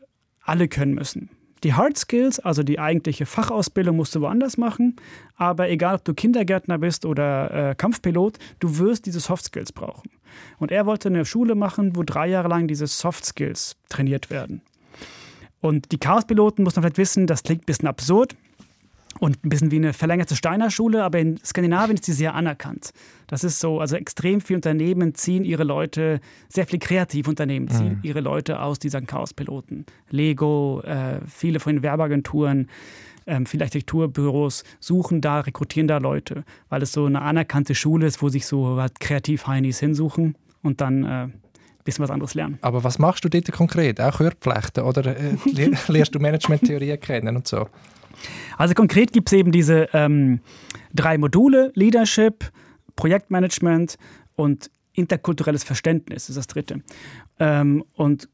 alle 0.41 0.69
können 0.69 0.95
müssen. 0.95 1.31
Die 1.65 1.75
Hard 1.75 1.99
Skills, 1.99 2.39
also 2.39 2.63
die 2.63 2.79
eigentliche 2.79 3.27
Fachausbildung, 3.27 3.97
musst 3.97 4.15
du 4.15 4.21
woanders 4.21 4.57
machen. 4.57 4.95
Aber 5.35 5.69
egal, 5.69 5.97
ob 5.97 6.05
du 6.05 6.15
Kindergärtner 6.15 6.79
bist 6.79 7.05
oder 7.05 7.71
äh, 7.71 7.75
Kampfpilot, 7.75 8.39
du 8.61 8.79
wirst 8.79 9.07
diese 9.07 9.19
Soft 9.19 9.47
Skills 9.47 9.73
brauchen. 9.73 10.11
Und 10.59 10.71
er 10.71 10.87
wollte 10.87 11.09
eine 11.09 11.25
Schule 11.25 11.57
machen, 11.57 11.97
wo 11.97 12.05
drei 12.05 12.29
Jahre 12.29 12.47
lang 12.47 12.69
diese 12.69 12.87
Soft 12.87 13.25
Skills 13.25 13.77
trainiert 13.89 14.31
werden. 14.31 14.63
Und 15.61 15.91
die 15.91 15.99
Chaospiloten 15.99 16.63
muss 16.63 16.77
man 16.77 16.85
vielleicht 16.85 16.99
wissen, 16.99 17.27
das 17.27 17.43
klingt 17.43 17.63
ein 17.63 17.67
bisschen 17.67 17.89
absurd 17.89 18.37
und 19.19 19.45
ein 19.45 19.49
bisschen 19.49 19.71
wie 19.71 19.77
eine 19.77 19.93
verlängerte 19.93 20.37
Steiner-Schule, 20.37 21.03
aber 21.03 21.19
in 21.19 21.39
Skandinavien 21.45 21.97
ist 21.97 22.05
sie 22.05 22.13
sehr 22.13 22.35
anerkannt. 22.35 22.93
Das 23.27 23.45
ist 23.45 23.61
so, 23.61 23.81
also 23.81 23.97
extrem 23.97 24.41
viele 24.41 24.59
Unternehmen 24.59 25.15
ziehen 25.15 25.45
ihre 25.45 25.65
Leute, 25.65 26.21
sehr 26.49 26.67
viele 26.67 26.79
kreative 26.79 27.29
Unternehmen 27.29 27.69
ziehen 27.69 27.95
mhm. 27.95 28.01
ihre 28.03 28.21
Leute 28.21 28.61
aus 28.61 28.79
diesen 28.79 29.07
Chaospiloten. 29.07 29.87
Lego, 30.11 30.83
äh, 30.83 31.21
viele 31.27 31.61
von 31.61 31.77
den 31.77 31.83
Werbeagenturen, 31.83 32.69
ähm, 33.27 33.47
viele 33.47 33.65
Architekturbüros 33.65 34.65
suchen 34.79 35.21
da, 35.21 35.41
rekrutieren 35.41 35.89
da 35.89 35.99
Leute, 35.99 36.45
weil 36.69 36.83
es 36.83 36.93
so 36.93 37.07
eine 37.07 37.23
anerkannte 37.23 37.75
Schule 37.75 38.07
ist, 38.07 38.23
wo 38.23 38.29
sich 38.29 38.47
so 38.47 38.81
halt 38.81 39.01
Kreativ-Heinis 39.01 39.81
hinsuchen 39.81 40.37
und 40.63 40.81
dann 40.81 41.05
äh, 41.05 41.29
bisschen 41.87 42.03
was 42.03 42.11
anderes 42.11 42.35
lernen. 42.35 42.59
Aber 42.61 42.85
was 42.85 42.99
machst 42.99 43.25
du 43.25 43.31
dort 43.31 43.51
konkret? 43.53 44.01
Auch 44.01 44.19
Hörpflechten 44.19 44.85
oder 44.85 45.17
äh, 45.17 45.37
lernst 45.89 46.15
du 46.15 46.19
Management-Theorien 46.19 47.01
kennen 47.01 47.37
und 47.37 47.49
so? 47.49 47.69
Also 48.57 48.75
konkret 48.75 49.13
gibt 49.13 49.29
es 49.29 49.33
eben 49.33 49.53
diese 49.53 49.89
ähm, 49.93 50.41
drei 50.95 51.19
Module, 51.19 51.73
Leadership, 51.75 52.51
Projektmanagement 52.97 53.97
und 54.35 54.71
interkulturelles 54.95 55.63
Verständnis 55.63 56.29
ist 56.29 56.37
das 56.37 56.47
dritte. 56.47 56.83
Ähm, 57.39 57.85
und 57.95 58.29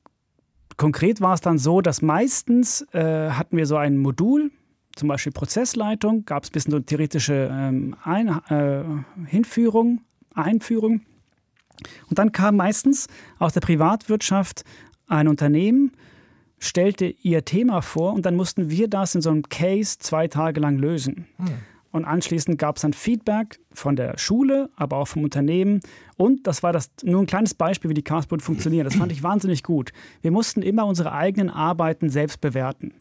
konkret 0.77 1.21
war 1.21 1.35
es 1.35 1.41
dann 1.41 1.59
so, 1.59 1.81
dass 1.81 2.03
meistens 2.03 2.83
äh, 2.93 3.31
hatten 3.31 3.57
wir 3.57 3.67
so 3.67 3.77
ein 3.77 3.99
Modul, 3.99 4.51
zum 4.95 5.09
Beispiel 5.09 5.33
Prozessleitung, 5.33 6.25
gab 6.25 6.45
es 6.45 6.51
ein 6.51 6.53
bisschen 6.53 6.71
so 6.71 6.81
theoretische 6.81 7.51
ähm, 7.53 7.97
ein, 8.05 8.29
äh, 8.49 8.85
Hinführung, 9.27 10.03
Einführung. 10.35 11.03
Und 12.09 12.19
dann 12.19 12.33
kam 12.33 12.57
meistens 12.57 13.09
aus 13.39 13.55
der 13.55 13.61
Privatwirtschaft 13.61 14.65
ein 15.09 15.29
Unternehmen, 15.29 15.93
stellte 16.63 17.07
ihr 17.07 17.45
Thema 17.45 17.83
vor 17.83 18.13
und 18.13 18.25
dann 18.25 18.37
mussten 18.37 18.71
wir 18.71 18.89
das 18.89 19.17
in 19.17 19.21
so 19.21 19.31
einem 19.31 19.49
Case 19.49 19.99
zwei 19.99 20.29
Tage 20.29 20.61
lang 20.61 20.79
lösen. 20.79 21.27
Hm. 21.37 21.47
Und 21.91 22.05
anschließend 22.07 22.57
gab 22.57 22.77
es 22.77 22.83
dann 22.83 22.95
Feedback 22.95 23.59
von 23.73 23.97
der 23.97 24.17
Schule, 24.17 24.71
aber 24.77 24.97
auch 24.97 25.09
vom 25.09 25.25
Unternehmen. 25.25 25.81
Und 26.17 26.47
das 26.47 26.63
war 26.63 26.73
das 26.73 26.91
nur 27.03 27.21
ein 27.21 27.27
kleines 27.27 27.53
Beispiel, 27.53 27.91
wie 27.91 27.95
die 27.95 28.03
Castboard 28.03 28.41
funktioniert. 28.41 28.87
Das 28.87 28.95
fand 28.95 29.13
ich 29.13 29.23
wahnsinnig 29.23 29.63
gut. 29.63 29.93
Wir 30.23 30.31
mussten 30.31 30.63
immer 30.63 30.87
unsere 30.87 31.13
eigenen 31.13 31.51
Arbeiten 31.51 32.09
selbst 32.09 32.41
bewerten. 32.41 32.95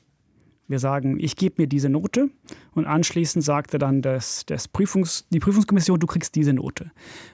Wir 0.72 0.80
sagen, 0.80 1.20
ich 1.20 1.36
gebe 1.36 1.62
mir 1.62 1.68
diese 1.68 1.90
Note 1.90 2.30
und 2.74 2.86
anschließend 2.86 3.44
sagte 3.44 3.78
dann 3.78 4.02
das, 4.02 4.46
das 4.46 4.70
Prüfungs, 4.70 5.28
die 5.30 5.40
Prüfungskommission, 5.40 6.00
du 6.00 6.08
kriegst 6.08 6.34
diese 6.36 6.54
Note. 6.54 6.92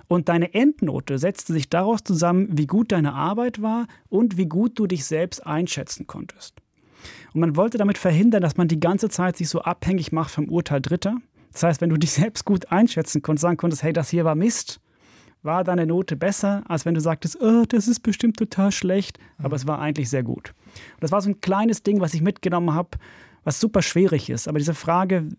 Und 0.08 0.28
deine 0.28 0.56
Endnote 0.56 1.19
setzte 1.19 1.54
sich 1.54 1.69
daraus 1.69 2.04
zusammen, 2.04 2.47
wie 2.52 2.65
gut 2.65 2.91
deine 2.91 3.13
Arbeit 3.13 3.62
war 3.62 3.86
und 4.10 4.38
wie 4.38 4.47
gut 4.47 4.80
du 4.80 4.88
dich 4.88 5.06
selbst 5.06 5.45
einschätzen 5.45 6.08
konntest. 6.08 6.56
Und 7.34 7.41
man 7.41 7.56
wollte 7.56 7.78
damit 7.78 8.00
verhindern, 8.00 8.41
dass 8.41 8.58
man 8.58 8.67
die 8.67 8.80
ganze 8.80 9.08
Zeit 9.08 9.38
sich 9.38 9.50
so 9.50 9.62
abhängig 9.62 10.12
macht 10.12 10.32
vom 10.32 10.50
Urteil 10.50 10.82
Dritter. 10.82 11.17
Das 11.54 11.62
heißt, 11.62 11.82
wenn 11.82 11.91
du 11.91 11.97
dich 11.97 12.12
selbst 12.13 12.43
gut 12.43 12.71
einschätzen 12.71 13.21
konntest, 13.21 13.43
sagen 13.43 13.58
konntest, 13.58 13.84
hey, 13.84 13.93
das 13.93 14.10
hier 14.10 14.26
war 14.26 14.34
Mist, 14.34 14.80
war 15.43 15.63
deine 15.63 15.86
Note 15.86 16.15
besser, 16.15 16.63
als 16.67 16.86
wenn 16.86 16.95
du 16.95 17.02
sagtest, 17.02 17.39
oh, 17.39 17.65
das 17.69 17.88
ist 17.88 18.00
bestimmt 18.00 18.38
total 18.38 18.71
schlecht, 18.71 19.19
aber 19.38 19.56
es 19.56 19.67
war 19.67 19.80
eigentlich 19.80 20.10
sehr 20.10 20.23
gut. 20.23 20.56
Und 20.95 21.04
das 21.04 21.12
war 21.12 21.21
so 21.21 21.30
ein 21.30 21.39
kleines 21.39 21.84
Ding, 21.84 22.02
was 22.02 22.15
ich 22.15 22.21
mitgenommen 22.21 22.73
habe 22.73 22.97
was 23.47 23.62
super 23.62 23.81
schwierig 23.81 24.29
ist. 24.29 24.49
Aber 24.49 24.60
diese 24.60 24.73
Frage, 24.73 25.29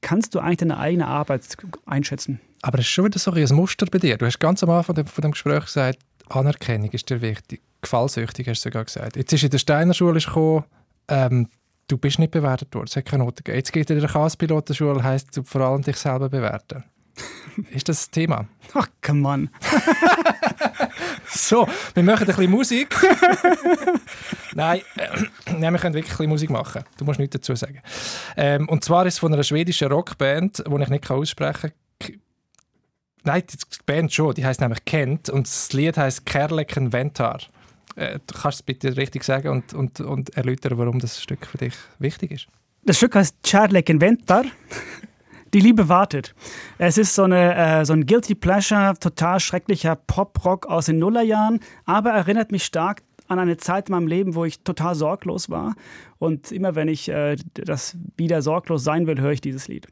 kannst 0.00 0.36
du 0.36 0.38
eigentlich 0.38 0.58
deine 0.58 0.78
eigene 0.78 1.08
Arbeit 1.08 1.42
einschätzen? 1.84 2.40
Aber 2.62 2.78
es 2.78 2.84
ist 2.84 2.92
schon 2.92 3.06
wieder 3.06 3.18
so 3.18 3.32
ein 3.32 3.56
Muster 3.56 3.86
bei 3.86 3.98
dir. 3.98 4.16
Du 4.16 4.24
hast 4.24 4.38
ganz 4.38 4.62
am 4.62 4.70
Anfang 4.70 5.04
von 5.04 5.22
dem 5.22 5.32
Gespräch 5.32 5.64
gesagt, 5.64 5.98
Anerkennung 6.28 6.90
ist 6.92 7.10
dir 7.10 7.20
wichtig. 7.20 7.60
Gefallsüchtig 7.82 8.48
hast 8.48 8.64
du 8.64 8.68
sogar 8.68 8.84
gesagt. 8.84 9.16
Jetzt 9.16 9.32
ist 9.32 9.42
in 9.42 9.50
der 9.50 9.58
Steiner 9.58 9.94
Schule 9.94 10.20
gekommen, 10.20 10.64
ähm, 11.08 11.48
du 11.88 11.98
bist 11.98 12.20
nicht 12.20 12.30
bewertet 12.30 12.72
worden, 12.72 12.86
es 12.86 12.94
hat 12.94 13.04
keine 13.04 13.24
Noten 13.24 13.38
gegeben. 13.38 13.58
Jetzt 13.58 13.72
geht 13.72 13.90
in 13.90 13.98
der 13.98 14.08
Chaos-Pilotenschule, 14.08 15.02
heisst 15.02 15.36
du 15.36 15.42
vor 15.42 15.60
allem 15.62 15.82
dich 15.82 15.96
selber 15.96 16.28
bewerten. 16.28 16.84
Ist 17.70 17.88
das 17.88 17.98
das 17.98 18.10
Thema? 18.10 18.46
Ach, 18.74 18.88
come 19.02 19.26
on. 19.26 19.50
so, 21.28 21.66
wir 21.94 22.02
machen 22.02 22.22
ein 22.22 22.26
bisschen 22.26 22.50
Musik. 22.50 22.94
nein, 24.54 24.82
äh, 24.96 25.60
wir 25.60 25.78
können 25.78 25.94
wirklich 25.94 26.12
ein 26.12 26.16
bisschen 26.16 26.28
Musik 26.28 26.50
machen. 26.50 26.84
Du 26.98 27.04
musst 27.04 27.18
nichts 27.18 27.34
dazu 27.34 27.54
sagen. 27.54 27.80
Ähm, 28.36 28.68
und 28.68 28.84
zwar 28.84 29.06
ist 29.06 29.14
es 29.14 29.20
von 29.20 29.32
einer 29.32 29.42
schwedischen 29.42 29.88
Rockband, 29.88 30.64
die 30.66 30.82
ich 30.82 30.88
nicht 30.88 31.10
aussprechen 31.10 31.72
kann. 31.98 32.20
Nein, 33.24 33.42
die 33.50 33.56
Band 33.86 34.12
schon, 34.12 34.34
die 34.34 34.44
heißt 34.44 34.60
nämlich 34.60 34.84
Kent 34.84 35.30
und 35.30 35.46
das 35.46 35.72
Lied 35.72 35.96
heißt 35.96 36.26
Kerleken 36.26 36.92
Ventar. 36.92 37.40
Äh, 37.96 38.20
du 38.24 38.38
kannst 38.38 38.58
es 38.58 38.62
bitte 38.62 38.96
richtig 38.96 39.24
sagen 39.24 39.48
und, 39.48 39.74
und, 39.74 40.00
und 40.00 40.36
erläutern, 40.36 40.78
warum 40.78 41.00
das 41.00 41.20
Stück 41.20 41.46
für 41.46 41.58
dich 41.58 41.74
wichtig 41.98 42.30
ist. 42.30 42.46
Das 42.84 42.98
Stück 42.98 43.16
heißt 43.16 43.36
Kerleken 43.42 44.00
Ventar. 44.00 44.44
Die 45.54 45.60
Liebe 45.60 45.88
wartet. 45.88 46.34
Es 46.78 46.98
ist 46.98 47.14
so, 47.14 47.22
eine, 47.22 47.54
äh, 47.54 47.84
so 47.84 47.92
ein 47.92 48.06
Guilty 48.06 48.34
Pleasure, 48.34 48.94
total 48.98 49.40
schrecklicher 49.40 49.96
Pop-Rock 49.96 50.66
aus 50.66 50.86
den 50.86 50.98
Nullerjahren, 50.98 51.60
aber 51.84 52.10
erinnert 52.10 52.52
mich 52.52 52.64
stark 52.64 53.02
an 53.28 53.38
eine 53.38 53.56
Zeit 53.56 53.88
in 53.88 53.94
meinem 53.94 54.06
Leben, 54.06 54.34
wo 54.34 54.44
ich 54.44 54.60
total 54.60 54.94
sorglos 54.94 55.50
war. 55.50 55.74
Und 56.18 56.52
immer 56.52 56.74
wenn 56.74 56.88
ich 56.88 57.08
äh, 57.08 57.36
das 57.54 57.96
wieder 58.16 58.42
sorglos 58.42 58.84
sein 58.84 59.06
will, 59.06 59.20
höre 59.20 59.32
ich 59.32 59.40
dieses 59.40 59.68
Lied. 59.68 59.88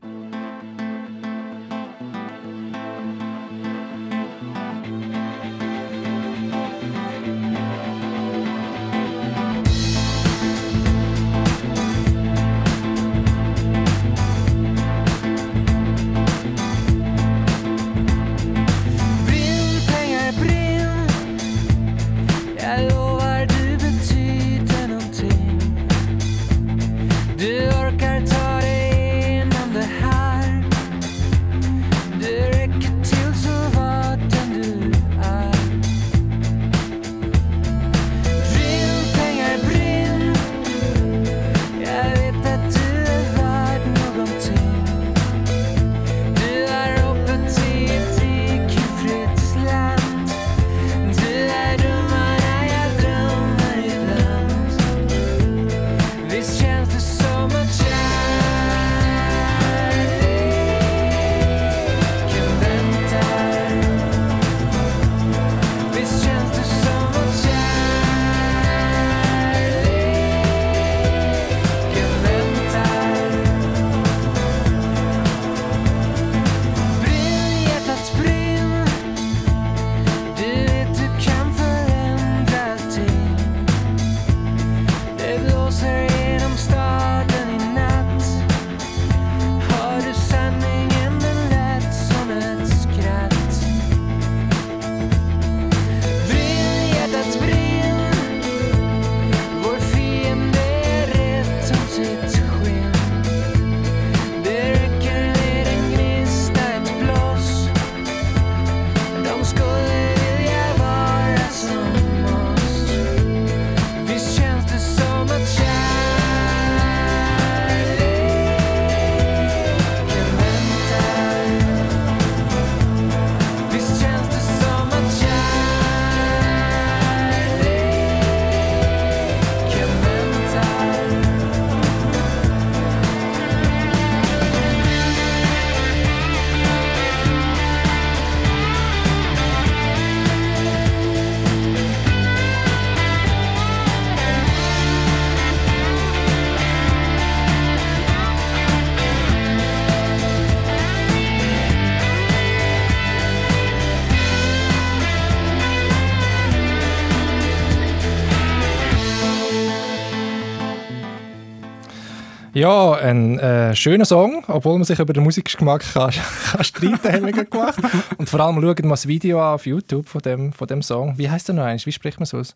Ja, 162.54 162.92
ein 162.92 163.40
äh, 163.40 163.74
schöner 163.74 164.04
Song, 164.04 164.44
obwohl 164.46 164.74
man 164.74 164.84
sich 164.84 165.00
über 165.00 165.12
den 165.12 165.24
Musikgeschmack 165.24 165.84
kann, 165.92 166.12
kann 166.52 166.62
streiten 166.62 167.12
haben 167.12 167.26
wir 167.26 167.44
gemacht. 167.44 167.80
Und 168.16 168.30
vor 168.30 168.38
allem 168.38 168.60
schauen 168.60 168.76
wir 168.78 168.90
das 168.90 169.08
Video 169.08 169.40
an 169.40 169.54
auf 169.54 169.66
YouTube 169.66 170.08
von 170.08 170.22
dem, 170.22 170.52
von 170.52 170.68
dem 170.68 170.80
Song. 170.80 171.18
Wie 171.18 171.28
heißt 171.28 171.48
der 171.48 171.56
noch 171.56 171.64
eins? 171.64 171.84
Wie 171.84 171.90
spricht 171.90 172.20
man 172.20 172.26
so 172.26 172.38
aus? 172.38 172.54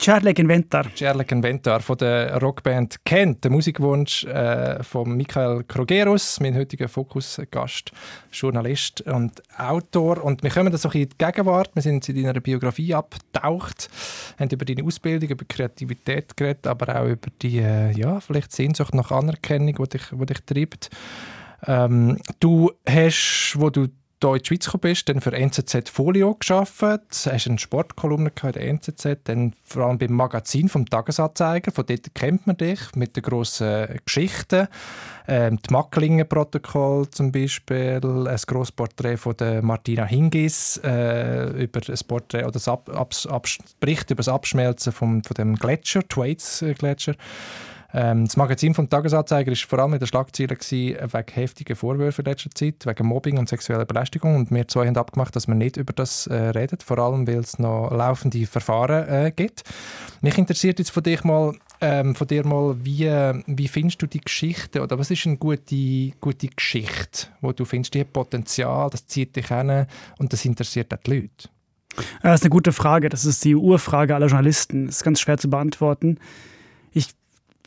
Charlek 0.00 0.38
Inventar. 0.38 0.86
Charlek 0.94 1.32
Inventar 1.32 1.80
von 1.80 1.98
der 1.98 2.40
Rockband 2.40 3.04
Kent, 3.04 3.42
der 3.42 3.50
Musikwunsch 3.50 4.24
äh, 4.24 4.80
von 4.84 5.16
Michael 5.16 5.64
Krogerus, 5.64 6.38
mein 6.38 6.54
heutiger 6.54 6.88
Fokus-Gast, 6.88 7.90
Journalist 8.30 9.00
und 9.02 9.42
Autor. 9.58 10.22
Und 10.22 10.44
wir 10.44 10.50
kommen 10.50 10.70
da 10.70 10.78
so 10.78 10.88
in 10.90 11.08
die 11.08 11.18
Gegenwart. 11.18 11.70
Wir 11.74 11.82
sind 11.82 12.08
in 12.08 12.22
deiner 12.22 12.40
Biografie 12.40 12.94
abgetaucht, 12.94 13.90
haben 14.38 14.50
über 14.50 14.64
deine 14.64 14.84
Ausbildung, 14.84 15.30
über 15.30 15.44
Kreativität 15.44 16.36
geredet, 16.36 16.68
aber 16.68 17.00
auch 17.00 17.06
über 17.08 17.28
die, 17.42 17.58
äh, 17.58 17.90
ja, 17.90 18.20
vielleicht 18.20 18.52
Sehnsucht 18.52 18.94
nach 18.94 19.10
Anerkennung, 19.10 19.74
die 19.74 19.98
dich, 19.98 20.02
die 20.12 20.26
dich 20.26 20.40
treibt. 20.46 20.90
Ähm, 21.66 22.18
du 22.38 22.70
hast, 22.88 23.56
wo 23.58 23.68
du 23.68 23.88
hier 24.20 24.34
in 24.34 24.38
die 24.38 24.46
Schweiz 24.46 24.64
gekommen 24.64 24.80
bist, 24.82 25.08
dann 25.08 25.20
für 25.20 25.32
NZZ 25.32 25.88
Folio 25.90 26.34
geschafft, 26.34 26.82
hast 26.82 27.46
eine 27.46 27.58
Sportkolumne 27.58 28.32
in 28.42 28.52
der 28.52 28.68
NZZ, 28.68 29.18
dann 29.24 29.54
vor 29.62 29.84
allem 29.86 29.98
beim 29.98 30.12
Magazin 30.12 30.68
vom 30.68 30.86
Tagesanzeiger, 30.86 31.70
von 31.70 31.86
dort 31.86 32.14
kennt 32.14 32.46
man 32.46 32.56
dich 32.56 32.80
mit 32.94 33.16
den 33.16 33.22
grossen 33.22 34.00
Geschichten, 34.04 34.68
ähm, 35.28 35.58
die 35.60 35.72
Macklingen-Protokoll 35.72 37.10
zum 37.10 37.30
Beispiel, 37.30 38.00
ein 38.02 38.40
grosses 38.46 38.72
Porträt 38.72 39.18
von 39.18 39.36
der 39.36 39.62
Martina 39.62 40.04
Hingis 40.04 40.80
äh, 40.82 41.62
über 41.62 41.80
das 41.80 42.02
Porträt 42.02 42.42
oder 42.42 42.52
das 42.52 42.66
Ab 42.66 42.88
Ab 42.88 43.14
Ab 43.28 43.46
Bericht 43.78 44.10
über 44.10 44.18
das 44.18 44.28
Abschmelzen 44.28 44.92
vom, 44.92 45.22
von 45.22 45.34
dem 45.34 45.54
Gletscher, 45.54 46.06
Thwaites-Gletscher. 46.08 47.14
Ähm, 47.94 48.26
das 48.26 48.36
Magazin 48.36 48.74
vom 48.74 48.90
Tagesanzeiger 48.90 49.50
war 49.50 49.56
vor 49.56 49.78
allem 49.78 49.94
in 49.94 49.98
der 49.98 50.06
Schlagzeile 50.06 50.56
wegen 50.58 51.32
heftigen 51.32 51.74
Vorwürfen 51.74 52.24
in 52.24 52.30
letzter 52.30 52.50
Zeit, 52.50 52.84
wegen 52.84 53.06
Mobbing 53.06 53.38
und 53.38 53.48
sexueller 53.48 53.86
Belästigung. 53.86 54.36
Und 54.36 54.50
wir 54.50 54.68
zwei 54.68 54.86
haben 54.86 54.96
abgemacht, 54.96 55.34
dass 55.34 55.48
wir 55.48 55.54
nicht 55.54 55.76
über 55.76 55.92
das 55.92 56.26
äh, 56.26 56.34
reden, 56.34 56.78
vor 56.84 56.98
allem 56.98 57.26
weil 57.26 57.38
es 57.38 57.58
noch 57.58 57.90
laufende 57.90 58.46
Verfahren 58.46 59.08
äh, 59.08 59.32
gibt. 59.34 59.64
Mich 60.20 60.36
interessiert 60.36 60.78
jetzt 60.78 60.90
von 60.90 61.02
dir 61.02 61.18
mal, 61.24 61.54
ähm, 61.80 62.14
von 62.14 62.26
dir 62.26 62.46
mal 62.46 62.76
wie, 62.82 63.08
wie 63.46 63.68
findest 63.68 64.02
du 64.02 64.06
die 64.06 64.20
Geschichte 64.20 64.82
oder 64.82 64.98
was 64.98 65.10
ist 65.10 65.26
eine 65.26 65.36
gute, 65.36 66.12
gute 66.20 66.48
Geschichte, 66.48 67.28
wo 67.40 67.52
du 67.52 67.64
findest, 67.64 67.94
die 67.94 68.00
hat 68.00 68.12
Potenzial, 68.12 68.90
das 68.90 69.06
zieht 69.06 69.36
dich 69.36 69.48
hin 69.48 69.86
und 70.18 70.32
das 70.32 70.44
interessiert 70.44 70.92
auch 70.92 70.98
die 70.98 71.10
Leute? 71.12 71.48
Das 72.22 72.40
ist 72.40 72.44
eine 72.44 72.50
gute 72.50 72.72
Frage. 72.72 73.08
Das 73.08 73.24
ist 73.24 73.44
die 73.44 73.56
Urfrage 73.56 74.14
aller 74.14 74.26
Journalisten. 74.26 74.86
Das 74.86 74.96
ist 74.96 75.04
ganz 75.04 75.20
schwer 75.20 75.38
zu 75.38 75.50
beantworten. 75.50 76.18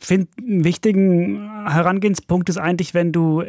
Ich 0.02 0.08
finde, 0.08 0.26
einen 0.36 0.64
wichtigen 0.64 1.48
Herangehenspunkt 1.64 2.48
ist 2.48 2.58
eigentlich, 2.58 2.92
wenn 2.92 3.12
du, 3.12 3.44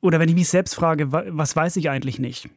oder 0.00 0.18
wenn 0.18 0.28
ich 0.28 0.34
mich 0.34 0.48
selbst 0.48 0.74
frage, 0.74 1.12
was 1.12 1.54
weiß 1.54 1.76
ich 1.76 1.88
eigentlich 1.88 2.18
nicht? 2.18 2.48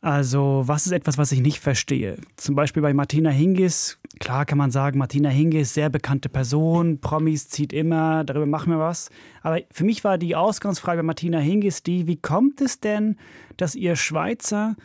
Also, 0.00 0.62
was 0.64 0.86
ist 0.86 0.92
etwas, 0.92 1.18
was 1.18 1.32
ich 1.32 1.42
nicht 1.42 1.60
verstehe? 1.60 2.16
Zum 2.36 2.54
Beispiel 2.54 2.80
bei 2.80 2.94
Martina 2.94 3.28
Hingis, 3.28 3.98
klar 4.20 4.46
kann 4.46 4.56
man 4.56 4.70
sagen, 4.70 4.98
Martina 4.98 5.28
Hingis, 5.28 5.74
sehr 5.74 5.90
bekannte 5.90 6.30
Person, 6.30 7.02
Promis 7.02 7.50
zieht 7.50 7.74
immer, 7.74 8.24
darüber 8.24 8.46
machen 8.46 8.72
wir 8.72 8.78
was. 8.78 9.10
Aber 9.42 9.60
für 9.70 9.84
mich 9.84 10.02
war 10.02 10.16
die 10.16 10.34
Ausgangsfrage 10.34 11.00
bei 11.00 11.06
Martina 11.06 11.40
Hingis 11.40 11.82
die, 11.82 12.06
wie 12.06 12.16
kommt 12.16 12.62
es 12.62 12.80
denn, 12.80 13.16
dass 13.58 13.74
ihr 13.74 13.96
Schweizer 13.96 14.76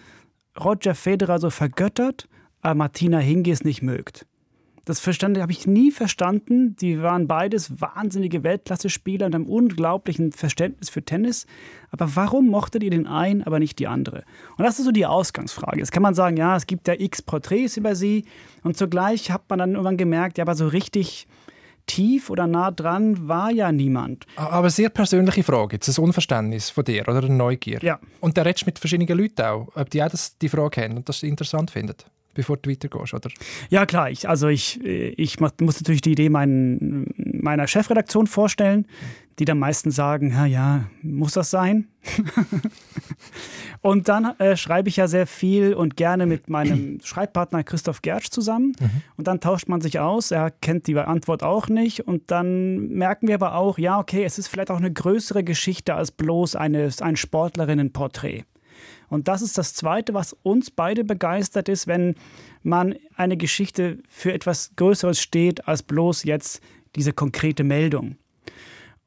Roger 0.61 0.93
Federer 0.93 1.39
so 1.39 1.49
vergöttert, 1.49 2.27
aber 2.59 2.75
Martina 2.75 3.19
Hingis 3.19 3.63
nicht 3.63 3.81
mögt? 3.81 4.25
Das 4.85 4.99
verstand, 4.99 5.39
habe 5.39 5.51
ich 5.51 5.65
nie 5.65 5.91
verstanden. 5.91 6.75
Die 6.75 7.01
waren 7.01 7.27
beides 7.27 7.81
wahnsinnige 7.81 8.43
Weltklasse-Spieler 8.43 9.25
und 9.25 9.33
haben 9.33 9.47
unglaublichen 9.47 10.31
Verständnis 10.31 10.91
für 10.91 11.03
Tennis. 11.03 11.47
Aber 11.89 12.15
warum 12.15 12.47
mochtet 12.47 12.83
ihr 12.83 12.91
den 12.91 13.07
einen, 13.07 13.41
aber 13.43 13.57
nicht 13.57 13.79
die 13.79 13.87
andere? 13.87 14.23
Und 14.57 14.63
das 14.63 14.77
ist 14.77 14.85
so 14.85 14.91
die 14.91 15.07
Ausgangsfrage. 15.07 15.79
Jetzt 15.79 15.91
kann 15.91 16.03
man 16.03 16.13
sagen, 16.13 16.37
ja, 16.37 16.55
es 16.55 16.67
gibt 16.67 16.87
ja 16.87 16.93
x 16.97 17.23
Porträts 17.23 17.77
über 17.77 17.95
sie. 17.95 18.25
Und 18.63 18.77
zugleich 18.77 19.31
hat 19.31 19.49
man 19.49 19.57
dann 19.57 19.71
irgendwann 19.71 19.97
gemerkt, 19.97 20.37
ja, 20.37 20.43
aber 20.43 20.55
so 20.55 20.67
richtig 20.67 21.27
tief 21.87 22.29
oder 22.29 22.45
nah 22.45 22.71
dran 22.71 23.27
war 23.27 23.51
ja 23.51 23.71
niemand. 23.71 24.25
Aber 24.35 24.69
sehr 24.69 24.89
persönliche 24.89 25.43
Frage, 25.43 25.75
jetzt 25.75 25.87
ein 25.87 26.03
Unverständnis 26.03 26.69
von 26.69 26.83
dir 26.83 27.03
oder 27.07 27.23
eine 27.23 27.29
Neugier. 27.29 27.79
Ja. 27.81 27.99
Und 28.21 28.37
der 28.37 28.45
redest 28.45 28.65
mit 28.65 28.79
verschiedenen 28.79 29.17
Leuten 29.17 29.41
auch, 29.41 29.67
ob 29.75 29.89
die 29.89 30.03
auch 30.03 30.09
das, 30.09 30.37
die 30.37 30.49
Frage 30.49 30.83
haben 30.83 30.97
und 30.97 31.09
das 31.09 31.23
interessant 31.23 31.71
finden 31.71 31.95
bevor 32.35 32.57
du 32.57 32.69
weitergehst, 32.69 33.13
oder? 33.15 33.29
Ja, 33.69 33.87
klar. 33.87 34.11
Ich, 34.11 34.29
also 34.29 34.47
ich, 34.47 34.79
ich 34.83 35.39
muss 35.39 35.53
natürlich 35.59 36.01
die 36.01 36.11
Idee 36.11 36.29
mein, 36.29 37.07
meiner 37.17 37.67
Chefredaktion 37.67 38.27
vorstellen, 38.27 38.85
die 39.39 39.45
dann 39.45 39.59
meistens 39.59 39.95
sagen, 39.95 40.31
ja, 40.31 40.45
ja, 40.45 40.85
muss 41.01 41.33
das 41.33 41.49
sein? 41.49 41.87
und 43.81 44.07
dann 44.07 44.37
äh, 44.39 44.55
schreibe 44.55 44.87
ich 44.87 44.95
ja 44.95 45.07
sehr 45.07 45.27
viel 45.27 45.73
und 45.73 45.97
gerne 45.97 46.25
mit 46.25 46.49
meinem 46.49 46.99
Schreibpartner 47.03 47.63
Christoph 47.63 48.01
Gertsch 48.01 48.29
zusammen. 48.29 48.75
Mhm. 48.79 49.01
Und 49.17 49.27
dann 49.27 49.41
tauscht 49.41 49.67
man 49.67 49.81
sich 49.81 49.99
aus. 49.99 50.31
Er 50.31 50.51
kennt 50.51 50.87
die 50.87 50.97
Antwort 50.97 51.43
auch 51.43 51.67
nicht. 51.67 52.01
Und 52.07 52.31
dann 52.31 52.87
merken 52.89 53.27
wir 53.27 53.35
aber 53.35 53.55
auch, 53.55 53.77
ja, 53.77 53.99
okay, 53.99 54.23
es 54.23 54.37
ist 54.37 54.47
vielleicht 54.47 54.71
auch 54.71 54.77
eine 54.77 54.93
größere 54.93 55.43
Geschichte 55.43 55.95
als 55.95 56.11
bloß 56.11 56.55
eine, 56.55 56.89
ein 57.01 57.17
Sportlerinnenporträt. 57.17 58.43
Und 59.15 59.29
das 59.29 59.41
ist 59.41 59.57
das 59.57 59.73
Zweite, 59.73 60.13
was 60.13 60.33
uns 60.43 60.69
beide 60.69 61.05
begeistert 61.05 61.69
ist, 61.69 61.87
wenn 61.87 62.15
man 62.63 62.95
eine 63.15 63.37
Geschichte 63.37 63.99
für 64.09 64.33
etwas 64.33 64.71
Größeres 64.75 65.21
steht 65.21 65.69
als 65.69 65.83
bloß 65.83 66.25
jetzt 66.25 66.61
diese 66.97 67.13
konkrete 67.13 67.63
Meldung. 67.63 68.17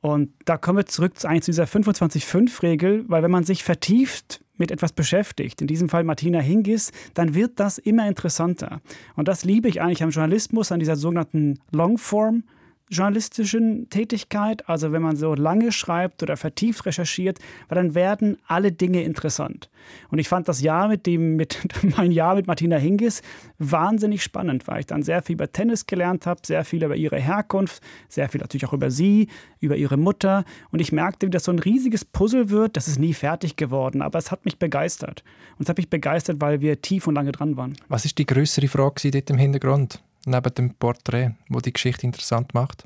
Und 0.01 0.33
da 0.47 0.57
kommen 0.57 0.79
wir 0.79 0.87
zurück 0.87 1.19
zu 1.19 1.29
dieser 1.29 1.65
25-5-Regel, 1.65 3.05
weil 3.09 3.23
wenn 3.23 3.31
man 3.31 3.45
sich 3.45 3.63
vertieft 3.63 4.43
mit 4.57 4.71
etwas 4.71 4.93
beschäftigt, 4.93 5.61
in 5.61 5.67
diesem 5.67 5.91
Fall 5.91 6.05
Martina 6.05 6.41
Hingis, 6.41 6.91
dann 7.13 7.35
wird 7.35 7.61
das 7.61 7.77
immer 7.77 8.09
interessanter. 8.09 8.81
Und 9.15 9.29
das 9.29 9.45
liebe 9.45 9.69
ich 9.69 9.83
eigentlich 9.83 10.03
am 10.03 10.11
Journalismus, 10.11 10.73
an 10.73 10.81
dieser 10.81 10.97
sogenannten 10.97 11.59
Longform 11.71 12.45
journalistischen 12.91 13.89
Tätigkeit, 13.91 14.69
also 14.69 14.93
wenn 14.93 15.03
man 15.03 15.17
so 15.17 15.35
lange 15.35 15.73
schreibt 15.73 16.23
oder 16.23 16.37
vertieft 16.37 16.87
recherchiert, 16.87 17.39
weil 17.69 17.77
dann 17.77 17.95
werden 17.95 18.39
alle 18.47 18.73
Dinge 18.73 19.03
interessant. 19.03 19.69
Und 20.11 20.19
ich 20.19 20.29
fand 20.29 20.49
das 20.49 20.61
Jahr 20.61 20.89
mit 20.89 21.07
dem, 21.07 21.37
mit 21.37 21.59
mein 21.97 22.13
Jahr 22.13 22.35
mit 22.35 22.47
Martina 22.47 22.77
Hingis 22.77 23.23
wahnsinnig 23.59 24.23
spannend, 24.23 24.67
weil 24.69 24.81
ich 24.81 24.87
dann 24.87 25.03
sehr 25.03 25.23
viel 25.23 25.35
über 25.35 25.51
Tennis 25.51 25.87
gelernt 25.87 26.27
habe, 26.27 26.41
sehr 26.45 26.65
viel 26.65 26.83
über 26.85 26.97
ihre 26.97 27.19
Herkunft, 27.19 27.83
sehr 28.09 28.29
viel 28.29 28.41
natürlich 28.41 28.67
auch 28.67 28.73
über 28.73 28.91
sie, 28.91 29.29
über 29.61 29.77
ihre 29.77 29.97
Mutter. 29.97 30.45
Und 30.71 30.81
ich 30.81 30.93
merkte, 30.93 31.27
wie 31.27 31.31
das 31.31 31.45
so 31.45 31.53
ein 31.53 31.59
riesiges 31.59 32.05
Puzzle 32.05 32.51
wird. 32.51 32.77
Das 32.77 32.89
ist 32.89 32.99
nie 32.99 33.15
fertig 33.15 33.57
geworden, 33.57 34.03
aber 34.03 34.19
es 34.19 34.31
hat 34.31 34.45
mich 34.45 34.59
begeistert. 34.59 35.23
Und 35.59 35.65
es 35.65 35.69
hat 35.69 35.77
mich 35.77 35.91
begeistert, 35.91 36.41
weil 36.41 36.61
wir 36.61 36.81
tief 36.81 37.07
und 37.07 37.15
lange 37.15 37.33
dran 37.33 37.57
waren. 37.57 37.75
Was 37.89 38.05
ist 38.05 38.19
die 38.19 38.27
größere 38.27 38.69
Frage 38.69 39.11
dort 39.11 39.31
im 39.31 39.39
Hintergrund? 39.39 40.03
Neben 40.29 40.55
dem 40.55 40.75
Porträt, 40.75 41.33
wo 41.49 41.61
die 41.61 41.73
Geschichte 41.73 42.07
interessant 42.07 42.55
macht? 42.55 42.85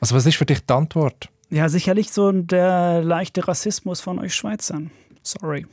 Also 0.00 0.14
was 0.14 0.26
ist 0.26 0.36
für 0.36 0.46
dich 0.46 0.64
die 0.64 0.72
Antwort? 0.72 1.28
Ja, 1.50 1.68
sicherlich 1.68 2.10
so 2.10 2.32
der 2.32 3.02
leichte 3.02 3.46
Rassismus 3.46 4.00
von 4.00 4.18
euch 4.18 4.34
Schweizern. 4.34 4.90
Sorry. 5.22 5.66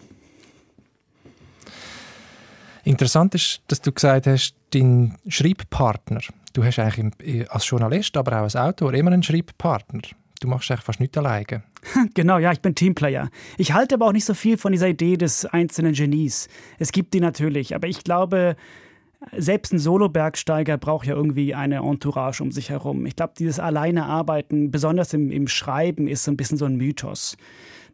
Interessant 2.83 3.35
ist, 3.35 3.61
dass 3.67 3.81
du 3.81 3.91
gesagt 3.91 4.27
hast, 4.27 4.55
dein 4.71 5.17
Schreibpartner. 5.27 6.21
Du 6.53 6.63
hast 6.63 6.79
eigentlich 6.79 7.49
als 7.51 7.69
Journalist, 7.69 8.17
aber 8.17 8.37
auch 8.37 8.43
als 8.43 8.55
Autor 8.55 8.93
immer 8.93 9.11
einen 9.11 9.23
Schreibpartner. 9.23 10.01
Du 10.39 10.47
machst 10.47 10.71
eigentlich 10.71 10.83
fast 10.83 10.99
nichts 10.99 11.17
alleine. 11.17 11.63
Genau, 12.13 12.37
ja, 12.37 12.51
ich 12.51 12.61
bin 12.61 12.75
Teamplayer. 12.75 13.29
Ich 13.57 13.73
halte 13.73 13.95
aber 13.95 14.07
auch 14.07 14.11
nicht 14.11 14.25
so 14.25 14.33
viel 14.33 14.57
von 14.57 14.71
dieser 14.71 14.87
Idee 14.87 15.17
des 15.17 15.45
einzelnen 15.45 15.93
Genies. 15.93 16.47
Es 16.77 16.91
gibt 16.91 17.13
die 17.13 17.19
natürlich, 17.19 17.73
aber 17.73 17.87
ich 17.87 18.03
glaube, 18.03 18.55
selbst 19.37 19.71
ein 19.71 19.79
Solo-Bergsteiger 19.79 20.77
braucht 20.77 21.05
ja 21.05 21.15
irgendwie 21.15 21.53
eine 21.53 21.77
Entourage 21.77 22.41
um 22.41 22.51
sich 22.51 22.69
herum. 22.69 23.05
Ich 23.05 23.15
glaube, 23.15 23.33
dieses 23.37 23.59
alleine 23.59 24.05
Arbeiten, 24.05 24.71
besonders 24.71 25.13
im, 25.13 25.31
im 25.31 25.47
Schreiben, 25.47 26.07
ist 26.07 26.23
so 26.23 26.31
ein 26.31 26.37
bisschen 26.37 26.57
so 26.57 26.65
ein 26.65 26.75
Mythos. 26.75 27.37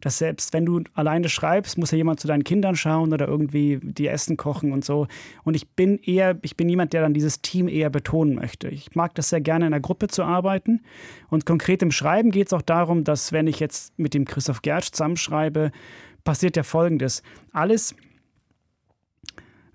Dass 0.00 0.18
selbst 0.18 0.52
wenn 0.52 0.64
du 0.64 0.82
alleine 0.94 1.28
schreibst, 1.28 1.76
muss 1.76 1.90
ja 1.90 1.96
jemand 1.96 2.20
zu 2.20 2.28
deinen 2.28 2.44
Kindern 2.44 2.76
schauen 2.76 3.12
oder 3.12 3.26
irgendwie 3.26 3.78
die 3.82 4.06
Essen 4.06 4.36
kochen 4.36 4.72
und 4.72 4.84
so. 4.84 5.06
Und 5.42 5.54
ich 5.54 5.68
bin 5.68 5.98
eher, 5.98 6.38
ich 6.42 6.56
bin 6.56 6.68
jemand, 6.68 6.92
der 6.92 7.02
dann 7.02 7.14
dieses 7.14 7.42
Team 7.42 7.68
eher 7.68 7.90
betonen 7.90 8.36
möchte. 8.36 8.68
Ich 8.68 8.94
mag 8.94 9.14
das 9.16 9.28
sehr 9.28 9.40
gerne 9.40 9.66
in 9.66 9.74
einer 9.74 9.80
Gruppe 9.80 10.08
zu 10.08 10.22
arbeiten. 10.22 10.80
Und 11.28 11.46
konkret 11.46 11.82
im 11.82 11.90
Schreiben 11.90 12.30
geht 12.30 12.46
es 12.46 12.52
auch 12.52 12.62
darum, 12.62 13.04
dass 13.04 13.32
wenn 13.32 13.48
ich 13.48 13.60
jetzt 13.60 13.98
mit 13.98 14.14
dem 14.14 14.24
Christoph 14.24 14.62
Gertsch 14.62 14.92
zusammenschreibe, 14.92 15.72
passiert 16.24 16.56
ja 16.56 16.62
Folgendes. 16.62 17.22
Alles, 17.52 17.94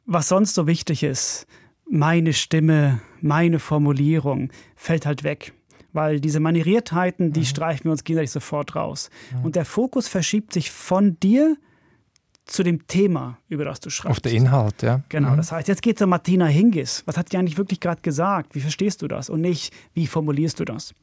was 0.06 0.28
sonst 0.28 0.54
so 0.56 0.68
wichtig 0.68 1.04
ist, 1.04 1.48
meine 1.90 2.34
Stimme, 2.34 3.02
meine 3.22 3.60
Formulierung, 3.60 4.52
fällt 4.76 5.06
halt 5.06 5.24
weg. 5.24 5.54
Weil 5.92 6.20
diese 6.20 6.40
Manieriertheiten, 6.40 7.34
die 7.34 7.42
mhm. 7.42 7.46
streichen 7.46 7.84
wir 7.86 7.92
uns 7.92 8.04
gegenseitig 8.04 8.32
sofort 8.32 8.76
raus. 8.76 9.12
Mhm. 9.38 9.46
Und 9.46 9.56
der 9.56 9.66
Fokus 9.66 10.08
verschiebt 10.08 10.52
sich 10.52 10.72
von 10.72 11.20
dir 11.20 11.56
zu 12.46 12.64
dem 12.64 12.88
Thema, 12.88 13.38
über 13.48 13.64
das 13.64 13.80
du 13.80 13.90
schreibst. 13.90 14.18
Auf 14.18 14.20
den 14.20 14.36
Inhalt, 14.36 14.82
ja. 14.82 15.02
Genau, 15.10 15.32
Mhm. 15.32 15.38
das 15.38 15.52
heißt, 15.52 15.68
jetzt 15.68 15.82
geht 15.82 15.96
es 15.98 16.02
um 16.02 16.10
Martina 16.10 16.46
Hingis. 16.46 17.04
Was 17.06 17.16
hat 17.16 17.32
die 17.32 17.38
eigentlich 17.38 17.58
wirklich 17.58 17.80
gerade 17.80 18.02
gesagt? 18.02 18.56
Wie 18.56 18.60
verstehst 18.60 19.02
du 19.02 19.08
das? 19.08 19.30
Und 19.30 19.42
nicht, 19.42 19.74
wie 19.94 20.08
formulierst 20.08 20.60
du 20.60 20.66
das? 20.66 20.94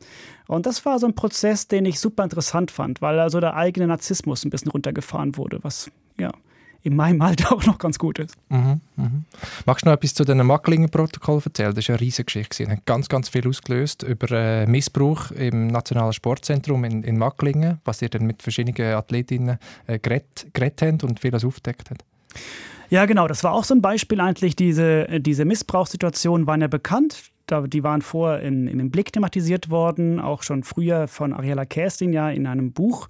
Und 0.48 0.66
das 0.66 0.84
war 0.84 0.98
so 0.98 1.06
ein 1.06 1.14
Prozess, 1.14 1.66
den 1.68 1.86
ich 1.86 1.98
super 1.98 2.24
interessant 2.24 2.70
fand, 2.70 3.00
weil 3.00 3.18
also 3.20 3.40
der 3.40 3.54
eigene 3.56 3.86
Narzissmus 3.86 4.44
ein 4.44 4.50
bisschen 4.50 4.70
runtergefahren 4.70 5.36
wurde, 5.36 5.60
was 5.62 5.90
ja 6.18 6.30
in 6.82 6.96
meinem 6.96 7.20
Alter 7.22 7.52
auch 7.52 7.64
noch 7.66 7.78
ganz 7.78 7.98
gut 7.98 8.18
ist. 8.18 8.34
Mhm, 8.48 8.80
mhm. 8.96 9.24
Magst 9.66 9.84
du 9.84 9.90
noch 9.90 9.96
etwas 9.96 10.14
zu 10.14 10.24
den 10.24 10.38
Macklinger-Protokoll 10.38 11.42
erzählen? 11.44 11.74
Das 11.74 11.88
war 11.88 11.94
eine 11.94 12.00
riesige 12.00 12.24
Geschichte. 12.24 12.64
Es 12.64 12.68
hat 12.68 12.86
ganz, 12.86 13.08
ganz 13.08 13.28
viel 13.28 13.46
ausgelöst 13.46 14.02
über 14.02 14.30
äh, 14.30 14.66
Missbrauch 14.66 15.30
im 15.32 15.68
Nationalen 15.68 16.12
Sportzentrum 16.12 16.84
in, 16.84 17.02
in 17.02 17.18
Macklingen, 17.18 17.80
was 17.84 18.00
ihr 18.02 18.08
dann 18.08 18.26
mit 18.26 18.42
verschiedenen 18.42 18.94
Athletinnen 18.94 19.58
äh, 19.86 19.98
geredet, 19.98 20.48
geredet 20.52 20.82
habt 20.82 21.04
und 21.04 21.20
vieles 21.20 21.44
aufgedeckt 21.44 21.90
habt. 21.90 22.04
Ja, 22.90 23.06
genau. 23.06 23.28
Das 23.28 23.44
war 23.44 23.52
auch 23.52 23.64
so 23.64 23.74
ein 23.74 23.82
Beispiel 23.82 24.20
eigentlich. 24.20 24.56
Diese, 24.56 25.20
diese 25.20 25.44
Missbrauchssituationen 25.44 26.46
waren 26.46 26.60
ja 26.60 26.66
bekannt. 26.66 27.30
Die 27.66 27.82
waren 27.82 28.00
vorher 28.00 28.42
im, 28.42 28.68
im 28.68 28.90
Blick 28.90 29.12
thematisiert 29.12 29.70
worden, 29.70 30.20
auch 30.20 30.44
schon 30.44 30.62
früher 30.62 31.08
von 31.08 31.32
Ariella 31.32 31.64
Kerstin 31.64 32.12
ja 32.12 32.30
in 32.30 32.46
einem 32.46 32.70
Buch 32.72 33.08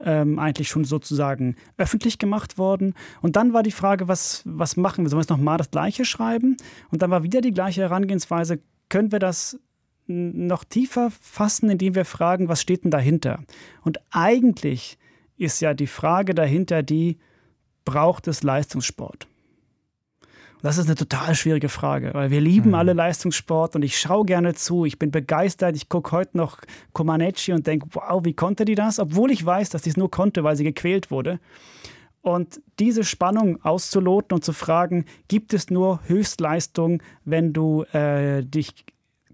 ähm, 0.00 0.38
eigentlich 0.38 0.68
schon 0.68 0.84
sozusagen 0.84 1.56
öffentlich 1.76 2.18
gemacht 2.18 2.58
worden. 2.58 2.94
Und 3.20 3.36
dann 3.36 3.52
war 3.52 3.62
die 3.62 3.72
Frage, 3.72 4.08
was, 4.08 4.42
was 4.44 4.76
machen 4.76 5.04
wir? 5.04 5.10
Sollen 5.10 5.18
wir 5.18 5.22
jetzt 5.22 5.30
nochmal 5.30 5.58
das 5.58 5.70
Gleiche 5.70 6.04
schreiben? 6.04 6.56
Und 6.90 7.02
dann 7.02 7.10
war 7.10 7.22
wieder 7.22 7.40
die 7.40 7.52
gleiche 7.52 7.82
Herangehensweise. 7.82 8.60
Können 8.88 9.12
wir 9.12 9.18
das 9.18 9.58
noch 10.06 10.64
tiefer 10.64 11.10
fassen, 11.10 11.68
indem 11.68 11.94
wir 11.94 12.04
fragen, 12.04 12.48
was 12.48 12.62
steht 12.62 12.84
denn 12.84 12.90
dahinter? 12.90 13.40
Und 13.82 14.00
eigentlich 14.10 14.98
ist 15.36 15.60
ja 15.60 15.74
die 15.74 15.86
Frage 15.86 16.34
dahinter 16.34 16.82
die, 16.82 17.18
braucht 17.84 18.26
es 18.26 18.42
Leistungssport? 18.42 19.27
Und 20.58 20.64
Das 20.64 20.76
ist 20.76 20.86
eine 20.86 20.96
total 20.96 21.36
schwierige 21.36 21.68
Frage, 21.68 22.10
weil 22.14 22.32
wir 22.32 22.40
lieben 22.40 22.74
alle 22.74 22.92
Leistungssport 22.92 23.76
und 23.76 23.84
ich 23.84 23.96
schaue 23.96 24.24
gerne 24.24 24.54
zu. 24.54 24.84
Ich 24.84 24.98
bin 24.98 25.12
begeistert. 25.12 25.76
Ich 25.76 25.88
gucke 25.88 26.10
heute 26.10 26.36
noch 26.36 26.58
Comaneci 26.92 27.52
und 27.52 27.64
denke, 27.68 27.86
wow, 27.92 28.24
wie 28.24 28.32
konnte 28.32 28.64
die 28.64 28.74
das? 28.74 28.98
Obwohl 28.98 29.30
ich 29.30 29.46
weiß, 29.46 29.70
dass 29.70 29.84
sie 29.84 29.90
es 29.90 29.96
nur 29.96 30.10
konnte, 30.10 30.42
weil 30.42 30.56
sie 30.56 30.64
gequält 30.64 31.12
wurde. 31.12 31.38
Und 32.22 32.60
diese 32.80 33.04
Spannung 33.04 33.62
auszuloten 33.64 34.34
und 34.34 34.44
zu 34.44 34.52
fragen, 34.52 35.04
gibt 35.28 35.54
es 35.54 35.70
nur 35.70 36.00
Höchstleistung, 36.08 37.04
wenn 37.24 37.52
du 37.52 37.84
äh, 37.92 38.42
dich 38.42 38.84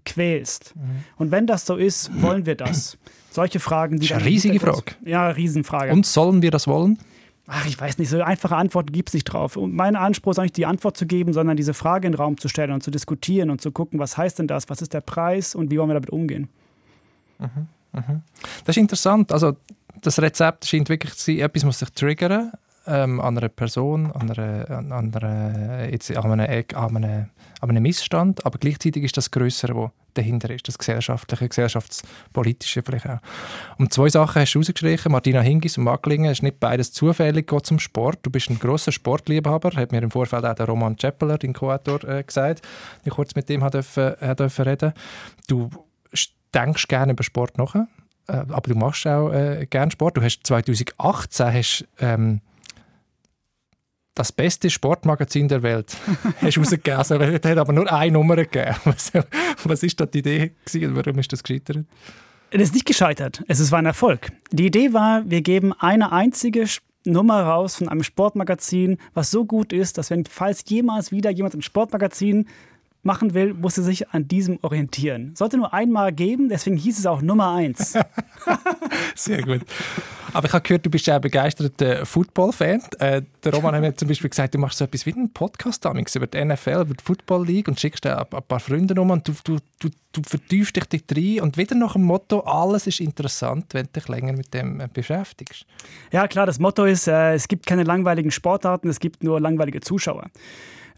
quälst? 0.05 0.75
Und 1.17 1.31
wenn 1.31 1.47
das 1.47 1.65
so 1.65 1.75
ist, 1.75 2.11
wollen 2.21 2.45
wir 2.45 2.55
das? 2.55 2.99
Solche 3.31 3.59
Fragen, 3.59 3.99
die 3.99 4.07
Das 4.07 4.17
ist 4.17 4.21
eine 4.21 4.29
riesige 4.29 4.59
Frage. 4.59 4.93
Ja, 5.03 5.27
Riesenfrage. 5.29 5.91
Und 5.91 6.05
sollen 6.05 6.43
wir 6.43 6.51
das 6.51 6.67
wollen? 6.67 6.99
Ach, 7.47 7.65
ich 7.67 7.79
weiß 7.79 7.99
nicht, 7.99 8.09
so 8.09 8.21
einfache 8.21 8.55
Antworten 8.55 8.91
gibt 8.91 9.09
es 9.09 9.13
nicht 9.13 9.25
drauf. 9.25 9.55
Und 9.55 9.73
mein 9.73 9.95
Anspruch 9.95 10.31
ist 10.31 10.39
nicht, 10.39 10.57
die 10.57 10.65
Antwort 10.65 10.97
zu 10.97 11.05
geben, 11.05 11.31
sondern 11.31 11.55
diese 11.55 11.75
Frage 11.75 12.07
in 12.07 12.13
den 12.13 12.19
Raum 12.19 12.39
zu 12.39 12.47
stellen 12.47 12.71
und 12.71 12.81
zu 12.81 12.89
diskutieren 12.89 13.51
und 13.51 13.61
zu 13.61 13.71
gucken, 13.71 13.99
was 13.99 14.17
heißt 14.17 14.39
denn 14.39 14.47
das, 14.47 14.69
was 14.69 14.81
ist 14.81 14.93
der 14.93 15.01
Preis 15.01 15.53
und 15.53 15.69
wie 15.69 15.77
wollen 15.77 15.89
wir 15.89 15.93
damit 15.93 16.09
umgehen. 16.09 16.49
Das 18.65 18.75
ist 18.75 18.77
interessant. 18.77 19.31
Also, 19.31 19.55
das 20.01 20.19
Rezept 20.19 20.65
scheint 20.65 20.89
wirklich 20.89 21.13
zu 21.13 21.25
sein, 21.25 21.39
etwas 21.39 21.63
muss 21.63 21.79
sich 21.79 21.89
triggern 21.91 22.51
ähm, 22.87 23.19
an 23.19 23.37
einer 23.37 23.49
Person, 23.49 24.11
an, 24.11 24.31
einer, 24.31 24.69
an, 24.69 24.91
einer, 24.91 25.89
jetzt 25.89 26.15
an, 26.15 26.31
einem, 26.31 26.65
an, 26.73 26.95
einem, 26.97 27.29
an 27.61 27.69
einem 27.69 27.83
Missstand, 27.83 28.45
aber 28.45 28.57
gleichzeitig 28.57 29.03
ist 29.03 29.17
das 29.17 29.31
Größere, 29.31 29.75
was 29.75 29.91
dahinter 30.15 30.49
ist, 30.49 30.67
das 30.67 30.77
gesellschaftliche, 30.77 31.47
gesellschaftspolitische 31.47 32.81
vielleicht 32.83 33.07
auch. 33.07 33.19
Und 33.77 33.93
zwei 33.93 34.09
Sachen 34.09 34.41
hast 34.41 34.53
du 34.53 34.59
rausgestrichen, 34.59 35.11
Martina 35.11 35.41
Hingis 35.41 35.77
und 35.77 35.83
Macklingen, 35.83 36.31
es 36.31 36.39
ist 36.39 36.43
nicht 36.43 36.59
beides 36.59 36.91
zufällig, 36.91 37.47
geht 37.47 37.65
zum 37.65 37.79
Sport. 37.79 38.19
Du 38.23 38.29
bist 38.29 38.49
ein 38.49 38.59
grosser 38.59 38.91
Sportliebhaber, 38.91 39.71
hat 39.75 39.91
mir 39.91 40.01
im 40.01 40.11
Vorfeld 40.11 40.45
auch 40.45 40.55
der 40.55 40.65
Roman 40.65 40.95
Chappeler, 40.95 41.37
dein 41.37 41.53
Co-Autor, 41.53 42.03
äh, 42.05 42.23
gesagt, 42.23 42.61
ich 43.03 43.11
kurz 43.11 43.35
mit 43.35 43.49
dem 43.49 43.63
hat 43.63 43.73
dürfen, 43.73 44.13
reden. 44.63 44.93
Du 45.47 45.69
denkst 46.53 46.87
gerne 46.87 47.11
über 47.11 47.23
Sport 47.23 47.57
nach, 47.57 47.75
äh, 47.75 47.85
aber 48.27 48.69
du 48.69 48.75
machst 48.75 49.05
auch 49.05 49.31
äh, 49.31 49.67
gerne 49.69 49.91
Sport. 49.91 50.17
Du 50.17 50.21
hast 50.21 50.39
2018 50.43 51.53
hast, 51.53 51.87
ähm, 51.99 52.41
das 54.15 54.31
beste 54.31 54.69
Sportmagazin 54.69 55.47
der 55.47 55.61
Welt 55.61 55.95
hast 56.41 56.57
rausgegeben. 56.57 56.97
Also, 56.97 57.15
es 57.15 57.43
hat 57.43 57.57
aber 57.57 57.73
nur 57.73 57.91
eine 57.91 58.11
Nummer 58.13 58.37
gegeben. 58.37 58.75
Was, 58.85 59.11
was 59.63 59.83
ist 59.83 59.99
da 59.99 60.05
die 60.05 60.19
Idee 60.19 60.51
gewesen? 60.65 60.95
Warum 60.95 61.19
ist 61.19 61.31
das 61.31 61.43
gescheitert? 61.43 61.85
Es 62.51 62.61
ist 62.61 62.73
nicht 62.73 62.85
gescheitert, 62.85 63.43
es 63.47 63.71
war 63.71 63.79
ein 63.79 63.85
Erfolg. 63.85 64.31
Die 64.51 64.67
Idee 64.67 64.93
war, 64.93 65.29
wir 65.29 65.41
geben 65.41 65.73
eine 65.73 66.11
einzige 66.11 66.65
Nummer 67.05 67.41
raus 67.41 67.75
von 67.75 67.89
einem 67.89 68.03
Sportmagazin, 68.03 68.97
was 69.13 69.31
so 69.31 69.45
gut 69.45 69.73
ist, 69.73 69.97
dass 69.97 70.09
wenn 70.09 70.25
falls 70.25 70.63
jemals 70.67 71.11
wieder 71.11 71.29
jemand 71.31 71.55
ein 71.55 71.61
Sportmagazin 71.61 72.47
machen 73.05 73.33
will, 73.33 73.53
muss 73.53 73.77
er 73.77 73.83
sich 73.83 74.09
an 74.09 74.27
diesem 74.27 74.59
orientieren. 74.61 75.33
Sollte 75.35 75.57
nur 75.57 75.73
einmal 75.73 76.11
geben, 76.11 76.49
deswegen 76.49 76.77
hieß 76.77 76.99
es 76.99 77.05
auch 77.05 77.21
Nummer 77.21 77.53
eins. 77.53 77.93
Sehr 79.15 79.41
gut. 79.43 79.61
Aber 80.33 80.47
ich 80.47 80.53
habe 80.53 80.63
gehört, 80.63 80.85
du 80.85 80.89
bist 80.89 81.07
ja 81.07 81.15
ein 81.15 81.21
begeisterter 81.21 82.05
Football-Fan. 82.05 82.81
Äh, 82.99 83.21
der 83.41 83.53
Roman 83.53 83.73
hat 83.75 83.81
mir 83.81 83.95
zum 83.95 84.09
Beispiel 84.09 84.29
gesagt, 84.29 84.53
du 84.53 84.57
machst 84.57 84.77
so 84.77 84.83
etwas 84.83 85.05
wie 85.05 85.13
einen 85.13 85.31
Podcast 85.31 85.85
damals 85.85 86.13
über 86.13 86.27
die 86.27 86.43
NFL, 86.43 86.81
über 86.81 86.93
die 86.93 87.03
Football 87.03 87.45
League 87.45 87.69
und 87.69 87.79
schickst 87.79 88.05
ein 88.05 88.25
paar 88.27 88.59
Freunde 88.59 88.99
um 88.99 89.11
und 89.11 89.25
du, 89.25 89.33
du, 89.45 89.59
du, 89.79 89.89
du 90.11 90.21
vertiefst 90.27 90.75
dich 90.75 90.83
dort 90.89 91.17
rein 91.17 91.39
und 91.39 91.57
wieder 91.57 91.75
nach 91.75 91.93
dem 91.93 92.03
Motto, 92.03 92.41
alles 92.41 92.85
ist 92.85 92.99
interessant, 92.99 93.67
wenn 93.73 93.85
du 93.85 93.93
dich 93.93 94.09
länger 94.09 94.33
mit 94.33 94.53
dem 94.53 94.81
äh, 94.81 94.89
beschäftigst. 94.91 95.65
Ja, 96.11 96.27
klar, 96.27 96.45
das 96.45 96.59
Motto 96.59 96.83
ist, 96.83 97.07
äh, 97.07 97.33
es 97.33 97.47
gibt 97.47 97.65
keine 97.65 97.83
langweiligen 97.83 98.31
Sportarten, 98.31 98.89
es 98.89 98.99
gibt 98.99 99.23
nur 99.23 99.39
langweilige 99.39 99.79
Zuschauer. 99.79 100.25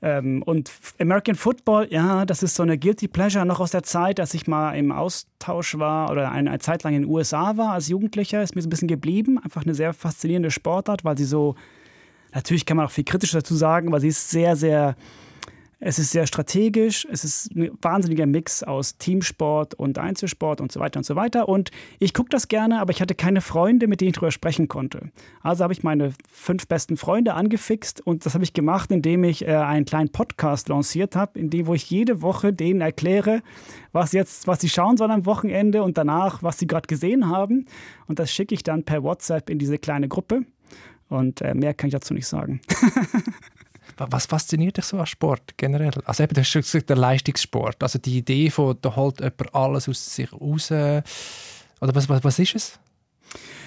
Ähm, 0.02 0.44
und 0.44 0.72
American 1.00 1.36
Football, 1.36 1.88
ja, 1.90 2.26
das 2.26 2.44
ist 2.44 2.56
so 2.56 2.64
eine 2.64 2.78
Guilty 2.78 3.08
Pleasure 3.08 3.46
noch 3.46 3.60
aus 3.60 3.72
der 3.72 3.84
Zeit, 3.84 4.20
als 4.20 4.34
ich 4.34 4.48
mal 4.48 4.74
im 4.74 4.92
Austausch 4.92 5.78
war 5.80 6.12
oder 6.12 6.32
eine, 6.32 6.52
eine 6.52 6.60
Zeit 6.60 6.84
lang 6.84 6.94
in 6.94 7.04
den 7.04 7.12
USA 7.12 7.58
war 7.58 7.74
als 7.74 7.88
Jugendlicher, 7.88 8.44
ist 8.44 8.56
mir 8.56 8.62
so 8.62 8.68
ein 8.68 8.70
bisschen 8.70 8.88
geblieben. 8.88 9.40
Einfach 9.40 9.64
eine 9.64 9.74
sehr 9.74 9.94
faszinierende 9.94 10.52
Sportart, 10.52 11.04
weil 11.04 11.18
sie 11.18 11.26
so, 11.26 11.56
natürlich 12.34 12.66
kann 12.66 12.78
man 12.78 12.86
auch 12.86 12.92
viel 12.92 13.06
kritisch 13.06 13.32
dazu 13.32 13.56
sagen, 13.56 13.88
aber 13.88 14.00
sie 14.00 14.10
ist 14.10 14.30
sehr, 14.30 14.56
sehr 14.56 14.96
es 15.80 16.00
ist 16.00 16.12
sehr 16.12 16.26
strategisch, 16.26 17.08
es 17.12 17.24
ist 17.24 17.56
ein 17.56 17.70
wahnsinniger 17.82 18.26
Mix 18.26 18.64
aus 18.64 18.98
Teamsport 18.98 19.76
und 19.76 20.00
Einzelsport 20.00 20.60
und 20.60 20.72
so 20.72 20.80
weiter 20.80 21.00
und 21.00 21.04
so 21.04 21.16
weiter. 21.16 21.48
Und 21.48 21.70
ich 22.00 22.16
gucke 22.16 22.30
das 22.30 22.48
gerne, 22.48 22.80
aber 22.80 22.92
ich 22.92 23.02
hatte 23.02 23.14
keine 23.14 23.42
Freunde, 23.42 23.88
mit 23.88 24.02
denen 24.02 24.10
ich 24.10 24.16
darüber 24.16 24.32
sprechen 24.32 24.68
konnte. 24.68 25.12
Also 25.42 25.64
habe 25.64 25.74
ich 25.74 25.84
meine 25.84 26.14
fünf 26.32 26.68
besten 26.68 26.98
Freunde 26.98 27.36
angefixt 27.36 28.02
und 28.02 28.26
das 28.26 28.34
habe 28.34 28.44
ich 28.44 28.54
gemacht, 28.54 28.90
indem 28.92 29.24
ich 29.24 29.48
äh, 29.48 29.56
einen 29.56 29.86
kleinen 29.86 30.10
Podcast 30.10 30.68
lanciert 30.70 31.16
habe, 31.16 31.38
in 31.40 31.52
dem, 31.52 31.68
wo 31.68 31.76
ich 31.76 31.90
jede 31.92 32.24
Woche 32.24 32.54
denen 32.54 32.82
erkläre, 32.82 33.44
was 33.92 34.14
jetzt, 34.14 34.48
was 34.48 34.62
sie 34.62 34.70
schauen 34.70 34.98
sollen 34.98 35.12
am 35.12 35.26
Wochenende 35.28 35.84
und 35.84 35.98
danach, 35.98 36.42
was 36.42 36.58
sie 36.58 36.66
gerade 36.66 36.88
gesehen 36.88 37.30
haben. 37.30 37.66
Und 38.08 38.18
das 38.18 38.32
schicke 38.32 38.56
ich 38.56 38.64
dann 38.64 38.84
per 38.84 39.04
WhatsApp 39.04 39.50
in 39.50 39.60
diese 39.60 39.78
kleine 39.78 40.08
Gruppe. 40.08 40.42
Und 41.08 41.42
äh, 41.42 41.54
mehr 41.54 41.74
kann 41.74 41.88
ich 41.88 41.94
dazu 41.94 42.16
nicht 42.16 42.28
sagen. 42.28 42.62
Wa- 43.98 44.08
Was 44.12 44.26
fasziniert 44.26 44.78
dich 44.78 44.86
so 44.86 44.98
an 45.00 45.06
Sport 45.06 45.58
generell? 45.58 45.92
Also 46.06 46.24
eben, 46.24 46.34
du 46.34 46.42
hast 46.42 46.50
schon 46.50 46.62
gesagt, 46.62 46.90
der 46.90 46.98
Leistungssport. 46.98 47.82
Also 47.84 48.00
die 48.00 48.18
Idee 48.18 48.50
von, 48.50 48.78
da 48.82 48.96
holt 48.96 49.20
jemand 49.20 49.54
alles 49.56 49.90
aus 49.90 50.16
sich 50.16 50.32
raus. 50.34 50.72
Oder 50.72 51.04
was, 51.82 52.10
was, 52.10 52.24
was 52.24 52.40
ist 52.40 52.56
es? 52.56 52.80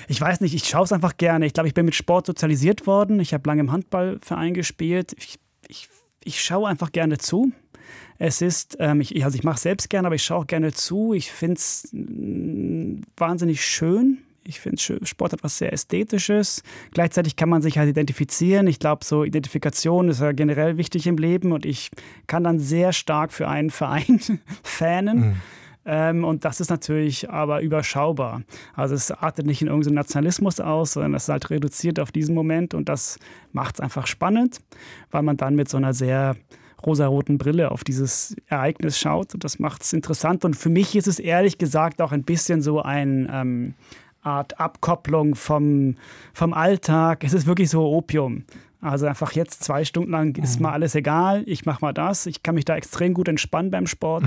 Ich 0.09 0.21
weiß 0.21 0.41
nicht, 0.41 0.55
ich 0.55 0.65
schaue 0.65 0.85
es 0.85 0.93
einfach 0.93 1.17
gerne. 1.17 1.47
Ich 1.47 1.53
glaube, 1.53 1.69
ich 1.69 1.75
bin 1.75 1.85
mit 1.85 1.95
Sport 1.95 2.27
sozialisiert 2.27 2.87
worden. 2.87 3.21
Ich 3.21 3.33
habe 3.35 3.49
lange 3.49 3.61
im 3.61 3.71
Handballverein 3.73 4.55
gespielt. 4.55 5.15
Ich, 5.19 5.39
ich, 5.69 5.89
ich 6.25 6.43
schaue 6.43 6.69
einfach 6.69 6.91
gerne 6.93 7.19
zu. 7.19 7.53
Es 8.19 8.43
ist, 8.43 8.77
ähm, 8.81 9.01
ich, 9.01 9.25
also 9.25 9.37
ich 9.39 9.45
mache 9.45 9.55
es 9.57 9.63
selbst 9.63 9.89
gerne, 9.89 10.07
aber 10.07 10.15
ich 10.17 10.25
schaue 10.25 10.39
auch 10.39 10.47
gerne 10.47 10.73
zu. 10.73 11.15
Ich 11.15 11.31
finde 11.31 11.55
es 11.55 11.89
mm, 11.93 13.01
wahnsinnig 13.17 13.65
schön. 13.65 14.19
Ich 14.45 14.61
finde, 14.61 14.81
Sport 15.07 15.33
hat 15.33 15.45
was 15.45 15.59
sehr 15.59 15.73
Ästhetisches. 15.73 16.63
Gleichzeitig 16.93 17.37
kann 17.37 17.49
man 17.49 17.63
sich 17.63 17.79
halt 17.79 17.91
identifizieren. 17.91 18.67
Ich 18.67 18.79
glaube, 18.79 19.05
so 19.05 19.23
Identifikation 19.23 20.09
ist 20.09 20.21
ja 20.21 20.33
generell 20.33 20.77
wichtig 20.77 21.07
im 21.07 21.19
Leben 21.19 21.53
und 21.53 21.67
ich 21.67 21.91
kann 22.27 22.45
dann 22.45 22.59
sehr 22.59 22.93
stark 22.93 23.33
für 23.33 23.49
einen 23.49 23.71
Verein 23.71 24.21
fanen. 24.63 25.41
Ähm, 25.87 26.25
und 26.25 26.45
das 26.45 26.61
ist 26.61 26.71
natürlich 26.71 27.31
aber 27.31 27.63
überschaubar. 27.63 28.43
Also 28.75 28.95
es 28.95 29.11
artet 29.11 29.47
nicht 29.47 29.63
in 29.63 29.69
irgendeinen 29.69 29.95
Nationalismus 29.95 30.61
aus, 30.61 30.93
sondern 30.93 31.15
es 31.15 31.25
ist 31.25 31.29
halt 31.31 31.51
reduziert 31.51 32.01
auf 32.01 32.13
diesen 32.13 32.35
Moment 32.35 32.75
und 32.75 32.89
das 32.89 33.19
macht 33.53 33.77
es 33.77 33.81
einfach 33.81 34.07
spannend, 34.07 34.61
weil 35.11 35.23
man 35.23 35.37
dann 35.37 35.55
mit 35.57 35.69
so 35.69 35.79
einer 35.79 35.95
sehr 35.95 36.37
rosaroten 36.87 37.39
Brille 37.39 37.71
auf 37.71 37.85
dieses 37.85 38.37
Ereignis 38.47 38.99
schaut 38.99 39.35
und 39.35 39.45
das 39.45 39.59
macht 39.59 39.83
es 39.83 39.93
interessant. 39.93 40.45
Und 40.45 40.55
für 40.55 40.69
mich 40.71 40.97
ist 40.97 41.07
es 41.07 41.19
ehrlich 41.19 41.59
gesagt 41.59 42.01
auch 42.01 42.13
ein 42.13 42.25
bisschen 42.25 42.63
so 42.63 42.81
ein 42.83 43.29
ähm, 43.31 43.75
Art 44.23 44.61
Abkopplung 44.61 45.35
vom, 45.35 45.97
vom 46.33 46.53
Alltag. 46.53 47.25
Es 47.25 47.33
ist 47.33 47.47
wirklich 47.47 47.71
so 47.71 47.87
Opium. 47.91 48.45
Also 48.81 49.07
einfach 49.07 49.33
jetzt 49.33 49.63
zwei 49.63 49.85
Stunden 49.85 50.11
lang 50.11 50.37
ist 50.43 50.59
mal 50.61 50.73
alles 50.73 50.95
egal. 50.95 51.43
Ich 51.47 51.67
mache 51.67 51.81
mal 51.83 51.93
das. 51.93 52.27
Ich 52.27 52.43
kann 52.43 52.55
mich 52.55 52.65
da 52.65 52.77
extrem 52.77 53.13
gut 53.15 53.29
entspannen 53.29 53.71
beim 53.71 53.87
Sport. 53.87 54.25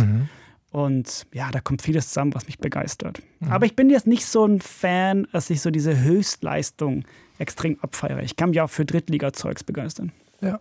Und 0.71 1.25
ja, 1.33 1.51
da 1.51 1.59
kommt 1.59 1.81
vieles 1.81 2.07
zusammen, 2.09 2.33
was 2.33 2.47
mich 2.47 2.59
begeistert. 2.59 3.21
Aber 3.49 3.65
ich 3.65 3.75
bin 3.75 3.89
jetzt 3.89 4.07
nicht 4.07 4.25
so 4.25 4.45
ein 4.45 4.61
Fan, 4.61 5.27
dass 5.31 5.49
ich 5.49 5.61
so 5.61 5.71
diese 5.71 5.99
Höchstleistung 5.99 7.03
extrem 7.39 7.79
abfeiere. 7.81 8.21
Ich 8.23 8.35
kann 8.35 8.49
mich 8.51 8.61
auch 8.61 8.69
für 8.69 8.85
Drittliga-Zeugs 8.85 9.63
begeistern. 9.63 10.11
Ja. 10.41 10.59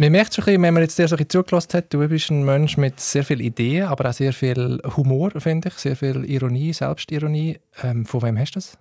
Man 0.00 0.12
merkt 0.12 0.32
schon 0.32 0.42
ein 0.42 0.46
bisschen, 0.46 0.62
wenn 0.62 0.74
man 0.74 0.82
jetzt 0.84 0.96
dir 0.96 1.08
so 1.08 1.16
ein 1.16 1.18
bisschen 1.18 1.30
zugelassen 1.30 1.72
hat, 1.72 1.92
du 1.92 2.06
bist 2.06 2.30
ein 2.30 2.44
Mensch 2.44 2.76
mit 2.76 3.00
sehr 3.00 3.24
viel 3.24 3.40
Ideen, 3.40 3.88
aber 3.88 4.08
auch 4.08 4.12
sehr 4.12 4.32
viel 4.32 4.80
Humor, 4.96 5.32
finde 5.38 5.70
ich, 5.70 5.74
sehr 5.74 5.96
viel 5.96 6.24
Ironie, 6.24 6.72
Selbstironie. 6.72 7.58
Ähm, 7.82 8.06
von 8.06 8.22
wem 8.22 8.38
hast 8.38 8.52
du 8.52 8.58
das? 8.58 8.78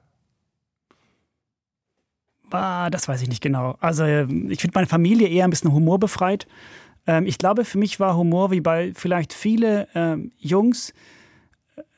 Ah, 2.52 2.92
das 2.92 3.08
weiß 3.08 3.24
ich 3.24 3.30
nicht 3.30 3.42
genau. 3.42 3.78
Also 3.80 4.06
ich 4.06 4.62
finde 4.62 4.76
meine 4.76 4.86
Familie 4.86 5.28
eher 5.28 5.46
ein 5.46 5.50
bisschen 5.50 5.74
humorbefreit. 5.74 6.46
Ähm, 7.08 7.26
ich 7.26 7.40
glaube, 7.40 7.66
für 7.66 7.80
mich 7.80 8.00
war 8.00 8.16
Humor 8.16 8.52
wie 8.52 8.62
bei 8.62 8.92
vielleicht 8.94 9.34
viele 9.34 9.88
ähm, 9.96 10.34
Jungs, 10.38 10.94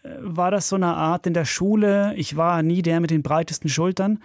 äh, 0.04 0.12
war 0.22 0.50
das 0.50 0.70
so 0.70 0.78
eine 0.78 0.94
Art 0.96 1.28
in 1.28 1.34
der 1.34 1.44
Schule. 1.44 2.14
Ich 2.16 2.38
war 2.38 2.64
nie 2.64 2.82
der 2.84 3.02
mit 3.02 3.12
den 3.12 3.22
breitesten 3.22 3.70
Schultern. 3.70 4.20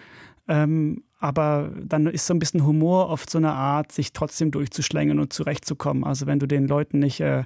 Ähm, 0.47 1.03
aber 1.25 1.71
dann 1.83 2.07
ist 2.07 2.27
so 2.27 2.35
ein 2.35 2.39
bisschen 2.39 2.67
Humor 2.67 3.09
oft 3.09 3.31
so 3.31 3.39
eine 3.39 3.55
Art, 3.55 3.93
sich 3.93 4.13
trotzdem 4.13 4.51
durchzuschlängen 4.51 5.19
und 5.19 5.33
zurechtzukommen. 5.33 6.05
Also 6.05 6.27
wenn 6.27 6.39
du 6.39 6.47
den 6.47 6.69
Leuten 6.69 6.99
nicht 6.99 7.19
äh, 7.21 7.45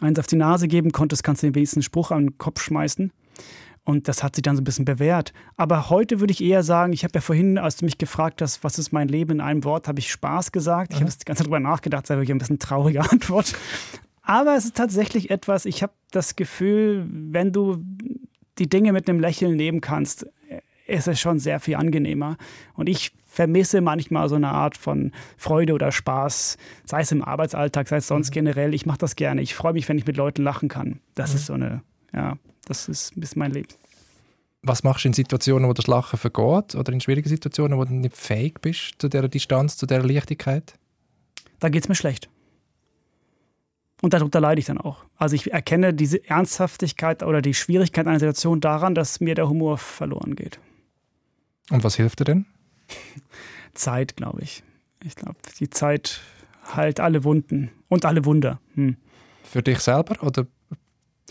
eins 0.00 0.18
auf 0.18 0.26
die 0.26 0.34
Nase 0.34 0.66
geben 0.66 0.90
konntest, 0.90 1.22
kannst 1.22 1.40
du 1.40 1.46
den 1.46 1.54
wenigsten 1.54 1.82
Spruch 1.82 2.10
an 2.10 2.26
den 2.26 2.38
Kopf 2.38 2.60
schmeißen. 2.60 3.12
Und 3.84 4.08
das 4.08 4.24
hat 4.24 4.34
sich 4.34 4.42
dann 4.42 4.56
so 4.56 4.62
ein 4.62 4.64
bisschen 4.64 4.84
bewährt. 4.84 5.32
Aber 5.56 5.88
heute 5.88 6.18
würde 6.18 6.32
ich 6.32 6.42
eher 6.42 6.64
sagen, 6.64 6.92
ich 6.92 7.04
habe 7.04 7.12
ja 7.14 7.20
vorhin, 7.20 7.58
als 7.58 7.76
du 7.76 7.84
mich 7.84 7.96
gefragt 7.96 8.42
hast, 8.42 8.64
was 8.64 8.76
ist 8.80 8.90
mein 8.90 9.06
Leben 9.06 9.34
in 9.34 9.40
einem 9.40 9.62
Wort, 9.62 9.86
habe 9.86 10.00
ich 10.00 10.10
Spaß 10.10 10.50
gesagt. 10.50 10.92
Ich 10.92 11.00
habe 11.00 11.08
die 11.08 11.24
ganze 11.24 11.42
Zeit 11.42 11.46
drüber 11.46 11.60
nachgedacht, 11.60 12.02
das 12.02 12.10
ist 12.10 12.16
wirklich 12.16 12.34
ein 12.34 12.38
bisschen 12.38 12.58
traurige 12.58 13.02
Antwort. 13.08 13.54
Aber 14.22 14.56
es 14.56 14.64
ist 14.64 14.76
tatsächlich 14.76 15.30
etwas, 15.30 15.64
ich 15.64 15.84
habe 15.84 15.92
das 16.10 16.34
Gefühl, 16.34 17.06
wenn 17.08 17.52
du 17.52 17.84
die 18.58 18.68
Dinge 18.68 18.92
mit 18.92 19.08
einem 19.08 19.20
Lächeln 19.20 19.54
nehmen 19.54 19.80
kannst, 19.80 20.26
ist 20.92 21.08
es 21.08 21.20
schon 21.20 21.38
sehr 21.38 21.60
viel 21.60 21.76
angenehmer. 21.76 22.36
Und 22.74 22.88
ich 22.88 23.12
vermisse 23.26 23.80
manchmal 23.80 24.28
so 24.28 24.34
eine 24.34 24.50
Art 24.50 24.76
von 24.76 25.12
Freude 25.36 25.72
oder 25.72 25.90
Spaß, 25.90 26.58
sei 26.84 27.00
es 27.00 27.12
im 27.12 27.22
Arbeitsalltag, 27.22 27.88
sei 27.88 27.96
es 27.96 28.06
sonst 28.06 28.30
mhm. 28.30 28.34
generell. 28.34 28.74
Ich 28.74 28.84
mache 28.84 28.98
das 28.98 29.16
gerne. 29.16 29.40
Ich 29.40 29.54
freue 29.54 29.72
mich, 29.72 29.88
wenn 29.88 29.98
ich 29.98 30.06
mit 30.06 30.16
Leuten 30.16 30.42
lachen 30.42 30.68
kann. 30.68 31.00
Das 31.14 31.30
mhm. 31.30 31.36
ist 31.36 31.46
so 31.46 31.54
eine, 31.54 31.82
ja, 32.12 32.36
das 32.66 32.88
ist 32.88 33.16
ein 33.16 33.20
bisschen 33.20 33.40
mein 33.40 33.52
Leben. 33.52 33.68
Was 34.62 34.84
machst 34.84 35.04
du 35.04 35.08
in 35.08 35.14
Situationen, 35.14 35.68
wo 35.68 35.72
das 35.72 35.86
Lachen 35.88 36.18
vergeht 36.18 36.76
oder 36.76 36.92
in 36.92 37.00
schwierigen 37.00 37.28
Situationen, 37.28 37.78
wo 37.78 37.84
du 37.84 37.94
nicht 37.94 38.16
fähig 38.16 38.60
bist 38.60 38.94
zu 38.98 39.08
der 39.08 39.26
Distanz, 39.26 39.76
zu 39.76 39.86
der 39.86 40.04
Leichtigkeit? 40.04 40.74
Da 41.58 41.68
geht 41.68 41.82
es 41.84 41.88
mir 41.88 41.94
schlecht. 41.94 42.28
Und 44.02 44.14
darunter 44.14 44.40
leide 44.40 44.58
ich 44.58 44.66
dann 44.66 44.78
auch. 44.78 45.04
Also 45.16 45.36
ich 45.36 45.52
erkenne 45.52 45.94
diese 45.94 46.28
Ernsthaftigkeit 46.28 47.22
oder 47.22 47.40
die 47.40 47.54
Schwierigkeit 47.54 48.06
einer 48.06 48.18
Situation 48.18 48.60
daran, 48.60 48.94
dass 48.94 49.20
mir 49.20 49.34
der 49.34 49.48
Humor 49.48 49.78
verloren 49.78 50.36
geht. 50.36 50.58
Und 51.70 51.84
was 51.84 51.96
hilft 51.96 52.20
dir 52.20 52.24
denn? 52.24 52.46
Zeit, 53.74 54.16
glaube 54.16 54.42
ich. 54.42 54.62
Ich 55.04 55.14
glaube, 55.16 55.36
die 55.58 55.70
Zeit 55.70 56.20
heilt 56.74 57.00
alle 57.00 57.24
Wunden 57.24 57.70
und 57.88 58.04
alle 58.04 58.24
Wunder. 58.24 58.60
Hm. 58.74 58.96
Für 59.42 59.62
dich 59.62 59.80
selber 59.80 60.22
oder 60.22 60.46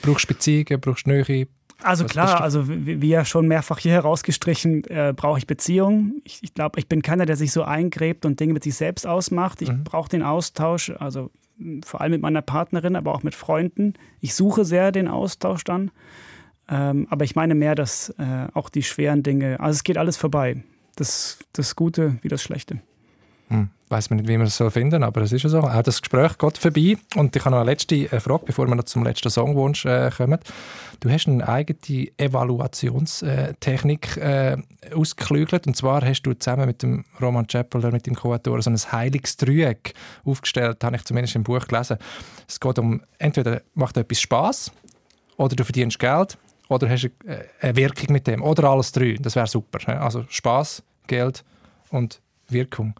brauchst 0.01 0.25
du 0.25 0.33
Beziehungen, 0.33 0.79
brauchst 0.81 1.05
du 1.05 1.11
Nähe? 1.11 1.47
Also 1.83 2.03
Was 2.03 2.11
klar, 2.11 2.41
also 2.41 2.67
wie 2.67 3.07
ja 3.07 3.25
schon 3.25 3.47
mehrfach 3.47 3.79
hier 3.79 3.93
herausgestrichen, 3.93 4.83
äh, 4.85 5.13
brauche 5.15 5.39
ich 5.39 5.47
Beziehungen. 5.47 6.21
Ich, 6.23 6.43
ich 6.43 6.53
glaube, 6.53 6.79
ich 6.79 6.87
bin 6.87 7.01
keiner, 7.01 7.25
der 7.25 7.35
sich 7.35 7.51
so 7.51 7.63
eingräbt 7.63 8.25
und 8.25 8.39
Dinge 8.39 8.53
mit 8.53 8.63
sich 8.63 8.75
selbst 8.75 9.07
ausmacht. 9.07 9.61
Ich 9.61 9.71
mhm. 9.71 9.83
brauche 9.83 10.09
den 10.09 10.21
Austausch, 10.21 10.91
also 10.91 11.31
vor 11.83 12.01
allem 12.01 12.11
mit 12.11 12.21
meiner 12.21 12.41
Partnerin, 12.41 12.95
aber 12.95 13.13
auch 13.13 13.23
mit 13.23 13.35
Freunden. 13.35 13.93
Ich 14.19 14.35
suche 14.35 14.65
sehr 14.65 14.91
den 14.91 15.07
Austausch 15.07 15.63
dann. 15.63 15.91
Ähm, 16.71 17.05
aber 17.09 17.25
ich 17.25 17.35
meine 17.35 17.53
mehr, 17.53 17.75
dass 17.75 18.09
äh, 18.17 18.47
auch 18.53 18.69
die 18.69 18.81
schweren 18.81 19.23
Dinge, 19.23 19.59
also 19.59 19.75
es 19.75 19.83
geht 19.83 19.97
alles 19.97 20.15
vorbei. 20.15 20.63
Das, 20.95 21.39
das 21.53 21.75
Gute 21.75 22.17
wie 22.21 22.29
das 22.29 22.41
Schlechte. 22.41 22.79
Hm. 23.49 23.69
Weiß 23.89 24.09
man 24.09 24.19
nicht, 24.19 24.29
wie 24.29 24.37
man 24.37 24.47
es 24.47 24.55
soll 24.55 24.71
finden, 24.71 25.03
aber 25.03 25.21
es 25.21 25.33
ist 25.33 25.43
ja 25.43 25.49
so. 25.49 25.59
Auch 25.59 25.81
das 25.81 26.01
Gespräch 26.01 26.37
geht 26.37 26.57
vorbei. 26.57 26.95
Und 27.17 27.35
ich 27.35 27.43
habe 27.43 27.51
noch 27.51 27.61
eine 27.61 27.69
letzte 27.69 28.09
äh, 28.09 28.21
Frage, 28.21 28.45
bevor 28.45 28.67
wir 28.67 28.75
noch 28.75 28.85
zum 28.85 29.03
letzten 29.03 29.29
Songwunsch 29.29 29.83
äh, 29.83 30.09
kommen. 30.15 30.39
Du 31.01 31.09
hast 31.09 31.27
eine 31.27 31.45
eigene 31.45 32.07
Evaluationstechnik 32.17 34.15
äh, 34.15 34.57
ausgeklügelt. 34.95 35.67
Und 35.67 35.75
zwar 35.75 36.05
hast 36.05 36.21
du 36.21 36.33
zusammen 36.33 36.67
mit 36.67 36.83
dem 36.83 37.03
Roman 37.21 37.47
Chappeler, 37.47 37.91
mit 37.91 38.07
dem 38.07 38.15
Co-Autor, 38.15 38.61
so 38.61 38.69
ein 38.69 38.77
heiliges 38.77 39.35
Dreieck 39.35 39.93
aufgestellt. 40.23 40.81
habe 40.85 40.95
ich 40.95 41.03
zumindest 41.03 41.35
im 41.35 41.43
Buch 41.43 41.67
gelesen. 41.67 41.97
Es 42.47 42.61
geht 42.61 42.79
um, 42.79 43.01
entweder 43.17 43.61
macht 43.73 43.97
etwas 43.97 44.21
Spaß 44.21 44.71
oder 45.35 45.57
du 45.57 45.65
verdienst 45.65 45.99
Geld 45.99 46.37
oder 46.71 46.89
hast 46.89 47.03
du 47.03 47.09
eine 47.59 47.75
Wirkung 47.75 48.13
mit 48.13 48.27
dem? 48.27 48.41
Oder 48.41 48.69
alles 48.69 48.93
drei. 48.93 49.17
Das 49.19 49.35
wäre 49.35 49.45
super. 49.45 49.79
Also 50.01 50.25
Spaß, 50.29 50.83
Geld 51.05 51.43
und 51.89 52.21
Wirkung. 52.47 52.95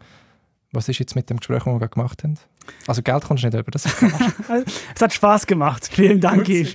Was 0.72 0.90
ist 0.90 0.98
jetzt 0.98 1.14
mit 1.16 1.30
dem 1.30 1.38
Gespräch, 1.38 1.64
das 1.64 1.80
wir 1.80 1.88
gemacht 1.88 2.22
haben? 2.22 2.38
Also 2.86 3.02
Geld 3.02 3.24
kommst 3.24 3.42
du 3.42 3.48
nicht 3.48 3.58
über, 3.58 3.70
das 3.70 3.86
es 4.94 5.00
hat 5.00 5.12
Spaß 5.12 5.46
gemacht. 5.46 5.88
Vielen 5.90 6.20
Dank, 6.20 6.48
Yves. 6.48 6.74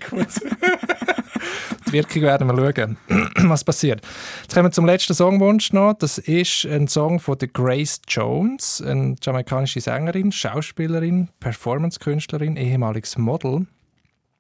Die 1.88 1.94
Wirkung 1.94 2.24
werden 2.24 2.48
wir 2.48 2.74
schauen, 2.74 2.98
was 3.48 3.64
passiert. 3.64 4.02
Jetzt 4.42 4.56
kommen 4.56 4.66
wir 4.66 4.72
zum 4.72 4.88
letzten 4.88 5.14
Songwunsch 5.14 5.74
noch. 5.74 5.94
Das 5.94 6.18
ist 6.18 6.66
ein 6.66 6.88
Song 6.88 7.20
von 7.20 7.38
der 7.38 7.48
Grace 7.48 8.02
Jones, 8.08 8.82
eine 8.82 9.16
jamaikanische 9.22 9.82
Sängerin, 9.82 10.32
Schauspielerin, 10.32 11.30
Performance-Künstlerin, 11.40 12.58
ehemaliges 12.58 13.20
Model. 13.20 13.68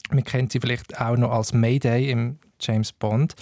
Man 0.10 0.24
kennt 0.24 0.51
sie 0.51 0.60
vielleicht 0.60 0.99
auch 0.99 1.18
noch 1.18 1.32
als 1.32 1.53
Mayday 1.53 2.10
im 2.10 2.39
James 2.60 2.91
Bond. 2.91 3.36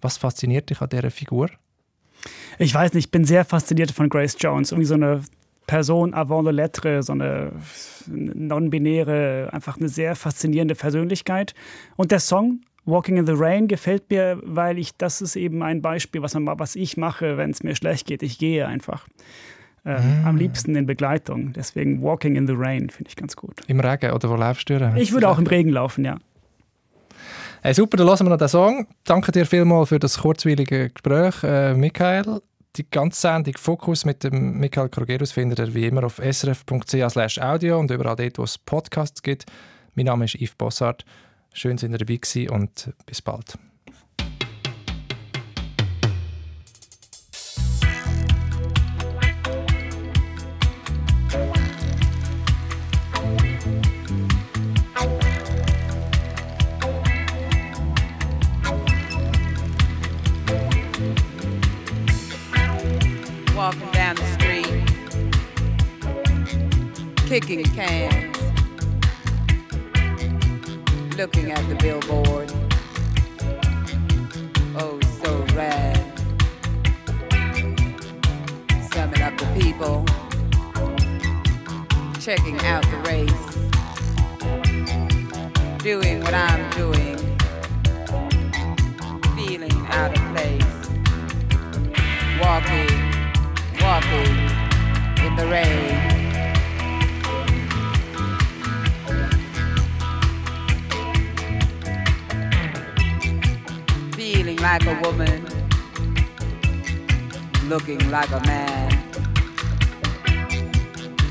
Was 0.00 0.16
fasziniert 0.16 0.70
dich 0.70 0.80
an 0.80 0.88
dieser 0.88 1.10
Figur? 1.10 1.50
Ich 2.58 2.74
weiß 2.74 2.92
nicht, 2.94 3.06
ich 3.06 3.10
bin 3.10 3.24
sehr 3.24 3.44
fasziniert 3.44 3.90
von 3.90 4.08
Grace 4.08 4.36
Jones. 4.38 4.72
Irgendwie 4.72 4.86
so 4.86 4.94
eine 4.94 5.22
Person 5.66 6.14
avant 6.14 6.44
le 6.44 6.50
lettre, 6.50 7.02
so 7.02 7.12
eine 7.12 7.52
non-binäre, 8.08 9.50
einfach 9.52 9.78
eine 9.78 9.88
sehr 9.88 10.16
faszinierende 10.16 10.74
Persönlichkeit. 10.74 11.54
Und 11.96 12.10
der 12.10 12.20
Song 12.20 12.60
Walking 12.86 13.18
in 13.18 13.26
the 13.26 13.34
Rain 13.36 13.68
gefällt 13.68 14.10
mir, 14.10 14.40
weil 14.42 14.78
ich, 14.78 14.96
das 14.96 15.20
ist 15.20 15.36
eben 15.36 15.62
ein 15.62 15.82
Beispiel, 15.82 16.22
was, 16.22 16.34
man, 16.34 16.58
was 16.58 16.76
ich 16.76 16.96
mache, 16.96 17.36
wenn 17.36 17.50
es 17.50 17.62
mir 17.62 17.76
schlecht 17.76 18.06
geht. 18.06 18.22
Ich 18.22 18.38
gehe 18.38 18.66
einfach. 18.66 19.06
Äh, 19.84 20.00
mm. 20.00 20.26
Am 20.26 20.36
liebsten 20.36 20.74
in 20.74 20.86
Begleitung. 20.86 21.52
Deswegen 21.52 22.02
Walking 22.02 22.36
in 22.36 22.46
the 22.46 22.54
Rain 22.56 22.90
finde 22.90 23.08
ich 23.08 23.16
ganz 23.16 23.36
gut. 23.36 23.60
Im 23.66 23.80
Regen 23.80 24.12
oder 24.12 24.28
wo 24.28 24.34
läufst 24.34 24.68
du? 24.68 24.94
Ich 24.96 25.12
würde 25.12 25.28
auch 25.28 25.38
im 25.38 25.46
Regen 25.46 25.70
laufen, 25.70 26.04
ja. 26.04 26.18
Hey, 27.62 27.74
super, 27.74 27.98
dann 27.98 28.06
hören 28.06 28.20
wir 28.20 28.30
noch 28.30 28.38
den 28.38 28.48
Song. 28.48 28.86
Danke 29.04 29.32
dir 29.32 29.44
vielmals 29.44 29.90
für 29.90 29.98
das 29.98 30.16
kurzweilige 30.16 30.88
Gespräch, 30.88 31.44
äh, 31.44 31.74
Michael. 31.74 32.40
Die 32.76 32.88
ganze 32.88 33.20
Sendung 33.20 33.54
Fokus 33.58 34.06
mit 34.06 34.24
dem 34.24 34.58
Michael 34.58 34.88
Krogerus 34.88 35.32
findet 35.32 35.58
ihr 35.58 35.74
wie 35.74 35.84
immer 35.86 36.04
auf 36.04 36.22
srf.ch 36.24 37.38
audio 37.38 37.78
und 37.78 37.90
überall 37.90 38.16
dort, 38.16 38.38
wo 38.38 38.44
es 38.44 38.56
Podcasts 38.56 39.22
gibt. 39.22 39.44
Mein 39.94 40.06
Name 40.06 40.24
ist 40.24 40.36
Yves 40.36 40.54
Bossart. 40.54 41.04
Schön, 41.52 41.76
dass 41.76 41.82
ihr 41.82 41.90
dabei 41.90 42.16
gewesen 42.16 42.48
und 42.48 42.94
bis 43.04 43.20
bald. 43.20 43.58
Kicking 67.30 67.62
cans, 67.62 68.36
looking 71.16 71.52
at 71.52 71.64
the 71.68 71.76
billboard. 71.76 72.52
Oh, 74.74 74.98
so 75.22 75.46
rad. 75.54 75.96
Summing 78.92 79.22
up 79.22 79.38
the 79.38 79.46
people, 79.60 80.04
checking 82.18 82.58
out 82.66 82.82
the 82.90 82.96
race, 83.06 83.46
doing 85.84 86.18
what 86.24 86.34
I'm 86.34 86.68
doing, 86.72 87.16
feeling 89.36 89.86
out 89.86 90.18
of 90.18 90.22
place, 90.34 90.74
walking, 92.42 92.90
walking 93.80 94.34
in 95.24 95.36
the 95.36 95.46
rain. 95.48 96.09
Like 104.70 104.86
a 104.86 105.00
woman, 105.00 105.44
looking 107.68 108.08
like 108.08 108.30
a 108.30 108.40
man, 108.46 108.88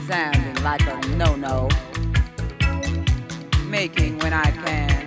sounding 0.05 0.61
like 0.61 0.81
a 0.81 0.99
no 1.15 1.37
no, 1.37 1.69
making 3.67 4.19
when 4.19 4.33
I 4.33 4.51
can, 4.65 5.05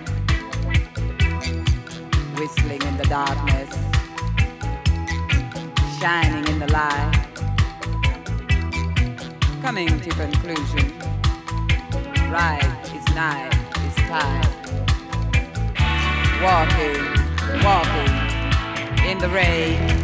whistling 2.35 2.81
in 2.81 2.97
the 2.97 3.05
darkness, 3.07 3.69
shining 5.99 6.47
in 6.51 6.57
the 6.57 6.71
light. 6.71 7.11
Coming 9.61 9.99
to 10.01 10.09
conclusion. 10.09 10.91
Right 12.31 12.65
is 12.95 13.05
night 13.13 13.53
is 13.85 13.95
time. 14.09 14.49
Walking, 16.41 17.63
walking 17.63 18.22
in 19.05 19.17
the 19.19 19.29
rain. 19.29 20.02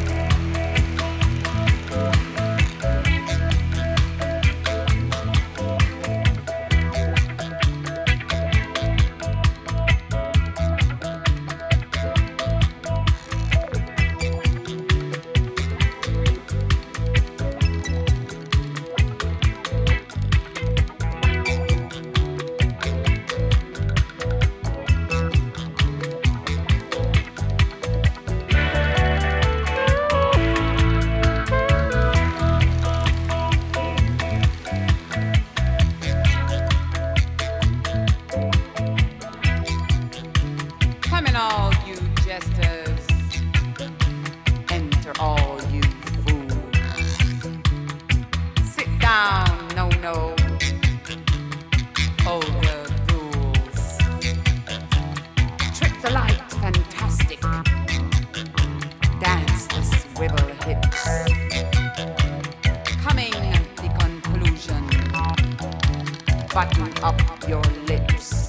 Button 66.60 66.91
up 67.03 67.47
your 67.47 67.64
lips. 67.88 68.49